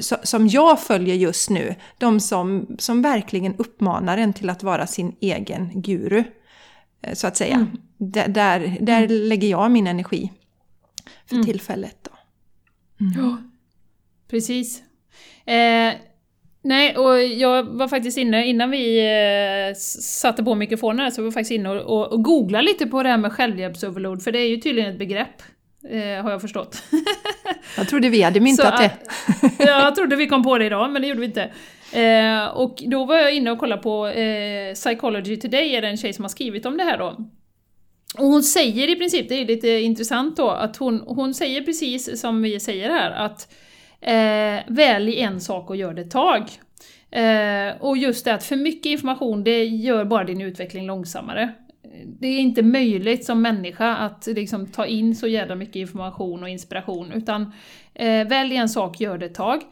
så- 0.00 0.16
som 0.22 0.48
jag 0.48 0.80
följer 0.80 1.14
just 1.14 1.50
nu. 1.50 1.74
De 1.98 2.20
som, 2.20 2.66
som 2.78 3.02
verkligen 3.02 3.54
uppmanar 3.56 4.18
en 4.18 4.32
till 4.32 4.50
att 4.50 4.62
vara 4.62 4.86
sin 4.86 5.16
egen 5.20 5.70
guru. 5.82 6.24
eh, 7.02 7.14
Så 7.14 7.26
att 7.26 7.36
säga. 7.36 7.66
Där, 7.96 8.28
där, 8.28 8.76
där 8.80 9.08
lägger 9.08 9.48
jag 9.48 9.70
min 9.70 9.86
energi 9.86 10.32
för 11.26 11.36
tillfället. 11.44 11.96
Då. 12.02 12.10
Ja, 13.16 13.38
precis. 14.30 14.82
Eh, 15.46 15.92
nej, 16.62 16.96
och 16.96 17.22
jag 17.22 17.64
var 17.64 17.88
faktiskt 17.88 18.18
inne, 18.18 18.46
innan 18.46 18.70
vi 18.70 18.98
eh, 18.98 19.74
satte 20.00 20.44
på 20.44 20.54
mikrofonen 20.54 21.12
så 21.12 21.20
var 21.20 21.26
jag 21.26 21.34
faktiskt 21.34 21.50
inne 21.50 21.68
och, 21.68 22.00
och, 22.00 22.12
och 22.12 22.22
googlade 22.22 22.64
lite 22.64 22.86
på 22.86 23.02
det 23.02 23.08
här 23.08 23.18
med 23.18 23.32
självhjälpsöverload, 23.32 24.22
för 24.22 24.32
det 24.32 24.38
är 24.38 24.48
ju 24.48 24.56
tydligen 24.56 24.90
ett 24.90 24.98
begrepp. 24.98 25.42
Eh, 25.90 26.22
har 26.22 26.30
jag 26.30 26.40
förstått. 26.40 26.82
Jag 27.76 27.88
trodde 27.88 28.08
vi 28.08 28.22
hade 28.22 28.40
myntat 28.40 28.74
Så, 28.76 28.82
det. 28.82 29.64
jag 29.64 29.94
trodde 29.94 30.16
vi 30.16 30.26
kom 30.26 30.42
på 30.42 30.58
det 30.58 30.66
idag, 30.66 30.90
men 30.90 31.02
det 31.02 31.08
gjorde 31.08 31.20
vi 31.20 31.26
inte. 31.26 31.50
Eh, 31.92 32.46
och 32.46 32.82
då 32.86 33.04
var 33.04 33.16
jag 33.16 33.34
inne 33.34 33.50
och 33.50 33.58
kollade 33.58 33.82
på 33.82 34.06
eh, 34.06 34.74
Psychology 34.74 35.36
Today, 35.36 35.74
är 35.74 35.82
det 35.82 35.88
en 35.88 35.96
tjej 35.96 36.12
som 36.12 36.24
har 36.24 36.28
skrivit 36.28 36.66
om 36.66 36.76
det 36.76 36.84
här 36.84 36.98
då. 36.98 37.16
Och 38.14 38.26
hon 38.26 38.42
säger 38.42 38.90
i 38.90 38.96
princip, 38.96 39.28
det 39.28 39.34
är 39.34 39.46
lite 39.46 39.68
intressant 39.68 40.36
då, 40.36 40.50
att 40.50 40.76
hon, 40.76 41.00
hon 41.06 41.34
säger 41.34 41.62
precis 41.62 42.20
som 42.20 42.42
vi 42.42 42.60
säger 42.60 42.90
här, 42.90 43.10
att 43.10 43.52
eh, 44.00 44.74
välj 44.74 45.20
en 45.20 45.40
sak 45.40 45.70
och 45.70 45.76
gör 45.76 45.94
det 45.94 46.02
ett 46.02 46.10
tag. 46.10 46.42
Eh, 47.10 47.80
och 47.80 47.96
just 47.96 48.24
det 48.24 48.34
att 48.34 48.44
för 48.44 48.56
mycket 48.56 48.86
information, 48.86 49.44
det 49.44 49.64
gör 49.64 50.04
bara 50.04 50.24
din 50.24 50.40
utveckling 50.40 50.86
långsammare. 50.86 51.52
Det 52.20 52.26
är 52.26 52.38
inte 52.38 52.62
möjligt 52.62 53.24
som 53.24 53.42
människa 53.42 53.96
att 53.96 54.26
liksom 54.26 54.66
ta 54.66 54.86
in 54.86 55.16
så 55.16 55.26
jävla 55.26 55.54
mycket 55.54 55.76
information 55.76 56.42
och 56.42 56.48
inspiration, 56.48 57.12
utan 57.12 57.52
eh, 57.94 58.28
välj 58.28 58.56
en 58.56 58.68
sak, 58.68 59.00
gör 59.00 59.18
det 59.18 59.26
ett 59.26 59.34
tag. 59.34 59.62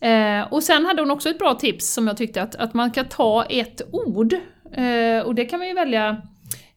Eh, 0.00 0.52
och 0.52 0.62
sen 0.62 0.86
hade 0.86 1.02
hon 1.02 1.10
också 1.10 1.30
ett 1.30 1.38
bra 1.38 1.54
tips 1.54 1.94
som 1.94 2.06
jag 2.06 2.16
tyckte 2.16 2.42
att, 2.42 2.54
att 2.54 2.74
man 2.74 2.90
kan 2.90 3.08
ta 3.08 3.44
ett 3.44 3.82
ord, 3.92 4.34
eh, 4.72 5.26
och 5.26 5.34
det 5.34 5.44
kan 5.44 5.58
man 5.58 5.68
ju 5.68 5.74
välja 5.74 6.22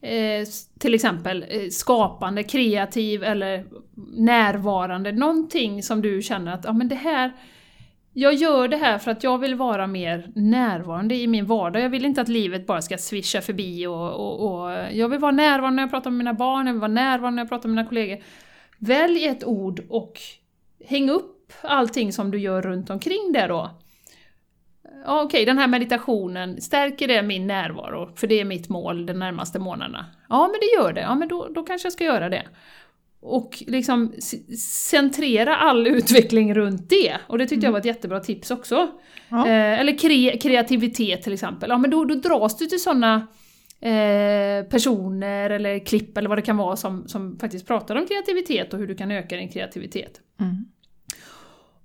eh, 0.00 0.46
till 0.78 0.94
exempel 0.94 1.44
eh, 1.48 1.68
skapande, 1.70 2.42
kreativ 2.42 3.24
eller 3.24 3.64
närvarande, 4.16 5.12
någonting 5.12 5.82
som 5.82 6.02
du 6.02 6.22
känner 6.22 6.52
att 6.52 6.64
ja, 6.64 6.72
men 6.72 6.88
det 6.88 6.94
här 6.94 7.32
jag 8.12 8.34
gör 8.34 8.68
det 8.68 8.76
här 8.76 8.98
för 8.98 9.10
att 9.10 9.24
jag 9.24 9.38
vill 9.38 9.54
vara 9.54 9.86
mer 9.86 10.32
närvarande 10.34 11.14
i 11.14 11.26
min 11.26 11.46
vardag. 11.46 11.82
Jag 11.82 11.90
vill 11.90 12.04
inte 12.04 12.20
att 12.20 12.28
livet 12.28 12.66
bara 12.66 12.82
ska 12.82 12.98
swisha 12.98 13.40
förbi 13.40 13.86
och, 13.86 14.12
och, 14.12 14.62
och 14.62 14.70
jag 14.92 15.08
vill 15.08 15.18
vara 15.18 15.32
närvarande 15.32 15.76
när 15.76 15.82
jag 15.82 15.90
pratar 15.90 16.10
med 16.10 16.18
mina 16.18 16.34
barn, 16.34 16.66
jag 16.66 16.74
vill 16.74 16.80
vara 16.80 16.92
närvarande 16.92 17.36
när 17.36 17.42
jag 17.42 17.48
pratar 17.48 17.68
med 17.68 17.76
mina 17.76 17.88
kollegor. 17.88 18.18
Välj 18.78 19.26
ett 19.26 19.44
ord 19.44 19.82
och 19.88 20.20
häng 20.84 21.10
upp 21.10 21.52
allting 21.60 22.12
som 22.12 22.30
du 22.30 22.38
gör 22.38 22.62
runt 22.62 22.90
omkring 22.90 23.32
det 23.32 23.46
då. 23.46 23.70
Ja, 25.04 25.22
Okej, 25.22 25.44
den 25.44 25.58
här 25.58 25.66
meditationen, 25.66 26.60
stärker 26.60 27.08
det 27.08 27.22
min 27.22 27.46
närvaro? 27.46 28.10
För 28.16 28.26
det 28.26 28.40
är 28.40 28.44
mitt 28.44 28.68
mål 28.68 29.06
de 29.06 29.12
närmaste 29.12 29.58
månaderna. 29.58 30.06
Ja, 30.28 30.48
men 30.48 30.60
det 30.60 30.82
gör 30.82 30.92
det. 30.92 31.00
Ja, 31.00 31.14
men 31.14 31.28
då, 31.28 31.48
då 31.54 31.62
kanske 31.62 31.86
jag 31.86 31.92
ska 31.92 32.04
göra 32.04 32.28
det. 32.28 32.42
Och 33.20 33.62
liksom 33.66 34.12
centrera 34.58 35.56
all 35.56 35.86
utveckling 35.96 36.54
runt 36.54 36.90
det. 36.90 37.18
Och 37.26 37.38
det 37.38 37.46
tyckte 37.46 37.66
jag 37.66 37.72
var 37.72 37.78
ett 37.78 37.84
jättebra 37.84 38.20
tips 38.20 38.50
också. 38.50 38.88
Ja. 39.28 39.46
Eh, 39.46 39.80
eller 39.80 39.98
kre 39.98 40.36
kreativitet 40.36 41.22
till 41.22 41.32
exempel. 41.32 41.70
Ja, 41.70 41.78
men 41.78 41.90
då, 41.90 42.04
då 42.04 42.14
dras 42.14 42.56
du 42.56 42.66
till 42.66 42.82
sådana 42.82 43.26
eh, 43.80 44.64
personer 44.70 45.50
eller 45.50 45.86
klipp 45.86 46.18
eller 46.18 46.28
vad 46.28 46.38
det 46.38 46.42
kan 46.42 46.56
vara 46.56 46.76
som, 46.76 47.08
som 47.08 47.38
faktiskt 47.38 47.66
pratar 47.66 47.96
om 47.96 48.06
kreativitet 48.06 48.72
och 48.72 48.78
hur 48.78 48.86
du 48.86 48.94
kan 48.94 49.10
öka 49.10 49.36
din 49.36 49.48
kreativitet. 49.48 50.20
Mm. 50.40 50.64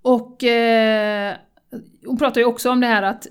Och 0.01 0.43
eh, 0.43 1.35
hon 2.05 2.17
pratar 2.17 2.41
ju 2.41 2.47
också 2.47 2.69
om 2.71 2.79
det 2.79 2.87
här 2.87 3.03
att 3.03 3.27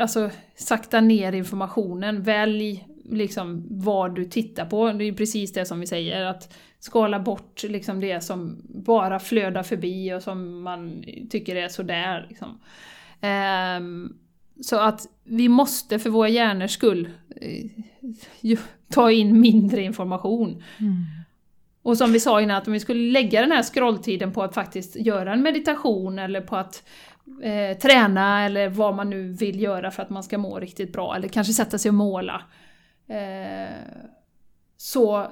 alltså, 0.00 0.30
sakta 0.56 1.00
ner 1.00 1.32
informationen, 1.32 2.22
välj 2.22 2.86
liksom 3.10 3.66
vad 3.70 4.14
du 4.14 4.24
tittar 4.24 4.64
på. 4.64 4.92
Det 4.92 5.04
är 5.04 5.06
ju 5.06 5.14
precis 5.14 5.52
det 5.52 5.66
som 5.66 5.80
vi 5.80 5.86
säger, 5.86 6.24
att 6.24 6.54
skala 6.78 7.20
bort 7.20 7.62
liksom 7.62 8.00
det 8.00 8.20
som 8.20 8.62
bara 8.64 9.18
flödar 9.18 9.62
förbi 9.62 10.14
och 10.14 10.22
som 10.22 10.62
man 10.62 11.04
tycker 11.30 11.56
är 11.56 11.68
sådär. 11.68 12.26
Liksom. 12.28 12.60
Ehm, 13.20 14.16
så 14.60 14.76
att 14.76 15.06
vi 15.24 15.48
måste 15.48 15.98
för 15.98 16.10
våra 16.10 16.28
hjärnors 16.28 16.70
skull 16.70 17.08
eh, 17.36 18.58
ta 18.88 19.10
in 19.10 19.40
mindre 19.40 19.82
information. 19.82 20.62
Mm. 20.78 21.04
Och 21.82 21.98
som 21.98 22.12
vi 22.12 22.20
sa 22.20 22.40
innan, 22.40 22.56
att 22.56 22.66
om 22.66 22.72
vi 22.72 22.80
skulle 22.80 23.12
lägga 23.12 23.40
den 23.40 23.52
här 23.52 23.62
scrolltiden 23.62 24.32
på 24.32 24.42
att 24.42 24.54
faktiskt 24.54 24.96
göra 24.96 25.32
en 25.32 25.42
meditation 25.42 26.18
eller 26.18 26.40
på 26.40 26.56
att, 26.56 26.82
eh, 27.42 27.78
träna 27.78 28.44
eller 28.44 28.68
vad 28.68 28.94
man 28.94 29.10
nu 29.10 29.32
vill 29.32 29.60
göra 29.60 29.90
för 29.90 30.02
att 30.02 30.10
man 30.10 30.22
ska 30.22 30.38
må 30.38 30.60
riktigt 30.60 30.92
bra, 30.92 31.16
eller 31.16 31.28
kanske 31.28 31.52
sätta 31.52 31.78
sig 31.78 31.88
och 31.88 31.94
måla. 31.94 32.42
Eh, 33.08 33.74
så 34.76 35.26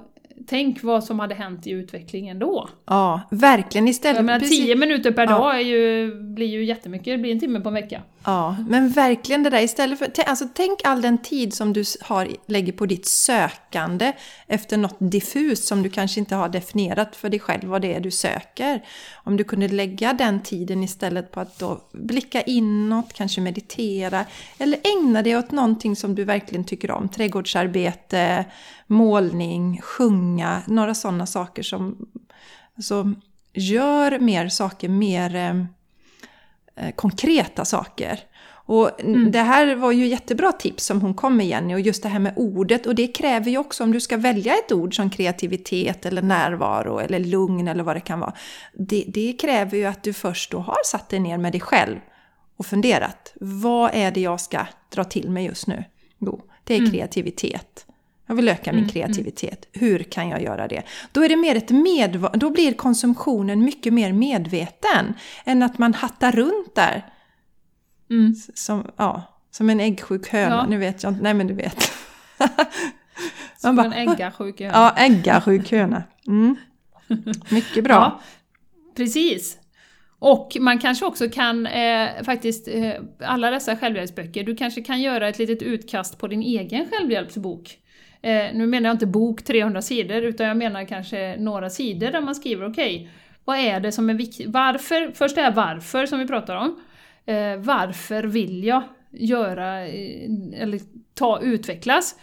tänk 0.47 0.83
vad 0.83 1.05
som 1.05 1.21
hade 1.21 1.35
hänt 1.35 1.67
i 1.67 1.71
utvecklingen 1.71 2.39
då. 2.39 2.69
Ja, 2.87 3.21
verkligen 3.31 3.89
istället. 3.89 4.17
Jag 4.17 4.25
menar, 4.25 4.41
tio 4.41 4.77
minuter 4.77 5.13
per 5.13 5.23
ja. 5.23 5.39
dag 5.39 5.57
är 5.57 5.65
ju, 5.65 6.15
blir 6.15 6.47
ju 6.47 6.65
jättemycket, 6.65 7.07
det 7.07 7.19
blir 7.19 7.33
en 7.33 7.41
timme 7.41 7.61
på 7.61 7.69
en 7.69 7.75
vecka. 7.75 8.03
Ja, 8.25 8.57
men 8.69 8.89
verkligen 8.89 9.43
det 9.43 9.51
där 9.51 9.63
istället 9.63 9.99
för... 9.99 10.13
Alltså, 10.27 10.49
tänk 10.55 10.81
all 10.85 11.03
den 11.03 11.19
tid 11.19 11.55
som 11.55 11.73
du 11.73 11.85
har, 12.01 12.29
lägger 12.47 12.73
på 12.73 12.87
ditt 12.87 13.07
sökande 13.07 14.13
efter 14.47 14.77
något 14.77 14.97
diffust 14.99 15.65
som 15.65 15.83
du 15.83 15.89
kanske 15.91 16.21
inte 16.21 16.35
har 16.35 16.49
definierat 16.49 17.17
för 17.17 17.29
dig 17.29 17.41
själv 17.41 17.69
vad 17.69 17.83
det 17.83 17.95
är 17.95 18.01
du 18.01 18.11
söker. 18.11 18.85
Om 19.15 19.37
du 19.37 19.45
kunde 19.45 19.69
lägga 19.69 20.13
den 20.13 20.43
tiden 20.43 20.83
istället 20.85 21.31
på 21.31 21.41
att 21.41 21.59
då 21.59 21.81
blicka 21.93 22.43
inåt, 22.43 23.13
kanske 23.13 23.41
meditera 23.41 24.25
eller 24.59 24.79
ägna 24.85 25.23
dig 25.23 25.37
åt 25.37 25.51
någonting 25.51 25.97
som 25.97 26.15
du 26.15 26.25
verkligen 26.25 26.65
tycker 26.65 26.91
om. 26.91 27.09
Trädgårdsarbete, 27.09 28.45
målning, 28.87 29.81
sjunga, 29.83 30.63
några 30.67 30.95
sådana 30.95 31.27
saker 31.27 31.63
som... 31.63 31.97
Alltså, 32.77 33.15
gör 33.55 34.19
mer 34.19 34.49
saker 34.49 34.89
mer 34.89 35.35
eh, 35.37 35.65
konkreta 36.97 37.65
saker. 37.65 38.21
Och 38.67 39.01
mm. 39.01 39.31
det 39.31 39.39
här 39.39 39.75
var 39.77 39.93
ju 39.93 40.07
jättebra 40.07 40.53
tips 40.53 40.85
som 40.85 41.01
hon 41.01 41.15
kom 41.15 41.37
med 41.37 41.47
Jenny 41.47 41.75
och 41.75 41.81
just 41.81 42.03
det 42.03 42.09
här 42.09 42.19
med 42.19 42.33
ordet 42.37 42.87
och 42.87 42.95
det 42.95 43.07
kräver 43.07 43.51
ju 43.51 43.59
också 43.59 43.85
om 43.85 43.93
du 43.93 44.01
ska 44.01 44.17
välja 44.17 44.55
ett 44.55 44.73
ord 44.73 44.97
som 44.97 45.11
kreativitet 45.11 46.07
eller 46.07 46.23
närvaro 46.23 46.99
eller 46.99 47.19
lugn 47.19 47.69
eller 47.69 47.85
vad 47.85 47.97
det 47.97 48.01
kan 48.01 48.21
vara. 48.21 48.33
Det, 48.73 49.05
det 49.09 49.33
kräver 49.33 49.79
ju 49.79 49.85
att 49.85 50.03
du 50.03 50.13
först 50.13 50.51
då 50.51 50.59
har 50.59 50.79
satt 50.85 51.09
dig 51.09 51.21
ner 51.21 51.39
med 51.39 51.53
dig 51.53 51.61
själv 51.61 51.97
och 52.57 52.67
funderat. 52.67 53.33
Vad 53.41 53.91
är 53.95 54.11
det 54.11 54.21
jag 54.21 54.41
ska 54.41 54.67
dra 54.95 55.05
till 55.05 55.31
mig 55.31 55.45
just 55.45 55.67
nu? 55.67 55.85
Jo, 56.19 56.41
det 56.65 56.75
är 56.75 56.79
mm. 56.79 56.91
kreativitet. 56.91 57.87
Jag 58.33 58.37
vill 58.37 58.49
öka 58.49 58.73
min 58.73 58.79
mm, 58.79 58.83
mm. 58.83 58.93
kreativitet. 58.93 59.69
Hur 59.73 59.99
kan 59.99 60.29
jag 60.29 60.43
göra 60.43 60.69
det? 60.69 60.83
Då 61.13 61.25
är 61.25 61.29
det 61.29 61.37
mer 61.37 61.57
ett 61.57 61.71
medv 61.71 62.29
då 62.35 62.51
blir 62.51 62.73
konsumtionen 62.73 63.65
mycket 63.65 63.93
mer 63.93 64.13
medveten 64.13 65.15
än 65.45 65.63
att 65.63 65.79
man 65.79 65.95
hattar 65.95 66.33
runt 66.33 66.75
där. 66.75 67.07
Mm. 68.11 68.35
Som, 68.55 68.87
ja, 68.97 69.23
som 69.51 69.71
en 69.71 69.81
äggsjuk 69.81 70.29
höna. 70.29 70.55
Ja. 70.55 70.67
Nu 70.67 70.79
vet 70.79 71.03
jag 71.03 71.13
inte, 71.13 71.23
nej 71.23 71.35
men 71.35 71.47
du 71.47 71.55
vet. 71.55 71.93
som 73.57 73.77
bara, 73.77 73.87
en 73.87 74.09
äggasjuk 74.09 74.61
höna. 74.61 74.73
Ja, 74.73 74.95
äggasjuk 74.97 75.71
höna. 75.71 76.03
Mm. 76.27 76.57
Mycket 77.51 77.85
bra. 77.85 77.95
Ja, 77.95 78.21
precis. 78.97 79.59
Och 80.19 80.57
man 80.61 80.79
kanske 80.79 81.05
också 81.05 81.29
kan 81.29 81.67
eh, 81.67 82.09
faktiskt, 82.25 82.69
eh, 82.69 82.93
alla 83.21 83.51
dessa 83.51 83.77
självhjälpsböcker, 83.77 84.45
du 84.45 84.57
kanske 84.57 84.83
kan 84.83 85.01
göra 85.01 85.29
ett 85.29 85.39
litet 85.39 85.63
utkast 85.63 86.19
på 86.19 86.29
din 86.29 86.43
egen 86.43 86.87
självhjälpsbok. 86.91 87.79
Eh, 88.23 88.55
nu 88.55 88.67
menar 88.67 88.89
jag 88.89 88.95
inte 88.95 89.07
bok 89.07 89.43
300 89.43 89.83
sidor, 89.83 90.23
utan 90.23 90.47
jag 90.47 90.57
menar 90.57 90.85
kanske 90.85 91.37
några 91.39 91.71
sidor 91.71 92.11
där 92.11 92.21
man 92.21 92.35
skriver 92.35 92.71
okej, 92.71 92.97
okay, 92.97 93.09
vad 93.45 93.59
är 93.59 93.81
det 93.81 93.93
som 93.93 94.11
är 94.11 94.15
viktigt? 94.15 94.47
Varför? 94.49 95.13
Först 95.15 95.39
är 95.39 95.53
varför 95.53 96.07
som 96.07 96.19
vi 96.19 96.27
pratar 96.27 96.57
om. 96.57 96.81
Eh, 97.27 97.57
varför 97.57 98.23
vill 98.23 98.65
jag 98.65 98.83
göra, 99.11 99.87
eh, 99.87 100.31
eller 100.55 100.81
ta, 101.15 101.41
utvecklas? 101.41 102.17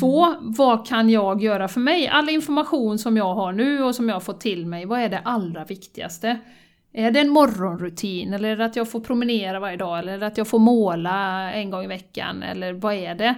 Två, 0.00 0.34
vad 0.40 0.86
kan 0.86 1.10
jag 1.10 1.42
göra 1.42 1.68
för 1.68 1.80
mig? 1.80 2.08
All 2.08 2.28
information 2.28 2.98
som 2.98 3.16
jag 3.16 3.34
har 3.34 3.52
nu 3.52 3.82
och 3.82 3.94
som 3.94 4.08
jag 4.08 4.16
har 4.16 4.20
fått 4.20 4.40
till 4.40 4.66
mig, 4.66 4.84
vad 4.84 5.00
är 5.00 5.08
det 5.08 5.18
allra 5.24 5.64
viktigaste? 5.64 6.38
Är 6.92 7.10
det 7.10 7.20
en 7.20 7.28
morgonrutin, 7.28 8.34
eller 8.34 8.48
är 8.48 8.56
det 8.56 8.64
att 8.64 8.76
jag 8.76 8.90
får 8.90 9.00
promenera 9.00 9.60
varje 9.60 9.76
dag, 9.76 9.98
eller 9.98 10.12
är 10.12 10.18
det 10.18 10.26
att 10.26 10.38
jag 10.38 10.48
får 10.48 10.58
måla 10.58 11.52
en 11.52 11.70
gång 11.70 11.84
i 11.84 11.86
veckan, 11.86 12.42
eller 12.42 12.72
vad 12.72 12.94
är 12.94 13.14
det? 13.14 13.34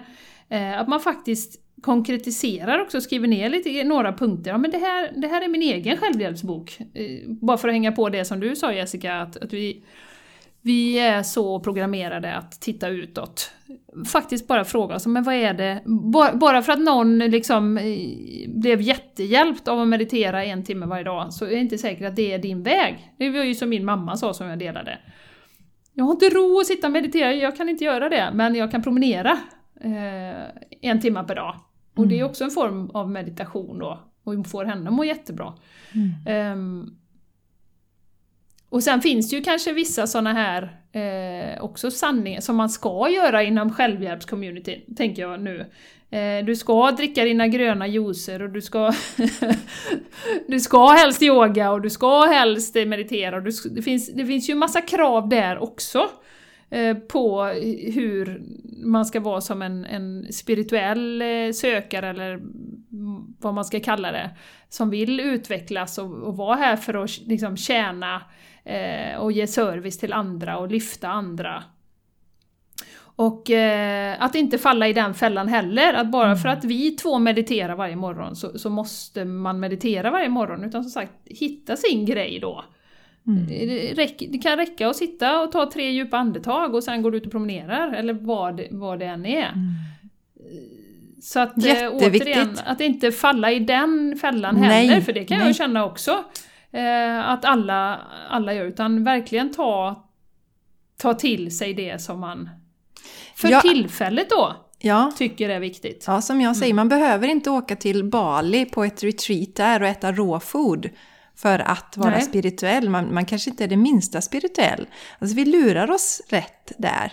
Eh, 0.48 0.80
att 0.80 0.88
man 0.88 1.00
faktiskt 1.00 1.63
konkretiserar 1.84 2.80
också, 2.80 3.00
skriver 3.00 3.28
ner 3.28 3.50
lite, 3.50 3.84
några 3.84 4.12
punkter. 4.12 4.50
Ja, 4.50 4.58
men 4.58 4.70
det 4.70 4.78
här, 4.78 5.12
det 5.16 5.28
här 5.28 5.42
är 5.42 5.48
min 5.48 5.62
egen 5.62 5.96
självhjälpsbok. 5.96 6.80
Eh, 6.80 7.28
bara 7.28 7.56
för 7.56 7.68
att 7.68 7.74
hänga 7.74 7.92
på 7.92 8.08
det 8.08 8.24
som 8.24 8.40
du 8.40 8.56
sa 8.56 8.72
Jessica, 8.72 9.14
att, 9.14 9.36
att 9.36 9.52
vi, 9.52 9.84
vi 10.62 10.98
är 10.98 11.22
så 11.22 11.60
programmerade 11.60 12.34
att 12.34 12.60
titta 12.60 12.88
utåt. 12.88 13.50
Faktiskt 14.12 14.46
bara 14.48 14.64
fråga 14.64 14.94
oss, 14.94 15.06
men 15.06 15.22
vad 15.22 15.34
är 15.34 15.54
det? 15.54 15.82
Bara 16.34 16.62
för 16.62 16.72
att 16.72 16.80
någon 16.80 17.18
liksom 17.18 17.78
eh, 17.78 17.84
blev 18.48 18.80
jättehjälpt 18.80 19.68
av 19.68 19.80
att 19.80 19.88
meditera 19.88 20.44
en 20.44 20.64
timme 20.64 20.86
varje 20.86 21.04
dag, 21.04 21.32
så 21.32 21.44
är 21.44 21.50
det 21.50 21.56
inte 21.56 21.78
säkert 21.78 22.06
att 22.08 22.16
det 22.16 22.32
är 22.32 22.38
din 22.38 22.62
väg. 22.62 23.12
Det 23.18 23.30
var 23.30 23.44
ju 23.44 23.54
som 23.54 23.68
min 23.68 23.84
mamma 23.84 24.16
sa 24.16 24.34
som 24.34 24.48
jag 24.48 24.58
delade. 24.58 24.98
Jag 25.94 26.04
har 26.04 26.12
inte 26.12 26.28
ro 26.28 26.60
att 26.60 26.66
sitta 26.66 26.86
och 26.86 26.92
meditera, 26.92 27.32
jag 27.32 27.56
kan 27.56 27.68
inte 27.68 27.84
göra 27.84 28.08
det, 28.08 28.30
men 28.34 28.54
jag 28.54 28.70
kan 28.70 28.82
promenera 28.82 29.38
eh, 29.80 30.44
en 30.80 31.00
timme 31.00 31.24
per 31.24 31.34
dag. 31.34 31.54
Och 31.94 32.08
det 32.08 32.14
är 32.14 32.18
mm. 32.18 32.30
också 32.30 32.44
en 32.44 32.50
form 32.50 32.90
av 32.90 33.10
meditation 33.10 33.78
då, 33.78 34.00
och 34.24 34.46
får 34.46 34.64
henne 34.64 34.88
att 34.88 34.94
må 34.94 35.04
jättebra. 35.04 35.54
Um, 36.52 36.98
och 38.68 38.82
sen 38.82 39.00
finns 39.00 39.30
det 39.30 39.36
ju 39.36 39.42
kanske 39.42 39.72
vissa 39.72 40.06
sådana 40.06 40.32
här 40.32 40.80
eh, 40.92 41.64
också 41.64 41.90
sanningar 41.90 42.40
som 42.40 42.56
man 42.56 42.68
ska 42.68 43.10
göra 43.10 43.42
inom 43.42 43.72
självhjälpscommunityn, 43.72 44.96
tänker 44.96 45.22
jag 45.22 45.40
nu. 45.40 45.66
Eh, 46.10 46.44
du 46.44 46.56
ska 46.56 46.90
dricka 46.90 47.24
dina 47.24 47.48
gröna 47.48 47.86
juicer 47.86 48.42
och 48.42 48.50
du 48.50 48.62
ska, 48.62 48.92
du 50.48 50.60
ska 50.60 50.86
helst 50.88 51.22
yoga 51.22 51.70
och 51.70 51.80
du 51.80 51.90
ska 51.90 52.22
helst 52.26 52.74
meditera. 52.74 53.36
Och 53.36 53.42
du, 53.42 53.50
det, 53.70 53.82
finns, 53.82 54.12
det 54.12 54.26
finns 54.26 54.50
ju 54.50 54.54
massa 54.54 54.80
krav 54.80 55.28
där 55.28 55.62
också. 55.62 56.08
Eh, 56.70 56.96
på 56.96 57.44
hur 57.94 58.42
man 58.84 59.06
ska 59.06 59.20
vara 59.20 59.40
som 59.40 59.62
en, 59.62 59.84
en 59.84 60.32
spirituell 60.32 61.22
eh, 61.22 61.52
sökare 61.52 62.08
eller 62.08 62.40
vad 63.40 63.54
man 63.54 63.64
ska 63.64 63.80
kalla 63.80 64.12
det, 64.12 64.30
som 64.68 64.90
vill 64.90 65.20
utvecklas 65.20 65.98
och, 65.98 66.22
och 66.22 66.36
vara 66.36 66.56
här 66.56 66.76
för 66.76 67.04
att 67.04 67.18
liksom 67.18 67.56
tjäna 67.56 68.22
eh, 68.64 69.16
och 69.18 69.32
ge 69.32 69.46
service 69.46 69.98
till 69.98 70.12
andra 70.12 70.58
och 70.58 70.70
lyfta 70.70 71.08
andra. 71.08 71.64
Och 73.16 73.50
eh, 73.50 74.16
att 74.18 74.34
inte 74.34 74.58
falla 74.58 74.88
i 74.88 74.92
den 74.92 75.14
fällan 75.14 75.48
heller, 75.48 75.94
att 75.94 76.10
bara 76.10 76.36
för 76.36 76.48
mm. 76.48 76.58
att 76.58 76.64
vi 76.64 76.90
två 76.90 77.18
mediterar 77.18 77.74
varje 77.74 77.96
morgon 77.96 78.36
så, 78.36 78.58
så 78.58 78.70
måste 78.70 79.24
man 79.24 79.60
meditera 79.60 80.10
varje 80.10 80.28
morgon, 80.28 80.64
utan 80.64 80.82
som 80.82 80.90
sagt 80.90 81.12
hitta 81.24 81.76
sin 81.76 82.06
grej 82.06 82.38
då. 82.40 82.64
Mm. 83.26 83.46
Det, 83.46 83.94
räck, 83.94 84.22
det, 84.28 84.38
kan 84.38 84.56
räcka 84.56 84.88
att 84.88 84.96
sitta 84.96 85.40
och 85.40 85.52
ta 85.52 85.70
tre 85.70 85.90
djupa 85.90 86.16
andetag 86.16 86.74
och 86.74 86.84
sen 86.84 87.02
går 87.02 87.10
du 87.10 87.16
ut 87.16 87.26
och 87.26 87.32
promenerar, 87.32 87.92
eller 87.92 88.12
vad, 88.12 88.60
vad 88.70 88.98
det 88.98 89.04
än 89.04 89.26
är. 89.26 89.48
Mm. 89.48 89.74
Så 91.22 91.40
att 91.40 91.66
eh, 91.66 91.90
återigen, 91.92 92.58
att 92.64 92.80
inte 92.80 93.12
falla 93.12 93.52
i 93.52 93.58
den 93.58 94.18
fällan 94.20 94.56
Nej. 94.60 94.86
heller, 94.86 95.00
för 95.00 95.12
det 95.12 95.24
kan 95.24 95.38
Nej. 95.38 95.46
jag 95.46 95.56
känna 95.56 95.84
också. 95.84 96.24
Eh, 96.72 97.28
att 97.28 97.44
alla, 97.44 98.00
alla 98.28 98.54
gör, 98.54 98.64
utan 98.64 99.04
verkligen 99.04 99.52
ta, 99.52 100.04
ta 100.96 101.14
till 101.14 101.56
sig 101.56 101.74
det 101.74 102.02
som 102.02 102.20
man 102.20 102.48
för 103.36 103.48
ja. 103.48 103.60
tillfället 103.60 104.30
då 104.30 104.56
ja. 104.78 105.12
tycker 105.16 105.48
är 105.48 105.60
viktigt. 105.60 106.04
Ja, 106.06 106.20
som 106.20 106.40
jag 106.40 106.56
säger, 106.56 106.72
mm. 106.72 106.76
man 106.76 106.88
behöver 106.88 107.28
inte 107.28 107.50
åka 107.50 107.76
till 107.76 108.04
Bali 108.04 108.64
på 108.64 108.84
ett 108.84 109.04
retreat 109.04 109.54
där 109.54 109.82
och 109.82 109.88
äta 109.88 110.12
råfod 110.12 110.90
för 111.36 111.58
att 111.58 111.96
vara 111.96 112.10
Nej. 112.10 112.22
spirituell. 112.22 112.90
Man, 112.90 113.14
man 113.14 113.24
kanske 113.24 113.50
inte 113.50 113.64
är 113.64 113.68
det 113.68 113.76
minsta 113.76 114.20
spirituell. 114.20 114.86
Alltså 115.18 115.36
vi 115.36 115.44
lurar 115.44 115.90
oss 115.90 116.22
rätt 116.28 116.72
där. 116.78 117.12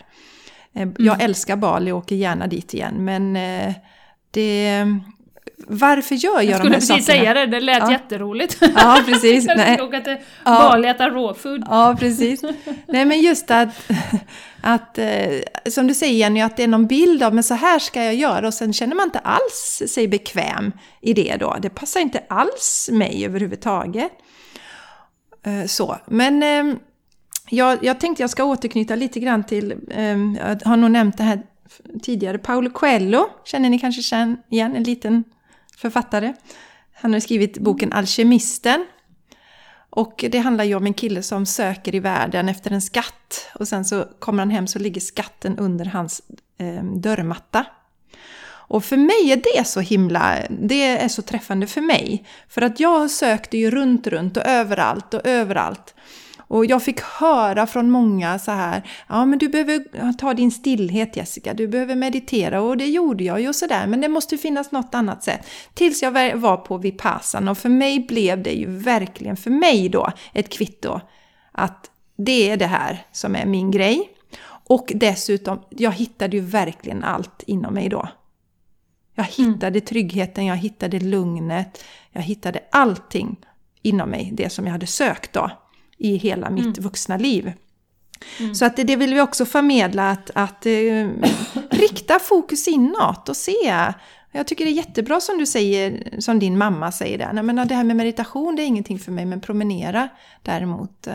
Eh, 0.73 0.87
jag 0.97 1.15
mm. 1.15 1.25
älskar 1.25 1.55
Bali 1.55 1.91
och 1.91 1.97
åker 1.97 2.15
gärna 2.15 2.47
dit 2.47 2.73
igen, 2.73 3.05
men 3.05 3.35
eh, 3.35 3.73
det... 4.31 4.85
Varför 5.67 6.15
gör 6.15 6.33
jag, 6.33 6.45
jag 6.45 6.63
de 6.63 6.71
här 6.71 6.79
sakerna? 6.79 6.79
Jag 6.79 6.83
skulle 6.83 6.97
precis 6.97 7.05
säga 7.05 7.33
det, 7.33 7.45
det 7.45 7.59
lät 7.59 7.79
ja. 7.79 7.91
jätteroligt. 7.91 8.57
Ja, 8.75 9.03
precis. 9.05 9.45
Jag 9.55 9.81
åka 9.81 10.01
till 10.01 10.17
Bali 10.45 10.87
och 10.87 10.91
äta 10.91 11.09
råfood. 11.09 11.63
Ja, 11.69 11.95
precis. 11.99 12.41
Nej, 12.87 13.05
men 13.05 13.21
just 13.21 13.51
att 13.51 13.91
att, 14.61 14.97
eh, 14.97 15.41
som 15.69 15.87
du 15.87 15.93
säger 15.93 16.13
Jenny, 16.13 16.41
att 16.41 16.57
det 16.57 16.63
är 16.63 16.67
någon 16.67 16.87
bild 16.87 17.23
av 17.23 17.33
men 17.35 17.43
så 17.43 17.53
här 17.53 17.79
ska 17.79 18.03
jag 18.03 18.15
göra 18.15 18.47
och 18.47 18.53
sen 18.53 18.73
känner 18.73 18.95
man 18.95 19.05
inte 19.05 19.19
alls 19.19 19.83
sig 19.87 20.07
bekväm 20.07 20.71
i 21.01 21.13
det 21.13 21.35
då. 21.39 21.57
Det 21.61 21.69
passar 21.69 21.99
inte 21.99 22.23
alls 22.29 22.89
mig 22.91 23.25
överhuvudtaget. 23.25 24.11
Eh, 25.43 25.65
så, 25.65 25.97
men 26.07 26.43
eh, 26.43 26.75
jag, 27.49 27.83
jag 27.83 27.99
tänkte 27.99 28.23
jag 28.23 28.29
ska 28.29 28.43
återknyta 28.43 28.95
lite 28.95 29.19
grann 29.19 29.43
till, 29.43 29.71
eh, 29.89 30.17
jag 30.39 30.61
har 30.65 30.77
nog 30.77 30.91
nämnt 30.91 31.17
det 31.17 31.23
här 31.23 31.41
tidigare, 32.03 32.37
Paolo 32.37 32.69
Coelho 32.69 33.25
känner 33.45 33.69
ni 33.69 33.79
kanske 33.79 34.35
igen, 34.49 34.75
en 34.75 34.83
liten 34.83 35.23
författare. 35.81 36.33
Han 36.93 37.13
har 37.13 37.19
skrivit 37.19 37.57
boken 37.57 37.93
Alkemisten 37.93 38.85
och 39.89 40.25
det 40.29 40.37
handlar 40.37 40.63
ju 40.63 40.75
om 40.75 40.85
en 40.85 40.93
kille 40.93 41.23
som 41.23 41.45
söker 41.45 41.95
i 41.95 41.99
världen 41.99 42.49
efter 42.49 42.71
en 42.71 42.81
skatt. 42.81 43.49
Och 43.53 43.67
sen 43.67 43.85
så 43.85 44.05
kommer 44.19 44.39
han 44.39 44.49
hem 44.49 44.67
så 44.67 44.79
ligger 44.79 45.01
skatten 45.01 45.57
under 45.57 45.85
hans 45.85 46.21
eh, 46.57 46.83
dörrmatta. 46.83 47.65
Och 48.71 48.83
för 48.83 48.97
mig 48.97 49.31
är 49.31 49.41
det 49.55 49.67
så 49.67 49.79
himla, 49.79 50.37
det 50.49 50.83
är 50.83 51.07
så 51.07 51.21
träffande 51.21 51.67
för 51.67 51.81
mig. 51.81 52.25
För 52.49 52.61
att 52.61 52.79
jag 52.79 53.11
sökte 53.11 53.57
ju 53.57 53.71
runt, 53.71 54.07
runt 54.07 54.37
och 54.37 54.45
överallt 54.45 55.13
och 55.13 55.21
överallt. 55.23 55.95
Och 56.51 56.65
jag 56.65 56.83
fick 56.83 57.01
höra 57.01 57.67
från 57.67 57.91
många 57.91 58.39
så 58.39 58.51
här, 58.51 58.81
ja 59.07 59.25
men 59.25 59.39
du 59.39 59.49
behöver 59.49 60.13
ta 60.13 60.33
din 60.33 60.51
stillhet 60.51 61.17
Jessica, 61.17 61.53
du 61.53 61.67
behöver 61.67 61.95
meditera 61.95 62.61
och 62.61 62.77
det 62.77 62.85
gjorde 62.85 63.23
jag 63.23 63.41
ju 63.41 63.53
sådär, 63.53 63.87
men 63.87 64.01
det 64.01 64.09
måste 64.09 64.37
finnas 64.37 64.71
något 64.71 64.95
annat 64.95 65.23
sätt. 65.23 65.47
Tills 65.73 66.03
jag 66.03 66.37
var 66.37 66.57
på 66.57 66.77
Vipassana 66.77 67.51
och 67.51 67.57
för 67.57 67.69
mig 67.69 67.99
blev 67.99 68.43
det 68.43 68.51
ju 68.51 68.65
verkligen, 68.65 69.37
för 69.37 69.49
mig 69.49 69.89
då, 69.89 70.11
ett 70.33 70.49
kvitto 70.49 70.99
att 71.51 71.91
det 72.17 72.49
är 72.49 72.57
det 72.57 72.67
här 72.67 73.05
som 73.11 73.35
är 73.35 73.45
min 73.45 73.71
grej. 73.71 74.09
Och 74.67 74.91
dessutom, 74.95 75.61
jag 75.69 75.91
hittade 75.91 76.37
ju 76.37 76.43
verkligen 76.43 77.03
allt 77.03 77.43
inom 77.47 77.73
mig 77.73 77.89
då. 77.89 78.07
Jag 79.15 79.23
hittade 79.23 79.67
mm. 79.67 79.81
tryggheten, 79.81 80.45
jag 80.45 80.57
hittade 80.57 80.99
lugnet, 80.99 81.83
jag 82.11 82.21
hittade 82.21 82.59
allting 82.71 83.35
inom 83.81 84.09
mig, 84.09 84.29
det 84.33 84.49
som 84.49 84.65
jag 84.65 84.71
hade 84.71 84.87
sökt 84.87 85.33
då 85.33 85.51
i 86.01 86.17
hela 86.17 86.49
mitt 86.49 86.77
mm. 86.77 86.83
vuxna 86.83 87.17
liv. 87.17 87.51
Mm. 88.39 88.55
Så 88.55 88.65
att 88.65 88.75
det, 88.75 88.83
det 88.83 88.95
vill 88.95 89.13
vi 89.13 89.21
också 89.21 89.45
förmedla, 89.45 90.11
att, 90.11 90.31
att 90.35 90.65
eh, 90.65 90.71
rikta 91.69 92.19
fokus 92.19 92.67
inåt 92.67 93.29
och 93.29 93.37
se. 93.37 93.91
Jag 94.31 94.47
tycker 94.47 94.65
det 94.65 94.71
är 94.71 94.75
jättebra 94.75 95.19
som 95.19 95.37
du 95.37 95.45
säger, 95.45 96.03
som 96.19 96.39
din 96.39 96.57
mamma 96.57 96.91
säger 96.91 97.17
där. 97.17 97.33
Nej, 97.33 97.43
men 97.43 97.67
det 97.67 97.75
här 97.75 97.83
med 97.83 97.95
meditation 97.95 98.55
det 98.55 98.63
är 98.63 98.65
ingenting 98.65 98.99
för 98.99 99.11
mig, 99.11 99.25
men 99.25 99.41
promenera 99.41 100.09
däremot. 100.41 101.07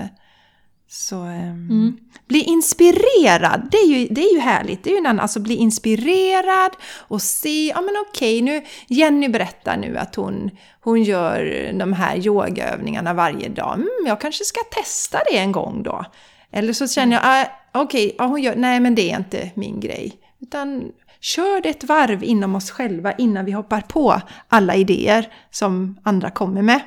Så 0.89 1.16
um, 1.16 1.28
mm. 1.30 1.97
bli 2.28 2.41
inspirerad, 2.41 3.68
det 3.70 3.76
är, 3.76 3.87
ju, 3.87 4.09
det 4.11 4.20
är 4.20 4.34
ju 4.34 4.41
härligt. 4.41 4.84
Det 4.84 4.91
är 4.91 4.93
ju 4.93 4.99
en 4.99 5.07
annan, 5.07 5.20
alltså 5.20 5.41
bli 5.41 5.55
inspirerad 5.55 6.70
och 6.99 7.22
se, 7.22 7.68
ja 7.68 7.80
men 7.80 7.95
okej, 8.09 8.43
nu, 8.43 8.62
Jenny 8.89 9.28
berättar 9.28 9.76
nu 9.76 9.97
att 9.97 10.14
hon, 10.14 10.51
hon 10.80 11.03
gör 11.03 11.70
de 11.78 11.93
här 11.93 12.26
yogaövningarna 12.26 13.14
varje 13.14 13.49
dag. 13.49 13.74
Mm, 13.74 13.89
jag 14.07 14.20
kanske 14.20 14.45
ska 14.45 14.61
testa 14.61 15.18
det 15.30 15.39
en 15.39 15.53
gång 15.53 15.82
då. 15.82 16.05
Eller 16.51 16.72
så 16.72 16.89
känner 16.89 17.16
jag, 17.16 17.22
ah, 17.24 17.47
okej, 17.82 18.14
ja, 18.18 18.24
hon 18.26 18.43
gör, 18.43 18.57
nej 18.57 18.80
men 18.80 18.95
det 18.95 19.11
är 19.11 19.16
inte 19.16 19.51
min 19.55 19.80
grej. 19.80 20.20
Utan 20.41 20.93
kör 21.20 21.61
det 21.61 21.68
ett 21.68 21.84
varv 21.84 22.24
inom 22.24 22.55
oss 22.55 22.70
själva 22.70 23.12
innan 23.12 23.45
vi 23.45 23.53
hoppar 23.53 23.80
på 23.80 24.20
alla 24.49 24.74
idéer 24.74 25.32
som 25.51 25.99
andra 26.03 26.30
kommer 26.30 26.62
med. 26.62 26.80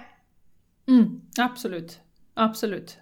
Mm, 0.87 1.21
absolut, 1.37 1.99
absolut. 2.33 2.97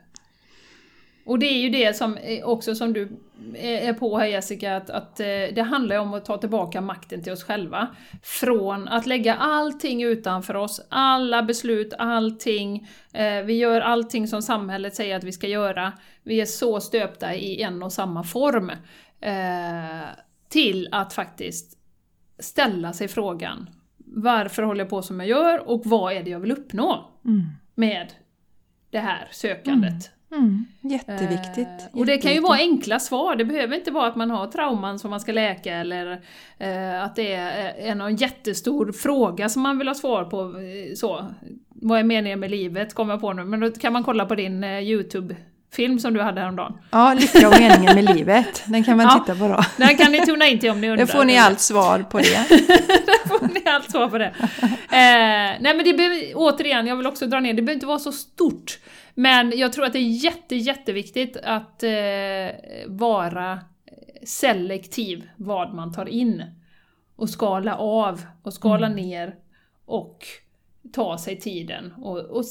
Och 1.28 1.40
det 1.40 1.46
är 1.46 1.58
ju 1.58 1.70
det 1.70 1.96
som 1.96 2.18
också 2.44 2.76
som 2.76 2.94
du 2.94 3.10
är 3.56 3.94
på 3.94 4.18
här 4.18 4.26
Jessica, 4.26 4.76
att, 4.76 4.90
att 4.90 5.20
eh, 5.20 5.26
det 5.26 5.66
handlar 5.70 5.98
om 5.98 6.14
att 6.14 6.26
ta 6.26 6.38
tillbaka 6.38 6.82
makten 6.82 7.24
till 7.24 7.34
oss 7.34 7.44
själva. 7.44 7.88
Från 8.24 8.88
att 8.88 9.06
lägga 9.06 9.36
allting 9.36 10.04
utanför 10.04 10.56
oss, 10.56 10.88
alla 10.90 11.44
beslut, 11.44 11.94
allting. 12.00 12.88
Eh, 13.14 13.42
vi 13.42 13.54
gör 13.54 13.82
allting 13.82 14.28
som 14.28 14.42
samhället 14.42 14.96
säger 14.96 15.16
att 15.16 15.24
vi 15.24 15.32
ska 15.32 15.48
göra. 15.48 15.94
Vi 16.24 16.42
är 16.42 16.46
så 16.46 16.80
stöpta 16.80 17.36
i 17.36 17.62
en 17.62 17.84
och 17.84 17.94
samma 17.94 18.24
form. 18.24 18.72
Eh, 19.22 20.08
till 20.50 20.88
att 20.92 21.14
faktiskt 21.14 21.78
ställa 22.40 22.94
sig 22.94 23.08
frågan, 23.08 23.70
varför 23.98 24.64
håller 24.64 24.82
jag 24.82 24.90
på 24.90 25.02
som 25.02 25.20
jag 25.20 25.30
gör 25.30 25.70
och 25.70 25.82
vad 25.86 26.14
är 26.14 26.24
det 26.24 26.30
jag 26.30 26.40
vill 26.40 26.52
uppnå 26.52 27.12
mm. 27.26 27.42
med 27.76 28.14
det 28.90 29.00
här 29.00 29.28
sökandet? 29.32 29.90
Mm. 29.90 30.17
Mm, 30.32 30.66
jätteviktigt. 30.82 31.68
Eh, 31.94 32.00
och 32.00 32.06
det 32.06 32.18
kan 32.18 32.34
ju 32.34 32.40
vara 32.40 32.58
enkla 32.58 33.00
svar, 33.00 33.36
det 33.36 33.46
behöver 33.46 33.76
inte 33.76 33.92
vara 33.92 34.08
att 34.08 34.16
man 34.16 34.32
har 34.32 34.48
trauman 34.48 35.00
som 35.00 35.10
man 35.10 35.20
ska 35.20 35.32
läka 35.32 35.76
eller 35.76 36.22
eh, 36.58 37.04
att 37.04 37.16
det 37.16 37.34
är 37.34 37.74
en, 37.78 38.02
en 38.02 38.16
jättestor 38.16 38.92
fråga 38.92 39.50
som 39.50 39.62
man 39.62 39.78
vill 39.78 39.88
ha 39.88 39.96
svar 39.96 40.24
på. 40.24 40.42
Eh, 40.42 40.96
så. 40.96 41.26
Vad 41.70 42.00
är 42.00 42.04
meningen 42.04 42.40
med 42.40 42.52
livet? 42.52 42.94
Kommer 42.94 43.14
jag 43.14 43.22
på 43.22 43.34
nu. 43.34 43.44
Men 43.44 43.60
då 43.60 43.72
kan 43.72 43.94
man 43.94 44.04
kolla 44.04 44.26
på 44.26 44.36
din 44.36 44.64
eh, 44.64 44.80
Youtube 44.80 45.36
film 45.74 46.00
som 46.00 46.14
du 46.14 46.22
hade 46.22 46.42
häromdagen. 46.42 46.74
Ja, 46.92 47.14
Lycka 47.14 47.48
och 47.48 47.60
meningen 47.60 47.96
med 47.96 48.16
livet. 48.16 48.64
Den 48.66 48.84
kan 48.84 48.98
man 48.98 49.06
ja, 49.06 49.20
titta 49.20 49.40
på 49.40 49.48
då. 49.48 49.64
Den 49.78 49.98
kan 49.98 50.12
ni 50.12 50.26
tuna 50.26 50.48
in 50.48 50.60
till 50.60 50.70
om 50.70 50.82
ni 50.82 50.90
undrar. 50.90 51.06
Då 51.06 51.12
får 51.12 51.26
ni 51.26 51.38
allt 51.38 51.60
svar 51.60 52.06
på 52.12 52.18
det. 52.18 52.46
Får 53.28 53.48
ni 53.54 53.70
allt 53.70 53.92
svar 53.92 54.10
på 54.10 54.18
det. 54.18 54.34
Eh, 54.90 55.62
nej 55.62 55.76
men 55.76 55.84
det 55.84 55.94
behöver, 55.94 56.32
återigen, 56.36 56.88
jag 56.88 56.96
vill 56.96 57.08
också 57.08 57.28
dra 57.28 57.40
ner, 57.40 57.54
det 57.54 57.62
behöver 57.62 57.74
inte 57.74 57.86
vara 57.86 58.00
så 58.00 58.12
stort. 58.12 58.80
Men 59.20 59.54
jag 59.56 59.74
tror 59.74 59.86
att 59.86 59.94
det 59.94 60.00
är 60.00 60.24
jätte, 60.24 60.56
jätteviktigt 60.56 61.38
att 61.38 61.84
eh, 61.84 61.90
vara 62.88 63.60
selektiv 64.24 65.30
vad 65.36 65.74
man 65.74 65.94
tar 65.94 66.10
in. 66.10 66.44
Och 67.16 67.30
skala 67.30 67.78
av 67.78 68.22
och 68.42 68.54
skala 68.54 68.88
mm. 68.88 68.96
ner 68.96 69.36
och 69.86 70.26
ta 70.94 71.18
sig 71.18 71.40
tiden 71.40 71.94
och, 71.98 72.20
och, 72.20 72.46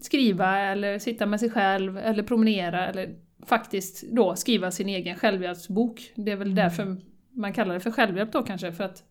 skriva 0.00 0.58
eller 0.58 0.98
sitta 0.98 1.26
med 1.26 1.40
sig 1.40 1.50
själv 1.50 1.98
eller 1.98 2.22
promenera 2.22 2.88
eller 2.88 3.14
faktiskt 3.46 4.02
då 4.02 4.36
skriva 4.36 4.70
sin 4.70 4.88
egen 4.88 5.16
självhjälpsbok. 5.16 6.12
Det 6.14 6.32
är 6.32 6.36
väl 6.36 6.48
mm. 6.48 6.56
därför 6.56 6.96
man 7.32 7.52
kallar 7.52 7.74
det 7.74 7.80
för 7.80 7.90
självhjälp 7.90 8.32
då 8.32 8.42
kanske, 8.42 8.72
för 8.72 8.84
att 8.84 9.02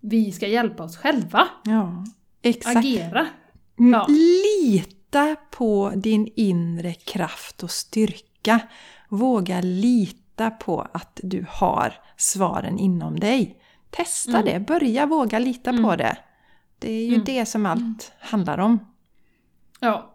vi 0.00 0.32
ska 0.32 0.46
hjälpa 0.46 0.82
oss 0.82 0.96
själva. 0.96 1.48
Ja, 1.64 2.04
exakt. 2.42 2.76
Agera. 2.76 3.26
Mm, 3.78 3.92
ja. 3.92 4.06
Lita 5.10 5.36
på 5.50 5.92
din 5.96 6.28
inre 6.36 6.94
kraft 6.94 7.62
och 7.62 7.70
styrka. 7.70 8.60
Våga 9.08 9.60
lita 9.60 10.50
på 10.50 10.86
att 10.92 11.20
du 11.22 11.46
har 11.48 11.94
svaren 12.16 12.78
inom 12.78 13.20
dig. 13.20 13.60
Testa 13.90 14.38
mm. 14.38 14.44
det, 14.44 14.60
börja 14.60 15.06
våga 15.06 15.38
lita 15.38 15.70
mm. 15.70 15.84
på 15.84 15.96
det. 15.96 16.18
Det 16.78 16.92
är 16.92 17.06
ju 17.06 17.14
mm. 17.14 17.24
det 17.24 17.46
som 17.46 17.66
allt 17.66 17.80
mm. 17.80 17.94
handlar 18.18 18.58
om. 18.58 18.78
Ja. 19.80 20.09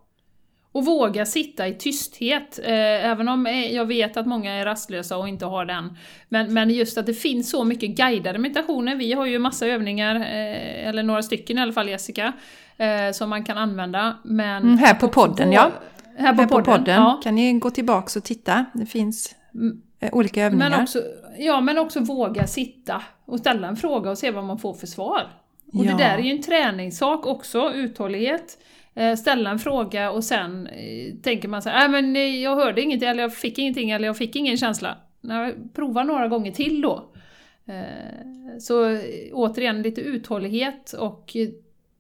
Och 0.76 0.86
våga 0.86 1.26
sitta 1.26 1.68
i 1.68 1.74
tysthet, 1.74 2.60
eh, 2.64 3.10
även 3.12 3.30
om 3.30 3.48
eh, 3.48 3.76
jag 3.76 3.86
vet 3.86 4.18
att 4.18 4.26
många 4.26 4.54
är 4.54 4.66
rastlösa 4.66 5.18
och 5.18 5.28
inte 5.28 5.46
har 5.46 5.66
den. 5.66 5.98
Men, 6.30 6.54
men 6.54 6.70
just 6.70 6.98
att 6.98 7.06
det 7.06 7.14
finns 7.14 7.50
så 7.50 7.64
mycket 7.64 7.90
guidade 7.90 8.40
meditationer, 8.40 8.96
vi 8.96 9.14
har 9.14 9.26
ju 9.26 9.40
massa 9.40 9.68
övningar, 9.68 10.16
eh, 10.16 10.88
eller 10.88 11.04
några 11.04 11.24
stycken 11.24 11.58
i 11.58 11.62
alla 11.62 11.74
fall 11.74 11.90
Jessica, 11.90 12.34
eh, 12.78 13.12
som 13.14 13.30
man 13.30 13.44
kan 13.44 13.58
använda. 13.58 14.18
Men 14.24 14.64
mm, 14.64 14.78
här 14.78 14.94
på 14.94 15.08
podden 15.08 15.52
ja. 15.52 15.72
Här 16.18 16.34
på, 16.34 16.42
här 16.42 16.48
podden, 16.48 16.64
på 16.66 16.72
podden 16.72 16.96
ja. 16.96 17.20
kan 17.24 17.36
ni 17.36 17.54
gå 17.54 17.72
tillbaks 17.72 18.16
och 18.16 18.24
titta, 18.24 18.66
det 18.74 18.86
finns 18.86 19.36
mm. 19.54 19.82
eh, 20.00 20.10
olika 20.14 20.44
övningar. 20.44 20.70
Men 20.70 20.82
också, 20.82 21.02
ja, 21.38 21.62
men 21.62 21.78
också 21.78 22.00
våga 22.00 22.48
sitta 22.48 23.02
och 23.26 23.40
ställa 23.40 23.68
en 23.68 23.76
fråga 23.76 24.12
och 24.12 24.18
se 24.18 24.32
vad 24.32 24.44
man 24.44 24.60
får 24.60 24.74
för 24.74 24.88
svar. 24.88 25.28
Och 25.74 25.86
ja. 25.86 25.92
det 25.92 25.98
där 25.98 26.18
är 26.18 26.24
ju 26.24 26.32
en 26.32 26.44
träningssak 26.44 27.26
också, 27.26 27.74
uthållighet. 27.74 28.58
Eh, 28.96 29.16
ställa 29.16 29.50
en 29.50 29.60
fråga 29.60 30.12
och 30.12 30.24
sen 30.24 30.68
eh, 30.68 31.16
tänker 31.22 31.48
man 31.48 31.62
så 31.62 31.70
här, 31.70 31.86
äh, 31.86 31.92
men 31.92 32.16
eh, 32.16 32.22
jag 32.22 32.56
hörde 32.56 32.82
ingenting, 32.82 33.10
eller 33.10 33.22
jag 33.22 33.36
fick 33.36 33.58
ingenting, 33.58 33.92
eller 33.92 34.06
jag 34.08 34.18
fick 34.18 34.36
ingen 34.36 34.58
känsla. 34.58 34.98
Prova 35.74 36.04
några 36.04 36.28
gånger 36.28 36.52
till 36.52 36.82
då. 36.82 37.12
Så 38.60 39.00
återigen 39.34 39.82
lite 39.82 40.02
uthållighet 40.02 40.94
och 40.94 41.36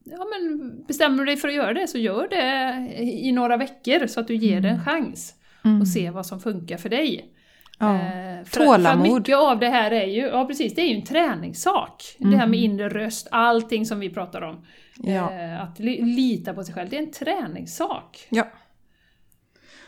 ja, 0.03 0.25
men 0.31 0.73
bestämmer 0.87 1.17
du 1.17 1.25
dig 1.25 1.37
för 1.37 1.47
att 1.47 1.53
göra 1.53 1.73
det 1.73 1.87
så 1.87 1.97
gör 1.97 2.27
det 2.29 3.03
i 3.03 3.31
några 3.31 3.57
veckor 3.57 4.07
så 4.07 4.19
att 4.19 4.27
du 4.27 4.35
ger 4.35 4.57
mm. 4.57 4.63
det 4.63 4.69
en 4.69 4.85
chans. 4.85 5.35
Mm. 5.65 5.81
Och 5.81 5.87
se 5.87 6.09
vad 6.09 6.25
som 6.25 6.39
funkar 6.39 6.77
för 6.77 6.89
dig. 6.89 7.34
Ja. 7.79 7.95
Eh, 7.95 8.43
för, 8.45 8.65
Tålamod. 8.65 9.07
För 9.07 9.19
mycket 9.19 9.37
av 9.37 9.59
det 9.59 9.69
här 9.69 9.91
är 9.91 10.05
ju, 10.05 10.21
ja 10.21 10.45
precis, 10.45 10.75
det 10.75 10.81
är 10.81 10.87
ju 10.87 10.95
en 10.95 11.03
träningssak. 11.03 12.03
Mm. 12.19 12.31
Det 12.31 12.37
här 12.37 12.47
med 12.47 12.59
mm. 12.59 12.71
inre 12.71 12.89
röst, 12.89 13.27
allting 13.31 13.85
som 13.85 13.99
vi 13.99 14.09
pratar 14.09 14.41
om. 14.41 14.65
Ja. 14.97 15.33
Eh, 15.33 15.61
att 15.61 15.79
li 15.79 16.01
lita 16.01 16.53
på 16.53 16.63
sig 16.63 16.73
själv, 16.73 16.89
det 16.89 16.97
är 16.97 17.01
en 17.01 17.11
träningssak. 17.11 18.27
Ja. 18.29 18.47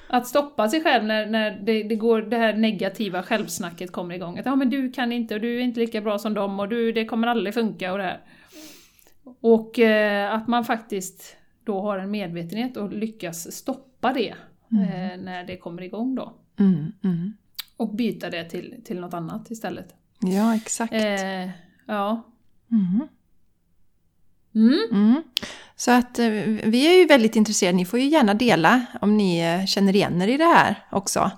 Att 0.10 0.28
stoppa 0.28 0.70
sig 0.70 0.84
själv 0.84 1.04
när, 1.04 1.26
när 1.26 1.60
det, 1.64 1.84
det, 1.84 1.96
går, 1.96 2.22
det 2.22 2.38
här 2.38 2.54
negativa 2.54 3.24
självsnacket 3.24 3.92
kommer 3.92 4.16
igång. 4.16 4.40
Att 4.40 4.46
ja, 4.46 4.56
men 4.56 4.70
du 4.70 4.92
kan 4.92 5.12
inte 5.12 5.36
och 5.36 5.42
du 5.42 5.58
är 5.58 5.62
inte 5.62 5.80
lika 5.80 6.02
bra 6.02 6.20
som 6.20 6.34
dem 6.34 6.60
och 6.60 6.70
du, 6.70 6.92
det 6.92 7.06
kommer 7.06 7.28
aldrig 7.28 7.54
funka 7.54 7.92
och 7.92 7.98
det 7.98 8.04
här. 8.04 8.20
Och 9.42 9.80
eh, 9.80 10.34
att 10.34 10.48
man 10.48 10.66
faktiskt 10.66 11.38
då 11.64 11.82
har 11.82 11.98
en 11.98 12.12
medvetenhet 12.12 12.78
och 12.78 12.94
lyckas 12.94 13.52
stoppa 13.52 14.14
det 14.14 14.36
mm. 14.72 14.84
eh, 14.84 15.18
när 15.18 15.44
det 15.44 15.58
kommer 15.58 15.82
igång 15.82 16.16
då. 16.16 16.34
Mm, 16.60 16.92
mm 17.04 17.34
och 17.78 17.96
byta 17.96 18.30
det 18.30 18.50
till, 18.50 18.76
till 18.86 19.00
något 19.00 19.14
annat 19.14 19.52
istället. 19.52 19.88
Ja, 20.20 20.56
exakt. 20.56 20.94
Eh, 20.94 21.50
ja. 21.86 22.24
Mm. 22.72 23.08
Mm. 24.56 24.80
Mm. 24.92 25.24
Så 25.76 25.92
att 25.92 26.20
eh, 26.20 26.30
vi 26.64 26.88
är 26.88 27.00
ju 27.00 27.06
väldigt 27.06 27.36
intresserade, 27.36 27.76
ni 27.76 27.86
får 27.86 28.00
ju 28.00 28.08
gärna 28.08 28.34
dela 28.34 28.86
om 29.02 29.18
ni 29.18 29.40
eh, 29.40 29.66
känner 29.66 29.96
igen 29.96 30.22
er 30.22 30.28
i 30.28 30.38
det 30.38 30.44
här 30.44 30.86
också. 30.92 31.32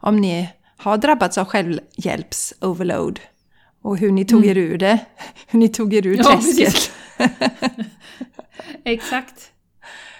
Om 0.00 0.16
ni 0.16 0.48
har 0.76 0.96
drabbats 0.96 1.38
av 1.38 1.46
självhjälps-overload 1.46 3.20
och 3.82 3.98
hur 3.98 4.12
ni 4.12 4.24
tog 4.24 4.44
mm. 4.44 4.50
er 4.50 4.58
ur 4.58 4.78
det, 4.78 4.98
hur 5.46 5.58
ni 5.58 5.68
tog 5.68 5.94
er 5.94 6.06
ur 6.06 6.16
ja, 6.16 6.24
träsket. 6.24 6.92
Exakt. 8.84 9.52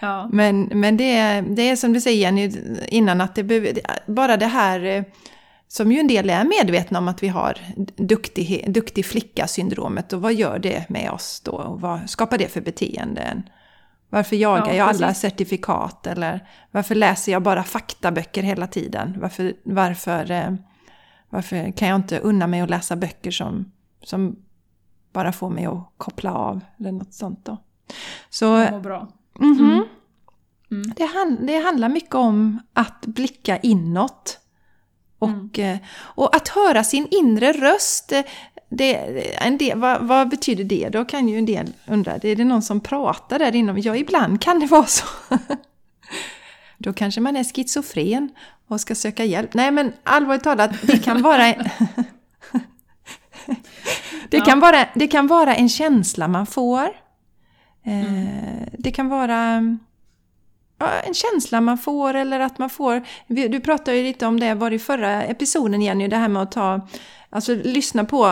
Ja. 0.00 0.28
Men, 0.32 0.62
men 0.62 0.96
det, 0.96 1.16
är, 1.16 1.42
det 1.42 1.62
är 1.62 1.76
som 1.76 1.92
du 1.92 2.00
säger 2.00 2.20
Jenny 2.20 2.52
innan, 2.88 3.20
att 3.20 3.34
det 3.34 3.42
behöver, 3.42 3.80
bara 4.06 4.36
det 4.36 4.46
här 4.46 4.84
eh, 4.84 5.02
som 5.68 5.92
ju 5.92 6.00
en 6.00 6.06
del 6.06 6.30
är 6.30 6.44
medvetna 6.44 6.98
om 6.98 7.08
att 7.08 7.22
vi 7.22 7.28
har 7.28 7.58
duktig, 7.96 8.72
duktig 8.72 9.06
flicka-syndromet 9.06 10.12
och 10.12 10.22
vad 10.22 10.34
gör 10.34 10.58
det 10.58 10.88
med 10.88 11.10
oss 11.10 11.40
då 11.40 11.52
och 11.52 11.80
vad 11.80 12.10
skapar 12.10 12.38
det 12.38 12.48
för 12.48 12.60
beteenden? 12.60 13.42
Varför 14.10 14.36
jagar 14.36 14.66
Ja, 14.66 14.74
jag 14.74 14.88
alla 14.88 15.14
certifikat? 15.14 16.06
Eller 16.06 16.48
varför 16.70 16.94
läser 16.94 17.32
jag 17.32 17.42
bara 17.42 17.62
faktaböcker 17.62 18.42
hela 18.42 18.66
tiden? 18.66 19.16
Varför, 19.20 19.54
varför, 19.64 20.30
eh, 20.30 20.54
varför 21.30 21.72
kan 21.72 21.88
jag 21.88 21.96
inte 21.96 22.18
unna 22.18 22.46
mig 22.46 22.60
att 22.60 22.70
läsa 22.70 22.96
böcker 22.96 23.30
som, 23.30 23.72
som 24.02 24.36
bara 25.12 25.32
får 25.32 25.50
mig 25.50 25.66
att 25.66 25.92
koppla 25.96 26.34
av? 26.34 26.60
Eller 26.78 26.92
något 26.92 27.14
sånt 27.14 27.44
då. 27.44 27.56
Så 28.30 28.80
bra. 28.82 29.08
mhm. 29.38 29.84
Mm. 30.70 30.92
det, 30.96 31.04
han, 31.04 31.46
det 31.46 31.58
handlar 31.58 31.88
mycket 31.88 32.14
om 32.14 32.60
att 32.72 33.06
blicka 33.06 33.56
inåt. 33.58 34.40
Och, 35.26 35.58
eh, 35.58 35.76
och 35.98 36.36
att 36.36 36.48
höra 36.48 36.84
sin 36.84 37.08
inre 37.10 37.52
röst. 37.52 38.12
eh, 38.12 38.22
Det, 38.68 38.94
en 39.46 39.58
del, 39.58 39.78
vad, 39.78 40.02
vad 40.02 40.28
betyder 40.28 40.64
det? 40.64 40.88
Då 40.88 41.04
kan 41.04 41.28
ju 41.28 41.38
en 41.38 41.46
del 41.46 41.72
undra. 41.86 42.12
Är 42.14 42.36
det 42.36 42.44
någon 42.44 42.62
som 42.62 42.80
pratar 42.80 43.38
där 43.38 43.56
inom? 43.56 43.78
Ja, 43.78 43.96
ibland 43.96 44.40
kan 44.42 44.60
det 44.60 44.66
vara 44.70 44.86
så. 44.86 45.06
Då 46.78 46.92
kanske 46.92 47.20
man 47.20 47.36
är 47.36 47.44
schizofren 47.44 48.30
och 48.68 48.80
ska 48.80 48.94
söka 48.94 49.24
hjälp. 49.24 49.54
Nej, 49.54 49.70
men 49.70 49.92
allvarligt 50.04 50.44
talat, 50.44 50.70
det 50.82 50.98
kan 51.04 51.22
vara... 51.22 51.54
det, 54.30 54.40
kan 54.40 54.60
vara 54.60 54.88
det 54.94 55.06
kan 55.08 55.26
vara 55.26 55.54
en 55.54 55.68
känsla 55.68 56.28
man 56.28 56.46
får. 56.46 56.84
Eh, 57.84 58.66
Det 58.78 58.90
kan 58.90 59.08
vara 59.08 59.62
en 60.78 61.14
känsla 61.14 61.60
man 61.60 61.78
får 61.78 62.14
eller 62.14 62.40
att 62.40 62.58
man 62.58 62.70
får... 62.70 63.02
Du 63.26 63.60
pratade 63.60 63.96
ju 63.96 64.02
lite 64.02 64.26
om 64.26 64.40
det, 64.40 64.54
var 64.54 64.70
det 64.70 64.76
i 64.76 64.78
förra 64.78 65.22
episoden 65.22 65.82
Jenny, 65.82 66.08
det 66.08 66.16
här 66.16 66.28
med 66.28 66.42
att 66.42 66.52
ta... 66.52 66.88
Alltså 67.30 67.54
lyssna 67.54 68.04
på... 68.04 68.26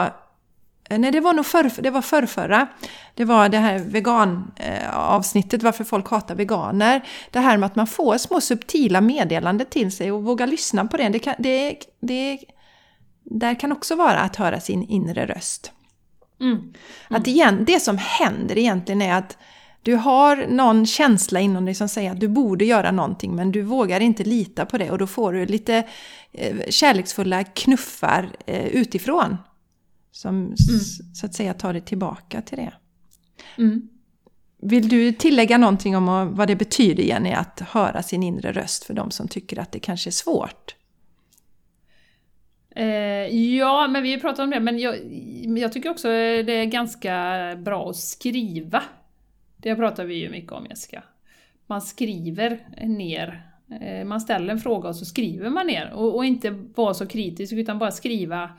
eh, 0.91 0.99
Nej, 0.99 1.13
det 1.13 1.21
var 1.21 1.33
nog 1.33 1.47
förr, 1.47 1.71
det 1.79 1.91
var 1.91 2.03
förrförra. 2.03 2.67
Det 3.15 3.25
var 3.25 3.49
det 3.49 3.59
här 3.59 3.79
vegan-avsnittet, 3.79 5.63
varför 5.63 5.85
folk 5.85 6.11
hatar 6.11 6.35
veganer. 6.35 7.05
Det 7.31 7.41
här 7.41 7.57
med 7.57 7.67
att 7.67 7.77
man 7.77 7.87
får 7.87 8.19
små 8.19 8.41
subtila 8.41 9.01
meddelanden 9.01 9.67
till 9.71 9.93
sig 9.93 10.13
och 10.13 10.25
våga 10.25 10.47
lyssna 10.47 10.85
på 10.85 10.97
det. 10.97 11.09
det, 11.09 11.19
kan, 11.19 11.35
det, 11.39 11.77
det 12.01 12.39
där 13.25 13.61
kan 13.61 13.73
också 13.73 13.97
vara 13.97 14.19
att 14.19 14.37
höra 14.37 14.61
sin 14.61 14.83
inre 14.83 15.27
röst. 15.27 15.73
Mm. 16.41 16.73
Att 17.09 17.27
igen, 17.27 17.65
det 17.67 17.81
som 17.81 17.99
händer 17.99 18.59
egentligen 18.59 19.03
är 19.03 19.15
att 19.15 19.39
du 19.85 19.95
har 19.95 20.47
någon 20.47 20.87
känsla 20.87 21.41
inom 21.41 21.65
dig 21.65 21.75
som 21.75 21.89
säger 21.89 22.11
att 22.11 22.21
du 22.21 22.29
borde 22.29 22.65
göra 22.65 22.91
någonting 22.91 23.35
men 23.35 23.53
du 23.53 23.63
vågar 23.63 24.01
inte 24.01 24.25
lita 24.25 24.67
på 24.67 24.79
det 24.79 24.91
och 24.91 24.99
då 24.99 25.07
får 25.07 25.33
du 25.33 25.47
lite 25.47 25.87
eh, 26.33 26.57
kärleksfulla 26.71 27.45
knuffar 27.45 28.31
eh, 28.47 28.67
utifrån. 28.67 29.37
Som 30.13 30.53
s- 30.53 31.19
så 31.21 31.27
att 31.27 31.35
säga 31.35 31.55
tar 31.55 31.73
dig 31.73 31.83
tillbaka 31.83 32.43
till 32.43 32.59
det. 32.59 32.73
Mm. 33.59 33.89
Vill 34.63 34.89
du 34.89 35.13
tillägga 35.13 35.59
någonting 35.59 35.97
om 35.97 36.07
vad- 36.07 36.29
vad 36.29 36.49
det 36.49 36.57
betyder 36.57 37.03
Jenny 37.03 37.33
att 37.33 37.61
höra 37.61 38.03
sin 38.03 38.23
inre 38.23 38.53
röst 38.53 38.85
för 38.85 38.95
de 38.95 39.11
som 39.11 39.29
tycker 39.29 39.59
att 39.59 39.73
det 39.73 39.79
kanske 39.79 40.11
är 40.11 40.13
svårt? 40.13 40.75
Eh, 42.77 42.87
ja, 43.57 43.89
men 43.89 44.03
vi 44.03 44.21
pratar 44.21 44.43
om 44.45 44.51
det, 44.51 44.61
men 44.61 44.79
jag, 44.79 44.97
jag 45.59 45.73
tycker 45.73 45.91
också 45.91 46.09
det 46.09 46.53
är 46.53 46.65
ganska 46.65 47.35
bra 47.65 47.91
att 47.91 47.97
skriva. 47.97 48.83
Det 49.65 49.77
pratar 49.77 50.05
vi 50.05 50.15
ju 50.15 50.31
mycket 50.31 50.53
om 50.53 50.67
Jessica. 50.67 51.03
Man 51.67 51.83
skriver 51.83 52.69
ner, 52.87 53.47
eh, 53.81 54.05
man 54.05 54.21
ställer 54.21 54.53
en 54.53 54.59
fråga 54.59 54.89
och 54.89 54.97
så 54.97 55.05
skriver 55.05 55.51
man 55.51 55.67
ner. 55.67 55.93
Och, 55.93 56.17
och 56.17 56.25
inte 56.25 56.51
vara 56.51 56.95
så 56.95 57.07
kritisk 57.07 57.53
utan 57.53 57.79
bara 57.79 57.91
skriva 57.91 58.51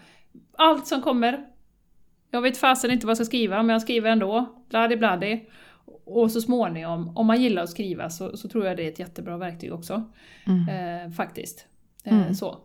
allt 0.58 0.88
som 0.88 1.02
kommer. 1.02 1.46
Jag 2.32 2.42
vet 2.42 2.58
fasen 2.58 2.92
inte 2.92 3.06
vad 3.06 3.12
jag 3.12 3.18
ska 3.18 3.26
skriva, 3.26 3.64
men 3.64 3.74
jag 3.74 3.82
skriver 3.82 4.10
ändå. 4.10 4.56
Bladi 4.70 4.98
bladi. 4.98 5.50
Och 6.06 6.32
så 6.32 6.42
småningom, 6.42 7.18
om 7.18 7.26
man 7.28 7.42
gillar 7.42 7.64
att 7.64 7.70
skriva 7.70 8.10
så, 8.10 8.38
så 8.38 8.50
tror 8.50 8.66
jag 8.66 8.78
det 8.78 8.84
är 8.84 8.92
ett 8.92 9.00
jättebra 9.00 9.38
verktyg 9.38 9.74
också. 9.74 10.04
Eh, 10.70 11.12
faktiskt. 11.12 11.68
Eh, 12.04 12.18
Mm. 12.18 12.34
Så. 12.34 12.58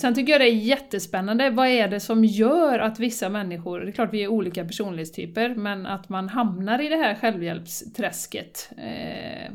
Sen 0.00 0.14
tycker 0.14 0.32
jag 0.32 0.40
det 0.40 0.50
är 0.50 0.54
jättespännande, 0.54 1.50
vad 1.50 1.68
är 1.68 1.88
det 1.88 2.00
som 2.00 2.24
gör 2.24 2.78
att 2.78 2.98
vissa 2.98 3.28
människor, 3.28 3.80
det 3.80 3.90
är 3.90 3.92
klart 3.92 4.12
vi 4.12 4.22
är 4.22 4.28
olika 4.28 4.64
personlighetstyper, 4.64 5.54
men 5.54 5.86
att 5.86 6.08
man 6.08 6.28
hamnar 6.28 6.78
i 6.78 6.88
det 6.88 6.96
här 6.96 7.14
självhjälpsträsket. 7.14 8.70
Eh, 8.76 9.52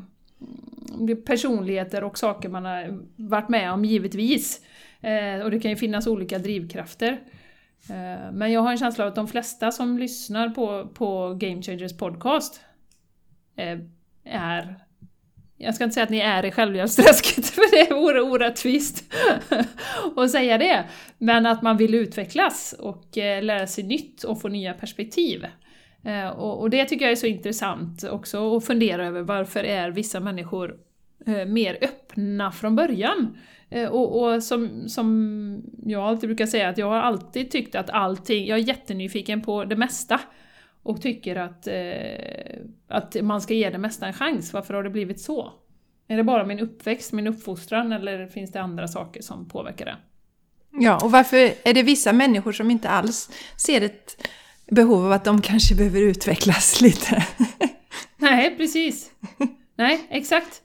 personligheter 1.25 2.03
och 2.03 2.17
saker 2.17 2.49
man 2.49 2.65
har 2.65 2.99
varit 3.15 3.49
med 3.49 3.71
om 3.71 3.85
givetvis. 3.85 4.61
Eh, 5.01 5.39
och 5.43 5.51
det 5.51 5.59
kan 5.59 5.71
ju 5.71 5.77
finnas 5.77 6.07
olika 6.07 6.39
drivkrafter. 6.39 7.11
Eh, 7.89 8.31
men 8.33 8.51
jag 8.51 8.61
har 8.61 8.71
en 8.71 8.77
känsla 8.77 9.03
av 9.03 9.07
att 9.07 9.15
de 9.15 9.27
flesta 9.27 9.71
som 9.71 9.97
lyssnar 9.97 10.49
på, 10.49 10.87
på 10.93 11.33
Game 11.33 11.61
Changers 11.61 11.97
podcast 11.97 12.61
eh, 13.55 13.79
är 14.23 14.75
jag 15.63 15.75
ska 15.75 15.83
inte 15.83 15.93
säga 15.93 16.03
att 16.03 16.09
ni 16.09 16.19
är 16.19 16.45
i 16.45 16.51
självhjälpsträsket, 16.51 17.45
för 17.49 17.87
det 17.87 17.93
vore 17.95 18.21
orättvist 18.21 19.13
att 20.15 20.31
säga 20.31 20.57
det. 20.57 20.83
Men 21.17 21.45
att 21.45 21.61
man 21.61 21.77
vill 21.77 21.95
utvecklas 21.95 22.75
och 22.79 23.17
eh, 23.17 23.43
lära 23.43 23.67
sig 23.67 23.83
nytt 23.83 24.23
och 24.23 24.41
få 24.41 24.47
nya 24.47 24.73
perspektiv. 24.73 25.45
Eh, 26.03 26.27
och, 26.27 26.69
det 26.69 26.85
tycker 26.85 27.05
jag 27.05 27.11
är 27.11 27.15
så 27.15 27.27
intressant 27.27 28.03
också 28.03 28.57
att 28.57 28.65
fundera 28.65 29.07
över 29.07 29.21
varför 29.21 29.63
är 29.63 29.89
vissa 29.91 30.19
människor 30.19 30.75
eh, 31.25 31.45
mer 31.45 31.77
öppna 31.81 32.51
från 32.51 32.75
början. 32.75 33.37
Och 33.91 34.23
och 34.23 34.43
som, 34.43 34.89
som 34.89 35.63
jag 35.85 36.03
alltid 36.03 36.29
brukar 36.29 36.45
säga, 36.45 36.69
att 36.69 36.77
jag 36.77 36.87
har 36.87 36.97
alltid 36.97 37.51
tyckt 37.51 37.75
att 37.75 37.89
allting, 37.89 38.47
jag 38.47 38.59
är 38.59 38.63
jättenyfiken 38.63 39.41
på 39.41 39.65
det 39.65 39.75
mesta. 39.75 40.19
Och 40.83 41.01
tycker 41.01 41.35
att, 41.35 41.67
eh, 41.67 42.65
att 42.87 43.15
man 43.21 43.41
ska 43.41 43.53
ge 43.53 43.69
det 43.69 43.77
mesta 43.77 44.07
en 44.07 44.13
chans. 44.13 44.53
Varför 44.53 44.73
har 44.73 44.83
det 44.83 44.89
blivit 44.89 45.21
så? 45.21 45.53
Är 46.07 46.17
det 46.17 46.23
bara 46.23 46.45
min 46.45 46.59
uppväxt, 46.59 47.11
min 47.11 47.27
uppfostran 47.27 47.91
eller 47.91 48.27
finns 48.27 48.51
det 48.51 48.61
andra 48.61 48.87
saker 48.87 49.21
som 49.21 49.49
påverkar 49.49 49.85
det? 49.85 49.95
Ja, 50.79 50.99
och 51.03 51.11
varför 51.11 51.53
är 51.63 51.73
det 51.73 51.83
vissa 51.83 52.13
människor 52.13 52.51
som 52.51 52.71
inte 52.71 52.89
alls 52.89 53.29
ser 53.57 53.81
ett 53.81 54.27
behov 54.71 55.05
av 55.05 55.11
att 55.11 55.25
de 55.25 55.41
kanske 55.41 55.75
behöver 55.75 56.01
utvecklas 56.01 56.81
lite? 56.81 57.25
Nej, 58.17 58.57
precis. 58.57 59.11
Nej, 59.75 60.07
exakt. 60.09 60.62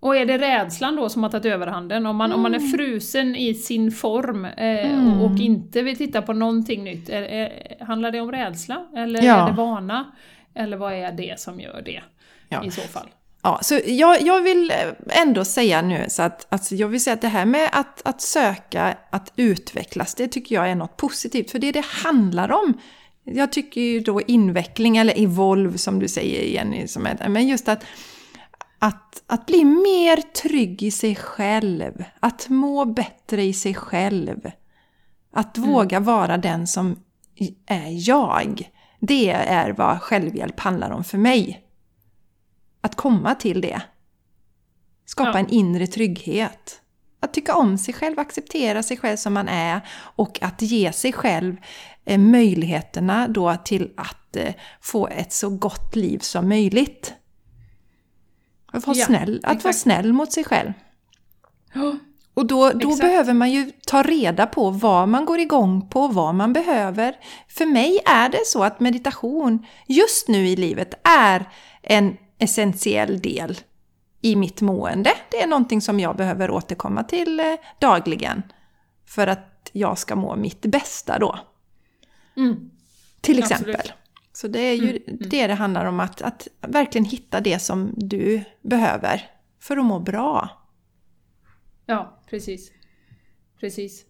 Och 0.00 0.16
är 0.16 0.26
det 0.26 0.38
rädslan 0.38 0.96
då 0.96 1.08
som 1.08 1.22
har 1.22 1.30
tagit 1.30 1.46
överhanden? 1.46 2.06
Om 2.06 2.16
man, 2.16 2.32
om 2.32 2.40
man 2.40 2.54
är 2.54 2.58
frusen 2.76 3.36
i 3.36 3.54
sin 3.54 3.92
form 3.92 4.44
eh, 4.44 5.20
och, 5.20 5.24
och 5.32 5.38
inte 5.38 5.82
vill 5.82 5.96
titta 5.96 6.22
på 6.22 6.32
någonting 6.32 6.84
nytt, 6.84 7.08
är, 7.08 7.22
är, 7.22 7.76
handlar 7.84 8.10
det 8.10 8.20
om 8.20 8.32
rädsla? 8.32 8.86
Eller 8.96 9.22
Ja. 9.22 9.34
är 9.46 9.50
det 9.50 9.56
vana? 9.56 10.12
Eller 10.54 10.76
vad 10.76 10.92
är 10.92 11.12
det 11.12 11.40
som 11.40 11.60
gör 11.60 11.82
det 11.84 12.02
Ja. 12.48 12.64
i 12.64 12.70
så 12.70 12.80
fall? 12.80 13.08
Ja, 13.42 13.58
så 13.62 13.80
jag, 13.86 14.22
jag 14.22 14.42
vill 14.42 14.72
ändå 15.10 15.44
säga 15.44 15.82
nu 15.82 16.04
så 16.08 16.22
att 16.22 16.46
alltså 16.48 16.74
jag 16.74 16.88
vill 16.88 17.04
säga 17.04 17.14
att 17.14 17.20
det 17.20 17.28
här 17.28 17.44
med 17.44 17.68
att, 17.72 18.06
att 18.06 18.20
söka, 18.20 18.96
att 19.10 19.32
utvecklas, 19.36 20.14
det 20.14 20.28
tycker 20.28 20.54
jag 20.54 20.70
är 20.70 20.74
något 20.74 20.96
positivt. 20.96 21.50
För 21.50 21.58
det 21.58 21.72
det 21.72 21.84
handlar 22.04 22.52
om, 22.52 22.80
jag 23.24 23.52
tycker 23.52 23.80
ju 23.80 24.00
då 24.00 24.20
inveckling 24.22 24.96
eller 24.96 25.22
evolve 25.22 25.78
som 25.78 25.98
du 25.98 26.08
säger 26.08 26.42
Jenny, 26.54 26.86
som 26.88 27.06
är, 27.06 27.28
men 27.28 27.48
just 27.48 27.68
att, 27.68 27.84
att, 28.78 29.22
att 29.26 29.46
bli 29.46 29.64
mer 29.64 30.16
trygg 30.16 30.82
i 30.82 30.90
sig 30.90 31.16
själv, 31.16 32.04
att 32.20 32.48
må 32.48 32.84
bättre 32.84 33.42
i 33.42 33.52
sig 33.52 33.74
själv. 33.74 34.50
Att 35.32 35.58
våga 35.58 36.00
vara 36.00 36.38
den 36.38 36.66
som 36.66 36.96
är 37.66 38.08
jag. 38.08 38.70
Det 39.00 39.30
är 39.30 39.72
vad 39.72 40.02
självhjälp 40.02 40.60
handlar 40.60 40.90
om 40.90 41.04
för 41.04 41.18
mig. 41.18 41.64
Att 42.80 42.94
komma 42.94 43.34
till 43.34 43.60
det. 43.60 43.80
Skapa 45.04 45.30
Ja. 45.30 45.38
en 45.38 45.48
inre 45.48 45.86
trygghet. 45.86 46.80
Att 47.20 47.34
tycka 47.34 47.54
om 47.54 47.78
sig 47.78 47.94
själv, 47.94 48.18
acceptera 48.18 48.82
sig 48.82 48.96
själv 48.96 49.16
som 49.16 49.34
man 49.34 49.48
är 49.48 49.80
och 49.98 50.42
att 50.42 50.62
ge 50.62 50.92
sig 50.92 51.12
själv 51.12 51.56
eh, 52.04 52.18
möjligheterna 52.18 53.28
då 53.28 53.56
till 53.64 53.92
att 53.96 54.36
eh, 54.36 54.54
få 54.80 55.08
ett 55.08 55.32
så 55.32 55.50
gott 55.50 55.96
liv 55.96 56.18
som 56.18 56.48
möjligt. 56.48 57.14
Att 58.78 58.86
vara, 58.86 58.96
Ja, 58.96 59.06
snäll, 59.06 59.36
att 59.36 59.44
vara 59.44 59.54
exakt. 59.56 59.78
snäll 59.78 60.12
mot 60.12 60.32
sig 60.32 60.44
själv. 60.44 60.72
Och 62.34 62.46
då, 62.46 62.70
då 62.70 62.88
Exakt. 62.88 63.00
behöver 63.00 63.34
man 63.34 63.50
ju 63.50 63.72
ta 63.86 64.02
reda 64.02 64.46
på 64.46 64.70
vad 64.70 65.08
man 65.08 65.24
går 65.24 65.38
igång 65.38 65.88
på, 65.88 66.08
vad 66.08 66.34
man 66.34 66.52
behöver. 66.52 67.16
För 67.48 67.66
mig 67.66 68.00
är 68.06 68.28
det 68.28 68.46
så 68.46 68.64
att 68.64 68.80
meditation 68.80 69.66
just 69.86 70.28
nu 70.28 70.48
i 70.48 70.56
livet 70.56 70.94
är 71.04 71.48
en 71.82 72.16
essentiell 72.38 73.20
del 73.20 73.58
i 74.20 74.36
mitt 74.36 74.60
mående. 74.60 75.10
Det 75.30 75.42
är 75.42 75.46
någonting 75.46 75.80
som 75.80 76.00
jag 76.00 76.16
behöver 76.16 76.50
återkomma 76.50 77.04
till 77.04 77.40
eh, 77.40 77.46
dagligen 77.78 78.42
för 79.06 79.26
att 79.26 79.70
jag 79.72 79.98
ska 79.98 80.16
må 80.16 80.36
mitt 80.36 80.62
bästa 80.62 81.18
då. 81.18 81.38
Mm. 82.36 82.70
Till 83.20 83.42
Absolut. 83.42 83.92
Så 84.40 84.48
det 84.48 84.60
är 84.60 84.74
ju 84.74 84.98
det 85.06 85.46
det 85.46 85.54
handlar 85.54 85.84
om, 85.84 86.00
att, 86.00 86.22
att 86.22 86.48
verkligen 86.60 87.04
hitta 87.04 87.40
det 87.40 87.58
som 87.58 87.92
du 87.96 88.44
behöver 88.62 89.22
för 89.60 89.76
att 89.76 89.84
må 89.84 89.98
bra. 89.98 90.48
Ja, 91.86 92.20
precis. 92.30 92.72
Precis. 93.60 94.04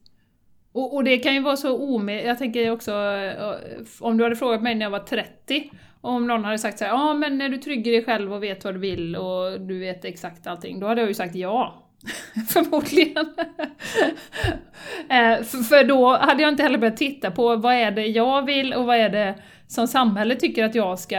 Och, 0.73 0.95
och 0.95 1.05
det 1.05 1.19
kan 1.19 1.35
ju 1.35 1.41
vara 1.41 1.57
så 1.57 1.79
omed... 1.79 2.27
Jag 2.27 2.39
tänker 2.39 2.71
också, 2.71 2.93
eh, 2.93 3.55
om 4.01 4.17
du 4.19 4.25
hade 4.25 4.37
frågat 4.37 4.63
mig 4.63 4.75
när 4.75 4.87
jag 4.87 4.91
var 4.91 4.99
30, 4.99 5.71
om 6.01 6.27
någon 6.27 6.45
hade 6.45 6.59
sagt 6.59 6.79
så 6.79 6.85
här, 6.85 6.93
ja 6.93 7.15
men 7.15 7.41
är 7.41 7.49
du 7.49 7.59
trygg 7.59 7.87
i 7.87 7.91
dig 7.91 8.05
själv 8.05 8.33
och 8.33 8.43
vet 8.43 8.65
vad 8.65 8.75
du 8.75 8.79
vill 8.79 9.17
och 9.17 9.61
du 9.61 9.79
vet 9.79 10.05
exakt 10.05 10.47
allting, 10.47 10.81
då 10.81 10.87
hade 10.87 11.01
jag 11.01 11.09
ju 11.09 11.15
sagt 11.15 11.35
ja. 11.35 11.85
Förmodligen. 12.49 13.35
Eh, 15.09 15.43
för, 15.43 15.63
för 15.63 15.85
då 15.85 16.17
hade 16.17 16.43
jag 16.43 16.53
inte 16.53 16.63
heller 16.63 16.79
börjat 16.79 16.97
titta 16.97 17.31
på 17.31 17.57
vad 17.57 17.75
är 17.75 17.91
det 17.91 18.07
jag 18.07 18.47
vill 18.47 18.75
och 18.75 18.87
vad 18.87 18.97
är 18.97 19.09
det 19.09 19.35
som 19.69 19.89
samhället 19.89 20.41
tycker 20.41 20.65
att 20.65 20.75
jag 20.75 20.99
ska... 20.99 21.17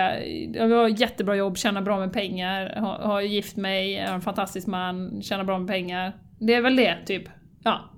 Har 0.59 1.01
jättebra 1.01 1.35
jobb, 1.35 1.57
tjäna 1.57 1.81
bra 1.81 1.99
med 1.99 2.13
pengar, 2.13 2.75
har, 2.79 2.97
har 2.99 3.21
gift 3.21 3.57
mig, 3.57 4.05
har 4.05 4.13
en 4.13 4.21
fantastisk 4.21 4.67
man, 4.67 5.21
tjänar 5.21 5.43
bra 5.43 5.59
med 5.59 5.67
pengar. 5.67 6.13
Det 6.39 6.53
är 6.53 6.61
väl 6.61 6.75
det, 6.75 6.97
typ. 7.05 7.23
Ja. 7.63 7.89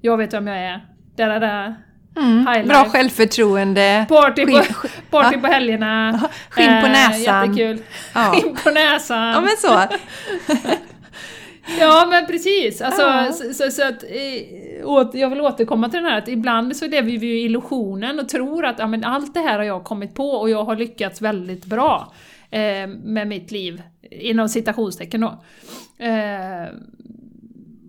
Jag 0.00 0.16
vet 0.16 0.34
vem 0.34 0.46
jag 0.46 0.58
är. 0.58 0.86
Da, 1.16 1.26
da, 1.26 1.38
da. 1.38 1.74
Mm, 2.16 2.68
bra 2.68 2.84
självförtroende. 2.84 4.06
Party, 4.08 4.46
på, 4.46 4.62
party 5.10 5.38
på 5.38 5.46
helgerna. 5.46 6.20
Skinn 6.50 6.80
på 6.80 6.86
Eh, 6.86 6.92
näsan. 6.92 7.56
Jättekul. 7.56 7.82
Ja. 8.14 8.20
Skinn 8.20 8.56
på 8.64 8.70
näsan. 8.70 9.28
Ja 9.28 9.40
men 9.40 9.56
så. 9.58 9.96
Ja 11.80 12.06
men 12.10 12.26
precis, 12.26 12.80
alltså, 12.82 13.02
Ja. 13.02 13.32
så, 13.32 13.54
så, 13.54 13.70
så 13.70 13.88
att, 13.88 14.04
eh, 14.04 14.88
åt, 14.88 15.14
jag 15.14 15.30
vill 15.30 15.40
återkomma 15.40 15.88
till 15.88 16.02
den 16.02 16.10
här 16.10 16.18
att 16.18 16.28
ibland 16.28 16.76
så 16.76 16.86
lever 16.86 17.10
vi 17.18 17.26
ju 17.26 17.40
illusionen 17.40 18.18
och 18.20 18.28
tror 18.28 18.64
att 18.64 18.78
ja, 18.78 18.86
men 18.86 19.04
allt 19.04 19.34
det 19.34 19.40
här 19.40 19.56
har 19.58 19.64
jag 19.64 19.84
kommit 19.84 20.14
på 20.14 20.28
och 20.30 20.50
jag 20.50 20.64
har 20.64 20.76
lyckats 20.76 21.22
väldigt 21.22 21.64
bra 21.66 22.12
eh, 22.50 22.86
med 23.04 23.26
mitt 23.28 23.50
liv, 23.50 23.82
inom 24.10 24.48
citationstecken 24.48 25.20
då. 25.20 25.42
Eh, 26.04 26.68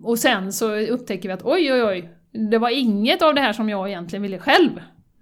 och 0.02 0.18
sen 0.18 0.52
så 0.52 0.74
upptäcker 0.76 1.28
vi 1.28 1.32
att 1.32 1.44
oj 1.44 1.72
oj 1.72 1.82
oj, 1.84 2.08
det 2.50 2.58
var 2.58 2.70
inget 2.78 3.22
av 3.22 3.34
det 3.34 3.40
här 3.40 3.52
som 3.52 3.68
jag 3.68 3.88
egentligen 3.88 4.22
ville 4.22 4.38
själv. 4.38 4.70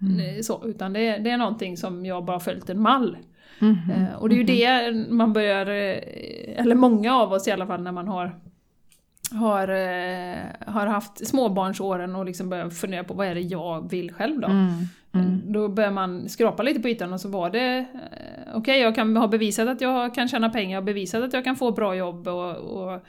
Eh, 0.00 0.42
Så, 0.42 0.62
utan 0.66 0.92
det, 0.92 1.18
det 1.18 1.30
är 1.30 1.36
någonting 1.36 1.76
som 1.76 2.06
jag 2.06 2.24
bara 2.24 2.40
följt 2.40 2.70
en 2.70 2.80
mall. 2.80 3.16
Mhm. 3.58 3.78
Eh, 3.90 4.18
Och 4.20 4.28
det 4.28 4.34
är 4.34 4.36
ju 4.36 4.44
det 4.44 4.92
man 5.10 5.32
börjar, 5.32 5.66
eller 5.66 6.74
många 6.74 7.16
av 7.16 7.32
oss 7.32 7.48
i 7.48 7.50
alla 7.50 7.66
fall 7.66 7.82
när 7.82 7.92
man 7.92 8.08
har 8.08 8.34
har, 9.34 9.68
eh, 9.68 10.44
har 10.66 10.86
haft 10.86 11.26
småbarnsåren 11.26 12.16
och 12.16 12.24
liksom 12.24 12.48
börjar 12.48 12.70
fundera 12.70 13.04
på 13.04 13.14
vad 13.14 13.26
är 13.26 13.34
det 13.34 13.40
jag 13.40 13.90
vill 13.90 14.12
själv 14.12 14.40
då? 14.40 14.48
Mm. 14.48 14.72
Mm. 15.14 15.52
Då 15.52 15.68
börjar 15.68 15.90
man 15.90 16.28
skrapa 16.28 16.62
lite 16.62 16.80
på 16.80 16.88
ytan 16.88 17.12
och 17.12 17.20
så 17.20 17.28
var 17.28 17.50
det 17.50 17.78
eh, 17.78 18.56
okej, 18.56 18.80
jag 18.80 18.94
kan 18.94 19.16
ha 19.16 19.28
bevisat 19.28 19.68
att 19.68 19.80
jag 19.80 20.14
kan 20.14 20.28
tjäna 20.28 20.50
pengar, 20.50 20.70
jag 20.70 20.80
har 20.80 20.86
bevisat 20.86 21.22
att 21.22 21.32
jag 21.32 21.44
kan 21.44 21.56
få 21.56 21.70
bra 21.70 21.94
jobb 21.94 22.28
och, 22.28 22.56
och 22.56 23.00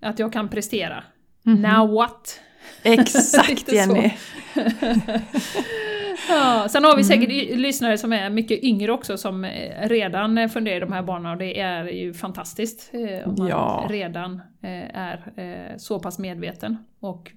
att 0.00 0.18
jag 0.18 0.32
kan 0.32 0.48
prestera. 0.48 1.04
Mhm. 1.42 1.62
Now 1.62 1.92
what? 1.92 2.40
Exakt. 2.82 3.72
Jenny. 3.72 4.12
Ja, 6.28 6.66
sen 6.70 6.84
har 6.84 6.96
vi 6.96 7.04
säkert 7.04 7.30
y- 7.30 7.56
lyssnare 7.56 7.98
som 7.98 8.12
är 8.12 8.30
mycket 8.30 8.62
yngre 8.62 8.92
också 8.92 9.16
som 9.16 9.44
eh, 9.44 9.88
redan 9.88 10.48
funderar 10.48 10.76
i 10.76 10.80
de 10.80 10.92
här 10.92 11.02
banorna 11.02 11.32
och 11.32 11.38
det 11.38 11.60
är 11.60 11.84
ju 11.88 12.14
fantastiskt 12.14 12.90
eh, 12.94 13.28
om 13.28 13.34
man 13.38 13.48
Ja. 13.48 13.86
redan 13.90 14.34
eh, 14.62 14.96
är 14.96 15.32
eh, 15.36 15.76
så 15.76 15.98
pass 16.00 16.18
medveten. 16.18 16.76
Och 17.00 17.32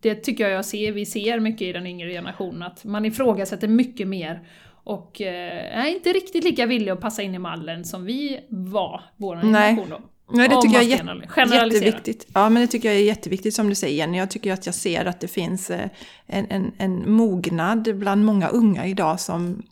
det 0.00 0.14
tycker 0.14 0.44
jag 0.44 0.52
jag 0.52 0.64
ser, 0.64 0.92
vi 0.92 1.06
ser 1.06 1.40
mycket 1.40 1.62
i 1.62 1.72
den 1.72 1.86
yngre 1.86 2.10
generationen 2.12 2.62
att 2.62 2.84
man 2.84 3.04
ifrågasätter 3.04 3.68
mycket 3.68 4.08
mer 4.08 4.40
och 4.84 5.20
är 5.20 5.86
inte 5.94 6.12
riktigt 6.12 6.44
lika 6.44 6.66
villig 6.66 6.90
att 6.92 7.00
passa 7.00 7.22
in 7.22 7.34
i 7.34 7.38
mallen 7.38 7.84
som 7.84 8.04
vi 8.04 8.40
var, 8.48 9.00
vår 9.16 9.36
generation 9.36 9.86
då. 9.90 10.00
Nej, 10.30 10.48
det 10.48 10.62
tycker 10.62 10.74
jag 10.74 10.84
är 10.84 11.28
generalisera. 11.28 11.84
jätteviktigt. 11.84 12.26
Ja, 12.34 12.48
men 12.48 12.62
det 12.62 12.66
tycker 12.68 12.88
jag 12.88 12.98
är 12.98 13.04
jätteviktigt 13.04 13.54
som 13.54 13.68
du 13.68 13.74
säger 13.74 13.96
Jenny. 13.96 14.18
Jag 14.18 14.30
tycker 14.30 14.52
att 14.52 14.66
jag 14.66 14.74
ser 14.74 15.04
att 15.04 15.20
det 15.20 15.28
finns 15.28 15.70
eh, 15.70 15.88
en, 16.26 16.46
en, 16.50 16.72
en 16.78 17.12
mognad 17.12 17.96
bland 17.98 18.24
många 18.24 18.48
unga 18.48 18.86
idag 18.86 19.20
som, 19.20 19.62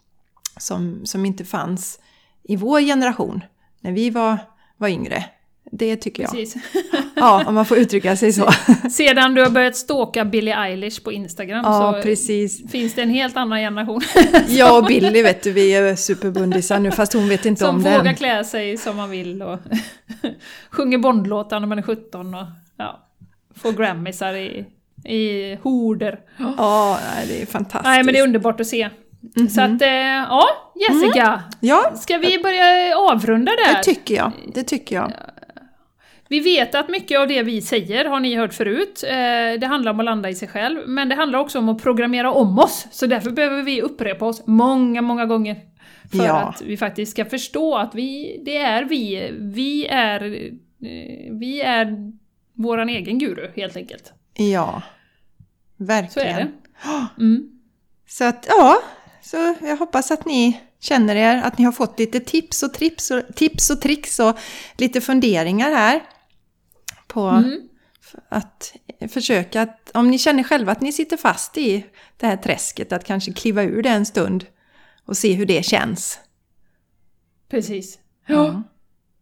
som, 0.57 1.01
som 1.05 1.27
inte 1.27 1.45
fanns 1.45 2.01
i 2.43 2.57
vår 2.57 2.81
generation 2.81 3.45
när 3.81 3.93
vi 3.93 4.11
var, 4.11 4.39
var 4.77 4.89
yngre. 4.89 5.25
Det 5.71 5.97
tycker 5.97 6.23
jag. 6.23 6.33
Precis. 6.33 6.63
Ja, 7.19 7.45
om 7.47 7.55
man 7.55 7.67
får 7.67 7.77
uttrycka 7.79 8.17
sig 8.17 8.33
så. 8.33 8.49
Sedan 8.91 9.35
du 9.35 9.43
har 9.43 9.51
börjat 9.51 9.77
stalka 9.77 10.25
Billie 10.25 10.53
Eilish 10.53 11.03
på 11.05 11.13
Instagram 11.13 11.61
Ja, 11.65 11.93
så 11.97 12.03
precis. 12.03 12.71
finns 12.71 12.95
det 12.95 13.03
en 13.03 13.11
helt 13.11 13.37
annan 13.37 13.59
generation 13.59 14.01
Jag 14.49 14.79
och 14.79 14.85
Billy 14.85 15.23
vet 15.23 15.43
du, 15.43 15.53
vi 15.53 15.75
är 15.75 15.97
superbundisar 15.97 16.79
nu 16.79 16.91
fast 16.91 17.13
hon 17.13 17.29
vet 17.29 17.47
inte 17.47 17.61
som 17.65 17.77
om 17.77 17.83
vågar 17.83 18.03
det 18.03 18.09
än. 18.09 18.17
klä 18.17 18.45
sig 18.45 18.77
som 18.77 18.97
man 18.97 19.11
vill 19.11 19.43
och 19.43 19.59
sjunger 20.71 20.99
Bondlåtar 20.99 21.61
när 21.61 21.67
man 21.67 21.79
är 21.79 21.83
17 21.83 22.35
och 22.35 22.45
ja, 22.77 23.01
får 23.57 23.73
grammisar 23.73 24.35
i, 24.35 24.65
i 25.05 25.55
horder. 25.63 26.19
Ja, 26.57 26.99
det 27.29 27.43
är 27.43 27.47
fantastiskt. 27.47 27.85
Nej 27.85 28.03
men 28.05 28.15
det 28.15 28.21
är 28.21 28.25
underbart 28.25 28.61
att 28.61 28.67
se. 28.67 28.89
Mhm. 29.37 29.49
Så 29.49 29.61
att, 29.61 29.83
eh, 29.83 29.89
ja, 29.89 30.45
Jessica. 30.89 31.43
Ja, 31.61 31.93
Ska 31.97 32.19
vi 32.19 32.39
börja 32.43 32.97
avrunda 32.99 33.53
där? 33.53 33.75
det 33.77 33.83
tycker 33.83 34.15
jag. 34.15 34.33
Det 34.55 34.63
tycker 34.63 34.97
jag. 34.97 35.13
Vi 36.29 36.41
vet 36.41 36.75
att 36.75 36.89
mycket 36.89 37.19
av 37.21 37.29
det 37.29 37.43
vi 37.43 37.63
säger 37.63 38.05
har 38.05 38.21
ni 38.21 38.35
hört 38.37 38.55
förut. 38.55 39.05
Eh, 39.07 39.13
det 39.61 39.67
handlar 39.67 39.93
om 39.93 39.99
att 40.01 40.05
landa 40.05 40.29
i 40.31 40.35
sig 40.35 40.49
själv, 40.49 40.89
men 40.89 41.09
det 41.09 41.15
handlar 41.15 41.39
också 41.39 41.59
om 41.59 41.69
att 41.69 41.83
programmera 41.83 42.33
om 42.33 42.59
oss. 42.59 42.87
Så 42.91 43.07
därför 43.07 43.31
behöver 43.31 43.63
vi 43.63 43.83
upprepa 43.83 44.25
oss 44.27 44.43
många, 44.47 45.03
många 45.03 45.27
gånger. 45.27 45.57
För 46.11 46.19
Ja. 46.25 46.37
att 46.37 46.63
vi 46.63 46.77
faktiskt 46.77 47.13
ska 47.13 47.25
förstå 47.25 47.77
att 47.77 47.95
vi, 47.95 48.41
det 48.45 48.57
är 48.57 48.85
vi. 48.85 49.31
Vi 49.41 49.87
är, 49.87 50.25
eh, 50.25 51.33
vi 51.33 51.61
är 51.61 52.13
våran 52.55 52.89
egen 52.89 53.19
guru, 53.19 53.51
helt 53.57 53.77
enkelt. 53.77 54.13
Ja, 54.35 54.83
Så 55.79 55.85
verkligen. 55.85 56.29
är 56.37 56.41
det. 56.45 56.49
Mm. 57.19 57.49
Så 58.09 58.25
att, 58.25 58.47
ja, 58.49 58.77
så 59.23 59.55
jag 59.63 59.77
hoppas 59.77 60.11
att 60.11 60.25
ni 60.27 60.61
känner 60.81 61.17
er, 61.17 61.37
att 61.45 61.59
ni 61.59 61.65
har 61.65 61.73
fått 61.73 61.99
lite 61.99 62.21
tips 62.21 62.63
och, 62.63 62.75
trips 62.75 63.11
och, 63.11 63.23
tips 63.37 63.71
och 63.71 63.81
tricks 63.81 64.19
och 64.21 64.39
lite 64.79 65.01
funderingar 65.01 65.71
här. 65.71 66.01
På 67.17 67.29
Mm. 67.29 67.69
att 68.29 68.73
försöka 69.09 69.63
att, 69.63 69.91
om 69.95 70.11
ni 70.11 70.19
känner 70.19 70.43
själva 70.43 70.73
att 70.73 70.81
ni 70.81 70.93
sitter 70.93 71.17
fast 71.17 71.59
i 71.59 71.87
det 72.17 72.27
här 72.27 72.37
träsket, 72.37 72.93
att 72.93 73.05
kanske 73.05 73.33
kliva 73.33 73.63
ur 73.63 73.83
det 73.83 73.89
en 73.89 74.07
stund 74.07 74.47
och 75.05 75.17
se 75.17 75.33
hur 75.33 75.47
det 75.47 75.65
känns. 75.65 76.21
Precis. 77.49 77.99
Ja, 78.27 78.63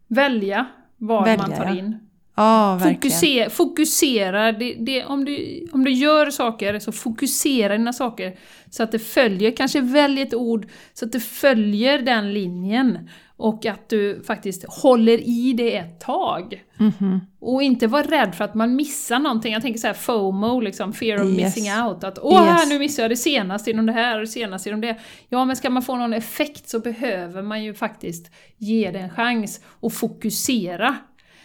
Välja 0.08 0.66
vad 0.96 1.24
Välja, 1.24 1.46
man 1.46 1.56
tar 1.56 1.78
in. 1.78 2.03
Ja 2.36 2.74
verkligen. 2.82 2.94
Fokusera, 3.00 3.50
fokusera 3.50 4.52
det, 4.52 4.74
det, 4.74 5.04
om, 5.04 5.24
du, 5.24 5.66
om 5.72 5.84
du 5.84 5.90
gör 5.90 6.30
saker, 6.30 6.78
så 6.78 6.92
fokusera 6.92 7.76
dina 7.76 7.92
saker 7.92 8.36
så 8.70 8.82
att 8.82 8.92
det 8.92 8.98
följer, 8.98 9.50
kanske 9.56 9.80
välj 9.80 10.20
ett 10.22 10.34
ord 10.34 10.66
så 10.94 11.04
att 11.04 11.12
det 11.12 11.20
följer 11.20 11.98
den 11.98 12.32
linjen 12.32 13.08
och 13.36 13.66
att 13.66 13.88
du 13.88 14.22
faktiskt 14.26 14.64
håller 14.68 15.28
i 15.28 15.52
det 15.52 15.76
ett 15.76 16.00
tag. 16.00 16.62
Mhm. 16.76 17.20
Och 17.40 17.62
inte 17.62 17.86
vara 17.86 18.02
rädd 18.02 18.34
för 18.34 18.44
att 18.44 18.54
man 18.54 18.76
missar 18.76 19.18
någonting. 19.18 19.52
Jag 19.52 19.62
tänker 19.62 19.80
så 19.80 19.86
här 19.86 19.94
FOMO, 19.94 20.60
liksom, 20.60 20.92
fear 20.92 21.22
of 21.22 21.26
Yes. 21.38 21.56
missing 21.56 21.72
out. 21.72 22.04
Att 22.04 22.18
åh, 22.22 22.42
här 22.44 22.60
Yes. 22.60 22.68
nu 22.68 22.78
missar 22.78 23.02
jag 23.02 23.10
det 23.10 23.16
senaste 23.16 23.70
inom 23.70 23.86
det 23.86 23.92
här 23.92 24.14
och 24.14 24.20
det 24.20 24.26
senaste 24.26 24.68
inom 24.68 24.80
det. 24.80 24.98
Ja, 25.28 25.44
men 25.44 25.56
ska 25.56 25.70
man 25.70 25.82
få 25.82 25.96
någon 25.96 26.12
effekt 26.12 26.68
så 26.68 26.78
behöver 26.80 27.42
man 27.42 27.64
ju 27.64 27.74
faktiskt 27.74 28.30
ge 28.58 28.90
det 28.90 28.98
en 28.98 29.10
chans 29.10 29.60
och 29.80 29.92
fokusera. 29.92 30.96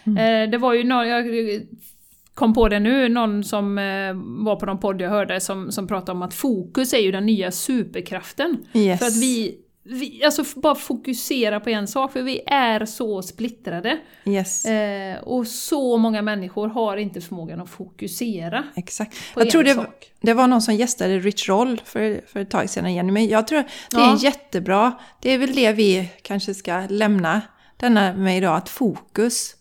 Mm. 0.04 0.44
Eh, 0.44 0.50
det 0.50 0.58
var 0.58 0.74
ju 0.74 0.84
någon, 0.84 1.08
jag 1.08 1.24
kom 2.34 2.54
på 2.54 2.68
det 2.68 2.80
nu, 2.80 3.08
någon 3.08 3.44
som 3.44 3.78
eh, 3.78 4.12
var 4.44 4.56
på 4.56 4.66
någon 4.66 4.78
podd 4.78 5.00
jag 5.00 5.10
hörde 5.10 5.40
som, 5.40 5.72
som 5.72 5.86
pratade 5.86 6.12
om 6.12 6.22
att 6.22 6.34
fokus 6.34 6.92
är 6.92 6.98
ju 6.98 7.12
den 7.12 7.26
nya 7.26 7.50
superkraften. 7.50 8.66
Yes. 8.74 8.98
För 9.00 9.06
att 9.06 9.16
vi, 9.16 9.58
vi 9.82 10.24
alltså 10.24 10.60
bara 10.60 10.74
fokusera 10.74 11.60
på 11.60 11.70
en 11.70 11.86
sak, 11.86 12.12
för 12.12 12.22
vi 12.22 12.40
är 12.46 12.84
så 12.84 13.22
splittrade. 13.22 13.98
Yes. 14.26 14.64
Eh, 14.64 15.18
och 15.22 15.46
så 15.46 15.96
många 15.96 16.22
människor 16.22 16.68
har 16.68 16.96
inte 16.96 17.20
förmågan 17.20 17.60
att 17.60 17.70
fokusera 17.70 18.64
Exakt. 18.76 19.34
på 19.34 19.40
Jag 19.40 19.46
en 19.46 19.50
tror 19.50 19.62
det, 19.64 19.74
sak. 19.74 20.12
det 20.20 20.34
var 20.34 20.46
någon 20.46 20.62
som 20.62 20.74
gästade 20.74 21.18
Rich 21.18 21.48
Roll 21.48 21.80
för, 21.84 22.20
för 22.26 22.40
ett 22.40 22.50
tag 22.50 22.70
sedan 22.70 22.86
igen. 22.86 23.12
Men 23.12 23.28
jag 23.28 23.46
tror 23.46 23.58
det 23.90 23.96
är 23.96 24.00
Ja. 24.00 24.18
jättebra. 24.20 24.92
Det 25.20 25.30
är 25.34 25.38
väl 25.38 25.54
det 25.54 25.72
vi 25.72 26.08
kanske 26.22 26.54
ska 26.54 26.82
lämna 26.88 27.40
denna 27.76 28.12
med 28.12 28.36
idag. 28.36 28.56
Att 28.56 28.68
fokus. 28.68 29.56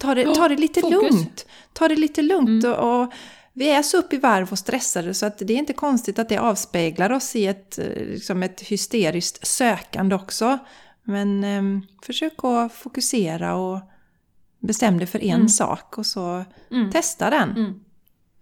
Ta 0.00 0.14
det, 0.14 0.34
ta 0.34 0.48
det 0.48 0.56
lite 0.56 0.80
fokus. 0.80 0.98
Mm. 1.00 1.14
lugnt. 1.14 1.46
Ta 1.72 1.88
det 1.88 1.96
lite 1.96 2.22
lugnt. 2.22 2.64
Och, 2.64 3.00
och 3.02 3.12
vi 3.52 3.70
är 3.70 3.82
så 3.82 3.96
upp 3.98 4.12
i 4.12 4.16
varv 4.18 4.52
och 4.52 4.58
stressade 4.58 5.14
så 5.14 5.26
att 5.26 5.38
det 5.38 5.52
är 5.54 5.58
inte 5.58 5.72
konstigt 5.72 6.18
att 6.18 6.28
det 6.28 6.38
avspeglar 6.38 7.12
oss 7.12 7.36
i 7.36 7.46
ett, 7.46 7.78
eh, 7.78 7.84
liksom 7.86 8.42
ett 8.42 8.60
hysteriskt 8.60 9.46
sökande 9.46 10.14
också. 10.14 10.58
Men 11.02 11.44
ehm, 11.44 11.82
försök 12.02 12.44
att 12.44 12.72
fokusera 12.72 13.54
och 13.54 13.80
bestäm 14.58 14.98
dig 14.98 15.06
för 15.06 15.24
en 15.24 15.34
Mm. 15.34 15.48
sak 15.48 15.98
och 15.98 16.06
så 16.06 16.44
Mm. 16.70 16.90
testa 16.90 17.30
den. 17.30 17.50
Mm. 17.50 17.80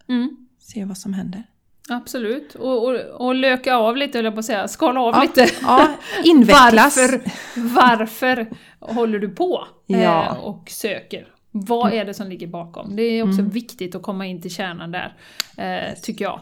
Mm. 0.08 0.36
Se 0.60 0.84
vad 0.84 0.98
som 0.98 1.12
händer. 1.12 1.42
Absolut. 1.90 2.54
Och, 2.54 2.84
och, 2.88 2.94
och 3.26 3.34
löka 3.34 3.76
av 3.76 3.96
lite, 3.96 4.18
jag 4.18 4.34
på 4.34 4.38
att 4.40 4.44
säga. 4.46 4.68
Skala 4.68 5.00
av 5.00 5.14
Ja, 5.14 5.22
lite. 5.22 5.48
Ja, 5.62 5.88
invecklas. 6.24 6.96
Varför, 6.96 7.20
varför 7.56 8.46
håller 8.80 9.18
du 9.18 9.28
på 9.28 9.64
Ja. 9.86 10.26
eh, 10.26 10.32
och 10.38 10.70
söker? 10.70 11.28
Vad 11.50 11.92
är 11.92 12.04
det 12.04 12.14
som 12.14 12.28
ligger 12.28 12.46
bakom? 12.46 12.96
Det 12.96 13.02
är 13.02 13.22
också 13.22 13.40
Mm. 13.40 13.50
viktigt 13.50 13.94
att 13.94 14.02
komma 14.02 14.26
in 14.26 14.42
till 14.42 14.50
kärnan 14.54 14.90
där, 14.92 15.16
eh, 15.56 15.94
tycker 16.02 16.24
jag. 16.24 16.40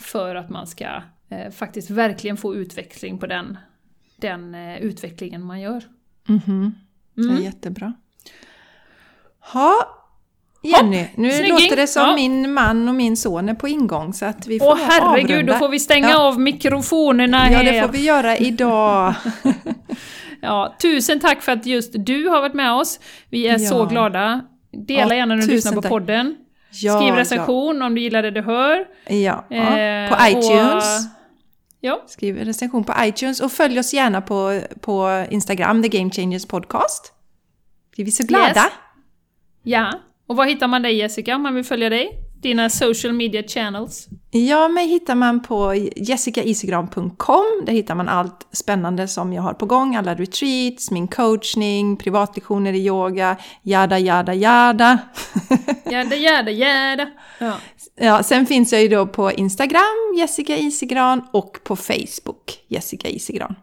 för 0.00 0.34
att 0.34 0.50
man 0.50 0.66
ska 0.66 0.84
eh, 1.30 1.50
faktiskt 1.52 1.90
verkligen 1.90 2.36
få 2.36 2.54
utväxling 2.54 3.18
på 3.18 3.26
den, 3.26 3.58
den 4.16 4.54
eh, 4.54 4.76
utvecklingen 4.78 5.44
man 5.44 5.60
gör. 5.60 5.82
Mhm. 6.28 6.74
Det 7.14 7.22
Mm. 7.22 7.36
är 7.36 7.40
jättebra. 7.40 7.92
Ha, 9.52 9.74
Jenny, 10.62 11.06
nu 11.16 11.30
snygging. 11.30 11.52
låter 11.52 11.76
det 11.76 11.86
som 11.86 12.02
Ja. 12.02 12.14
min 12.14 12.52
man 12.52 12.88
och 12.88 12.94
min 12.94 13.16
son 13.16 13.48
är 13.48 13.54
på 13.54 13.68
ingång 13.68 14.12
så 14.12 14.24
att 14.26 14.46
vi 14.46 14.58
får 14.58 14.66
Åh 14.66 14.78
herregud, 14.88 15.30
avrunda. 15.32 15.52
då 15.52 15.58
får 15.58 15.68
vi 15.68 15.78
stänga 15.80 16.08
Ja. 16.10 16.28
av 16.28 16.40
mikrofonerna 16.40 17.50
Ja, 17.50 17.58
här. 17.58 17.72
det 17.72 17.82
får 17.82 17.88
vi 17.92 18.04
göra 18.04 18.36
idag. 18.36 19.14
Ja, 20.42 20.74
tusen 20.82 21.20
tack 21.20 21.42
för 21.42 21.52
att 21.52 21.66
just 21.66 21.92
du 21.94 22.28
har 22.28 22.40
varit 22.40 22.54
med 22.54 22.72
oss. 22.72 23.00
Vi 23.30 23.48
är 23.48 23.58
så 23.58 23.74
Ja. 23.74 23.84
glada. 23.84 24.40
Dela 24.86 25.08
Ja, 25.08 25.14
gärna 25.14 25.34
när 25.34 25.42
du 25.42 25.48
lyssnar 25.48 25.72
på 25.72 25.82
tack. 25.82 25.88
podden. 25.90 26.36
Ja, 26.72 26.98
Skriv 27.00 27.14
recension 27.14 27.82
om 27.82 27.94
du 27.94 28.00
gillar 28.00 28.22
det 28.22 28.30
du 28.30 28.40
hör. 28.42 28.84
Ja. 29.08 29.44
Eh, 29.50 30.08
På 30.08 30.14
och- 30.14 30.28
iTunes. 30.30 30.84
Ja, 31.80 32.04
Skriv 32.06 32.36
recension 32.36 32.84
på 32.84 32.94
iTunes 33.00 33.40
och 33.40 33.52
följ 33.52 33.78
oss 33.78 33.94
gärna 33.94 34.20
på, 34.20 34.60
på 34.80 35.24
Instagram, 35.30 35.82
The 35.82 35.88
Game 35.88 36.10
Changers 36.10 36.46
Podcast. 36.46 37.12
Vi 37.96 38.02
är 38.02 38.06
så 38.10 38.24
glada. 38.24 38.46
Yes. 38.46 38.72
ja. 39.62 39.92
Och 40.26 40.36
var 40.36 40.44
hittar 40.44 40.68
man 40.68 40.82
dig 40.82 40.96
Jessica 40.96 41.36
om 41.36 41.42
man 41.42 41.54
vill 41.54 41.64
följa 41.64 41.88
dig? 41.88 42.10
Dina 42.40 42.70
social 42.70 43.12
media 43.12 43.42
channels? 43.42 44.08
Ja, 44.30 44.68
mig 44.68 44.86
hittar 44.86 45.14
man 45.14 45.42
på 45.42 45.74
jessicaisigran.com. 45.96 47.62
Där 47.66 47.72
hittar 47.72 47.94
man 47.94 48.08
allt 48.08 48.46
spännande 48.52 49.08
som 49.08 49.32
jag 49.32 49.42
har 49.42 49.54
på 49.54 49.66
gång. 49.66 49.96
Alla 49.96 50.14
retreats, 50.14 50.90
min 50.90 51.08
coachning, 51.08 51.96
privatlektioner 51.96 52.72
i 52.72 52.86
yoga, 52.86 53.36
jada, 53.62 53.98
jada, 53.98 54.34
jada. 54.34 54.98
Jäda, 55.90 56.16
jäda, 56.16 56.50
jäda. 56.50 57.08
Ja. 57.38 57.54
Ja, 57.96 58.22
sen 58.22 58.46
finns 58.46 58.72
jag 58.72 58.82
ju 58.82 58.88
då 58.88 59.06
på 59.06 59.32
Instagram, 59.32 60.14
Jessica 60.16 60.56
Isigran, 60.56 61.22
och 61.32 61.58
på 61.64 61.76
Facebook, 61.76 62.58
Jessica 62.68 63.08
Isigran. 63.08 63.54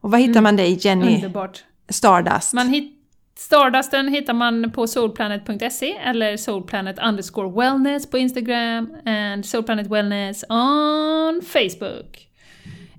Och 0.00 0.10
var 0.10 0.18
hittar 0.18 0.40
man 0.40 0.56
dig, 0.56 0.78
Jenny 0.80 1.14
Underbart. 1.14 1.64
Stardust? 1.88 2.52
Man 2.52 2.68
hit, 2.68 2.97
Stardusten 3.38 4.08
hittar 4.08 4.34
man 4.34 4.72
på 4.72 4.86
soulplanet.se 4.86 5.92
eller 5.92 6.36
soulplanet 6.36 6.98
underscore 6.98 7.50
wellness 7.50 8.10
på 8.10 8.18
Instagram 8.18 8.96
and 9.06 9.46
soulplanet 9.46 9.86
wellness 9.86 10.44
on 10.48 11.42
Facebook. 11.42 12.28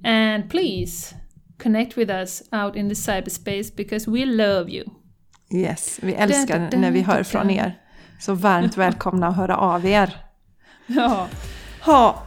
And 0.06 0.50
please 0.50 1.16
connect 1.64 1.98
with 1.98 2.12
us 2.12 2.44
out 2.52 2.76
in 2.76 2.90
the 2.90 2.96
cyberspace 2.96 3.76
because 3.76 4.12
we 4.12 4.26
love 4.26 4.70
you. 4.70 4.86
Yes, 5.54 6.00
vi 6.02 6.14
älskar 6.14 6.60
Da, 6.60 6.66
da, 6.66 6.70
da, 6.70 6.78
när 6.78 6.92
vi 6.92 7.02
hör 7.02 7.24
från 7.24 7.50
er. 7.50 7.80
Så 8.20 8.34
varmt 8.34 8.78
välkomna 8.78 9.28
att 9.28 9.36
höra 9.36 9.58
av 9.58 9.86
er. 9.86 10.14
Ja. 10.88 11.28
Ha, 11.82 12.24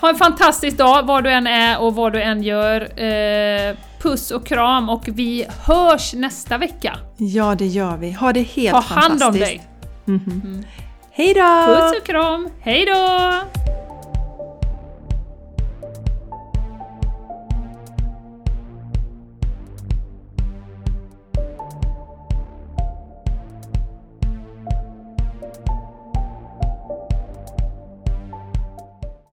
Ha 0.00 0.08
en 0.08 0.16
fantastisk 0.16 0.76
dag 0.78 1.06
var 1.06 1.22
du 1.22 1.30
än 1.30 1.46
är 1.46 1.80
och 1.80 1.94
vad 1.94 2.12
du 2.12 2.22
än 2.22 2.42
gör. 2.42 2.80
Eh, 3.00 3.76
puss 3.98 4.30
och 4.30 4.46
kram 4.46 4.88
och 4.88 5.08
vi 5.08 5.46
hörs 5.66 6.14
nästa 6.14 6.58
vecka. 6.58 6.98
ja, 7.16 7.54
det 7.54 7.66
gör 7.66 7.96
vi. 7.96 8.12
Ha 8.12 8.32
det 8.32 8.42
helt 8.42 8.70
Ta 8.70 8.80
hand 8.80 9.12
om 9.12 9.18
fantastiskt. 9.18 9.44
dig. 9.44 10.64
Hej 11.10 11.34
då! 11.34 11.66
Puss 11.74 12.00
och 12.00 12.06
kram, 12.06 12.48
hejdå! 12.60 13.32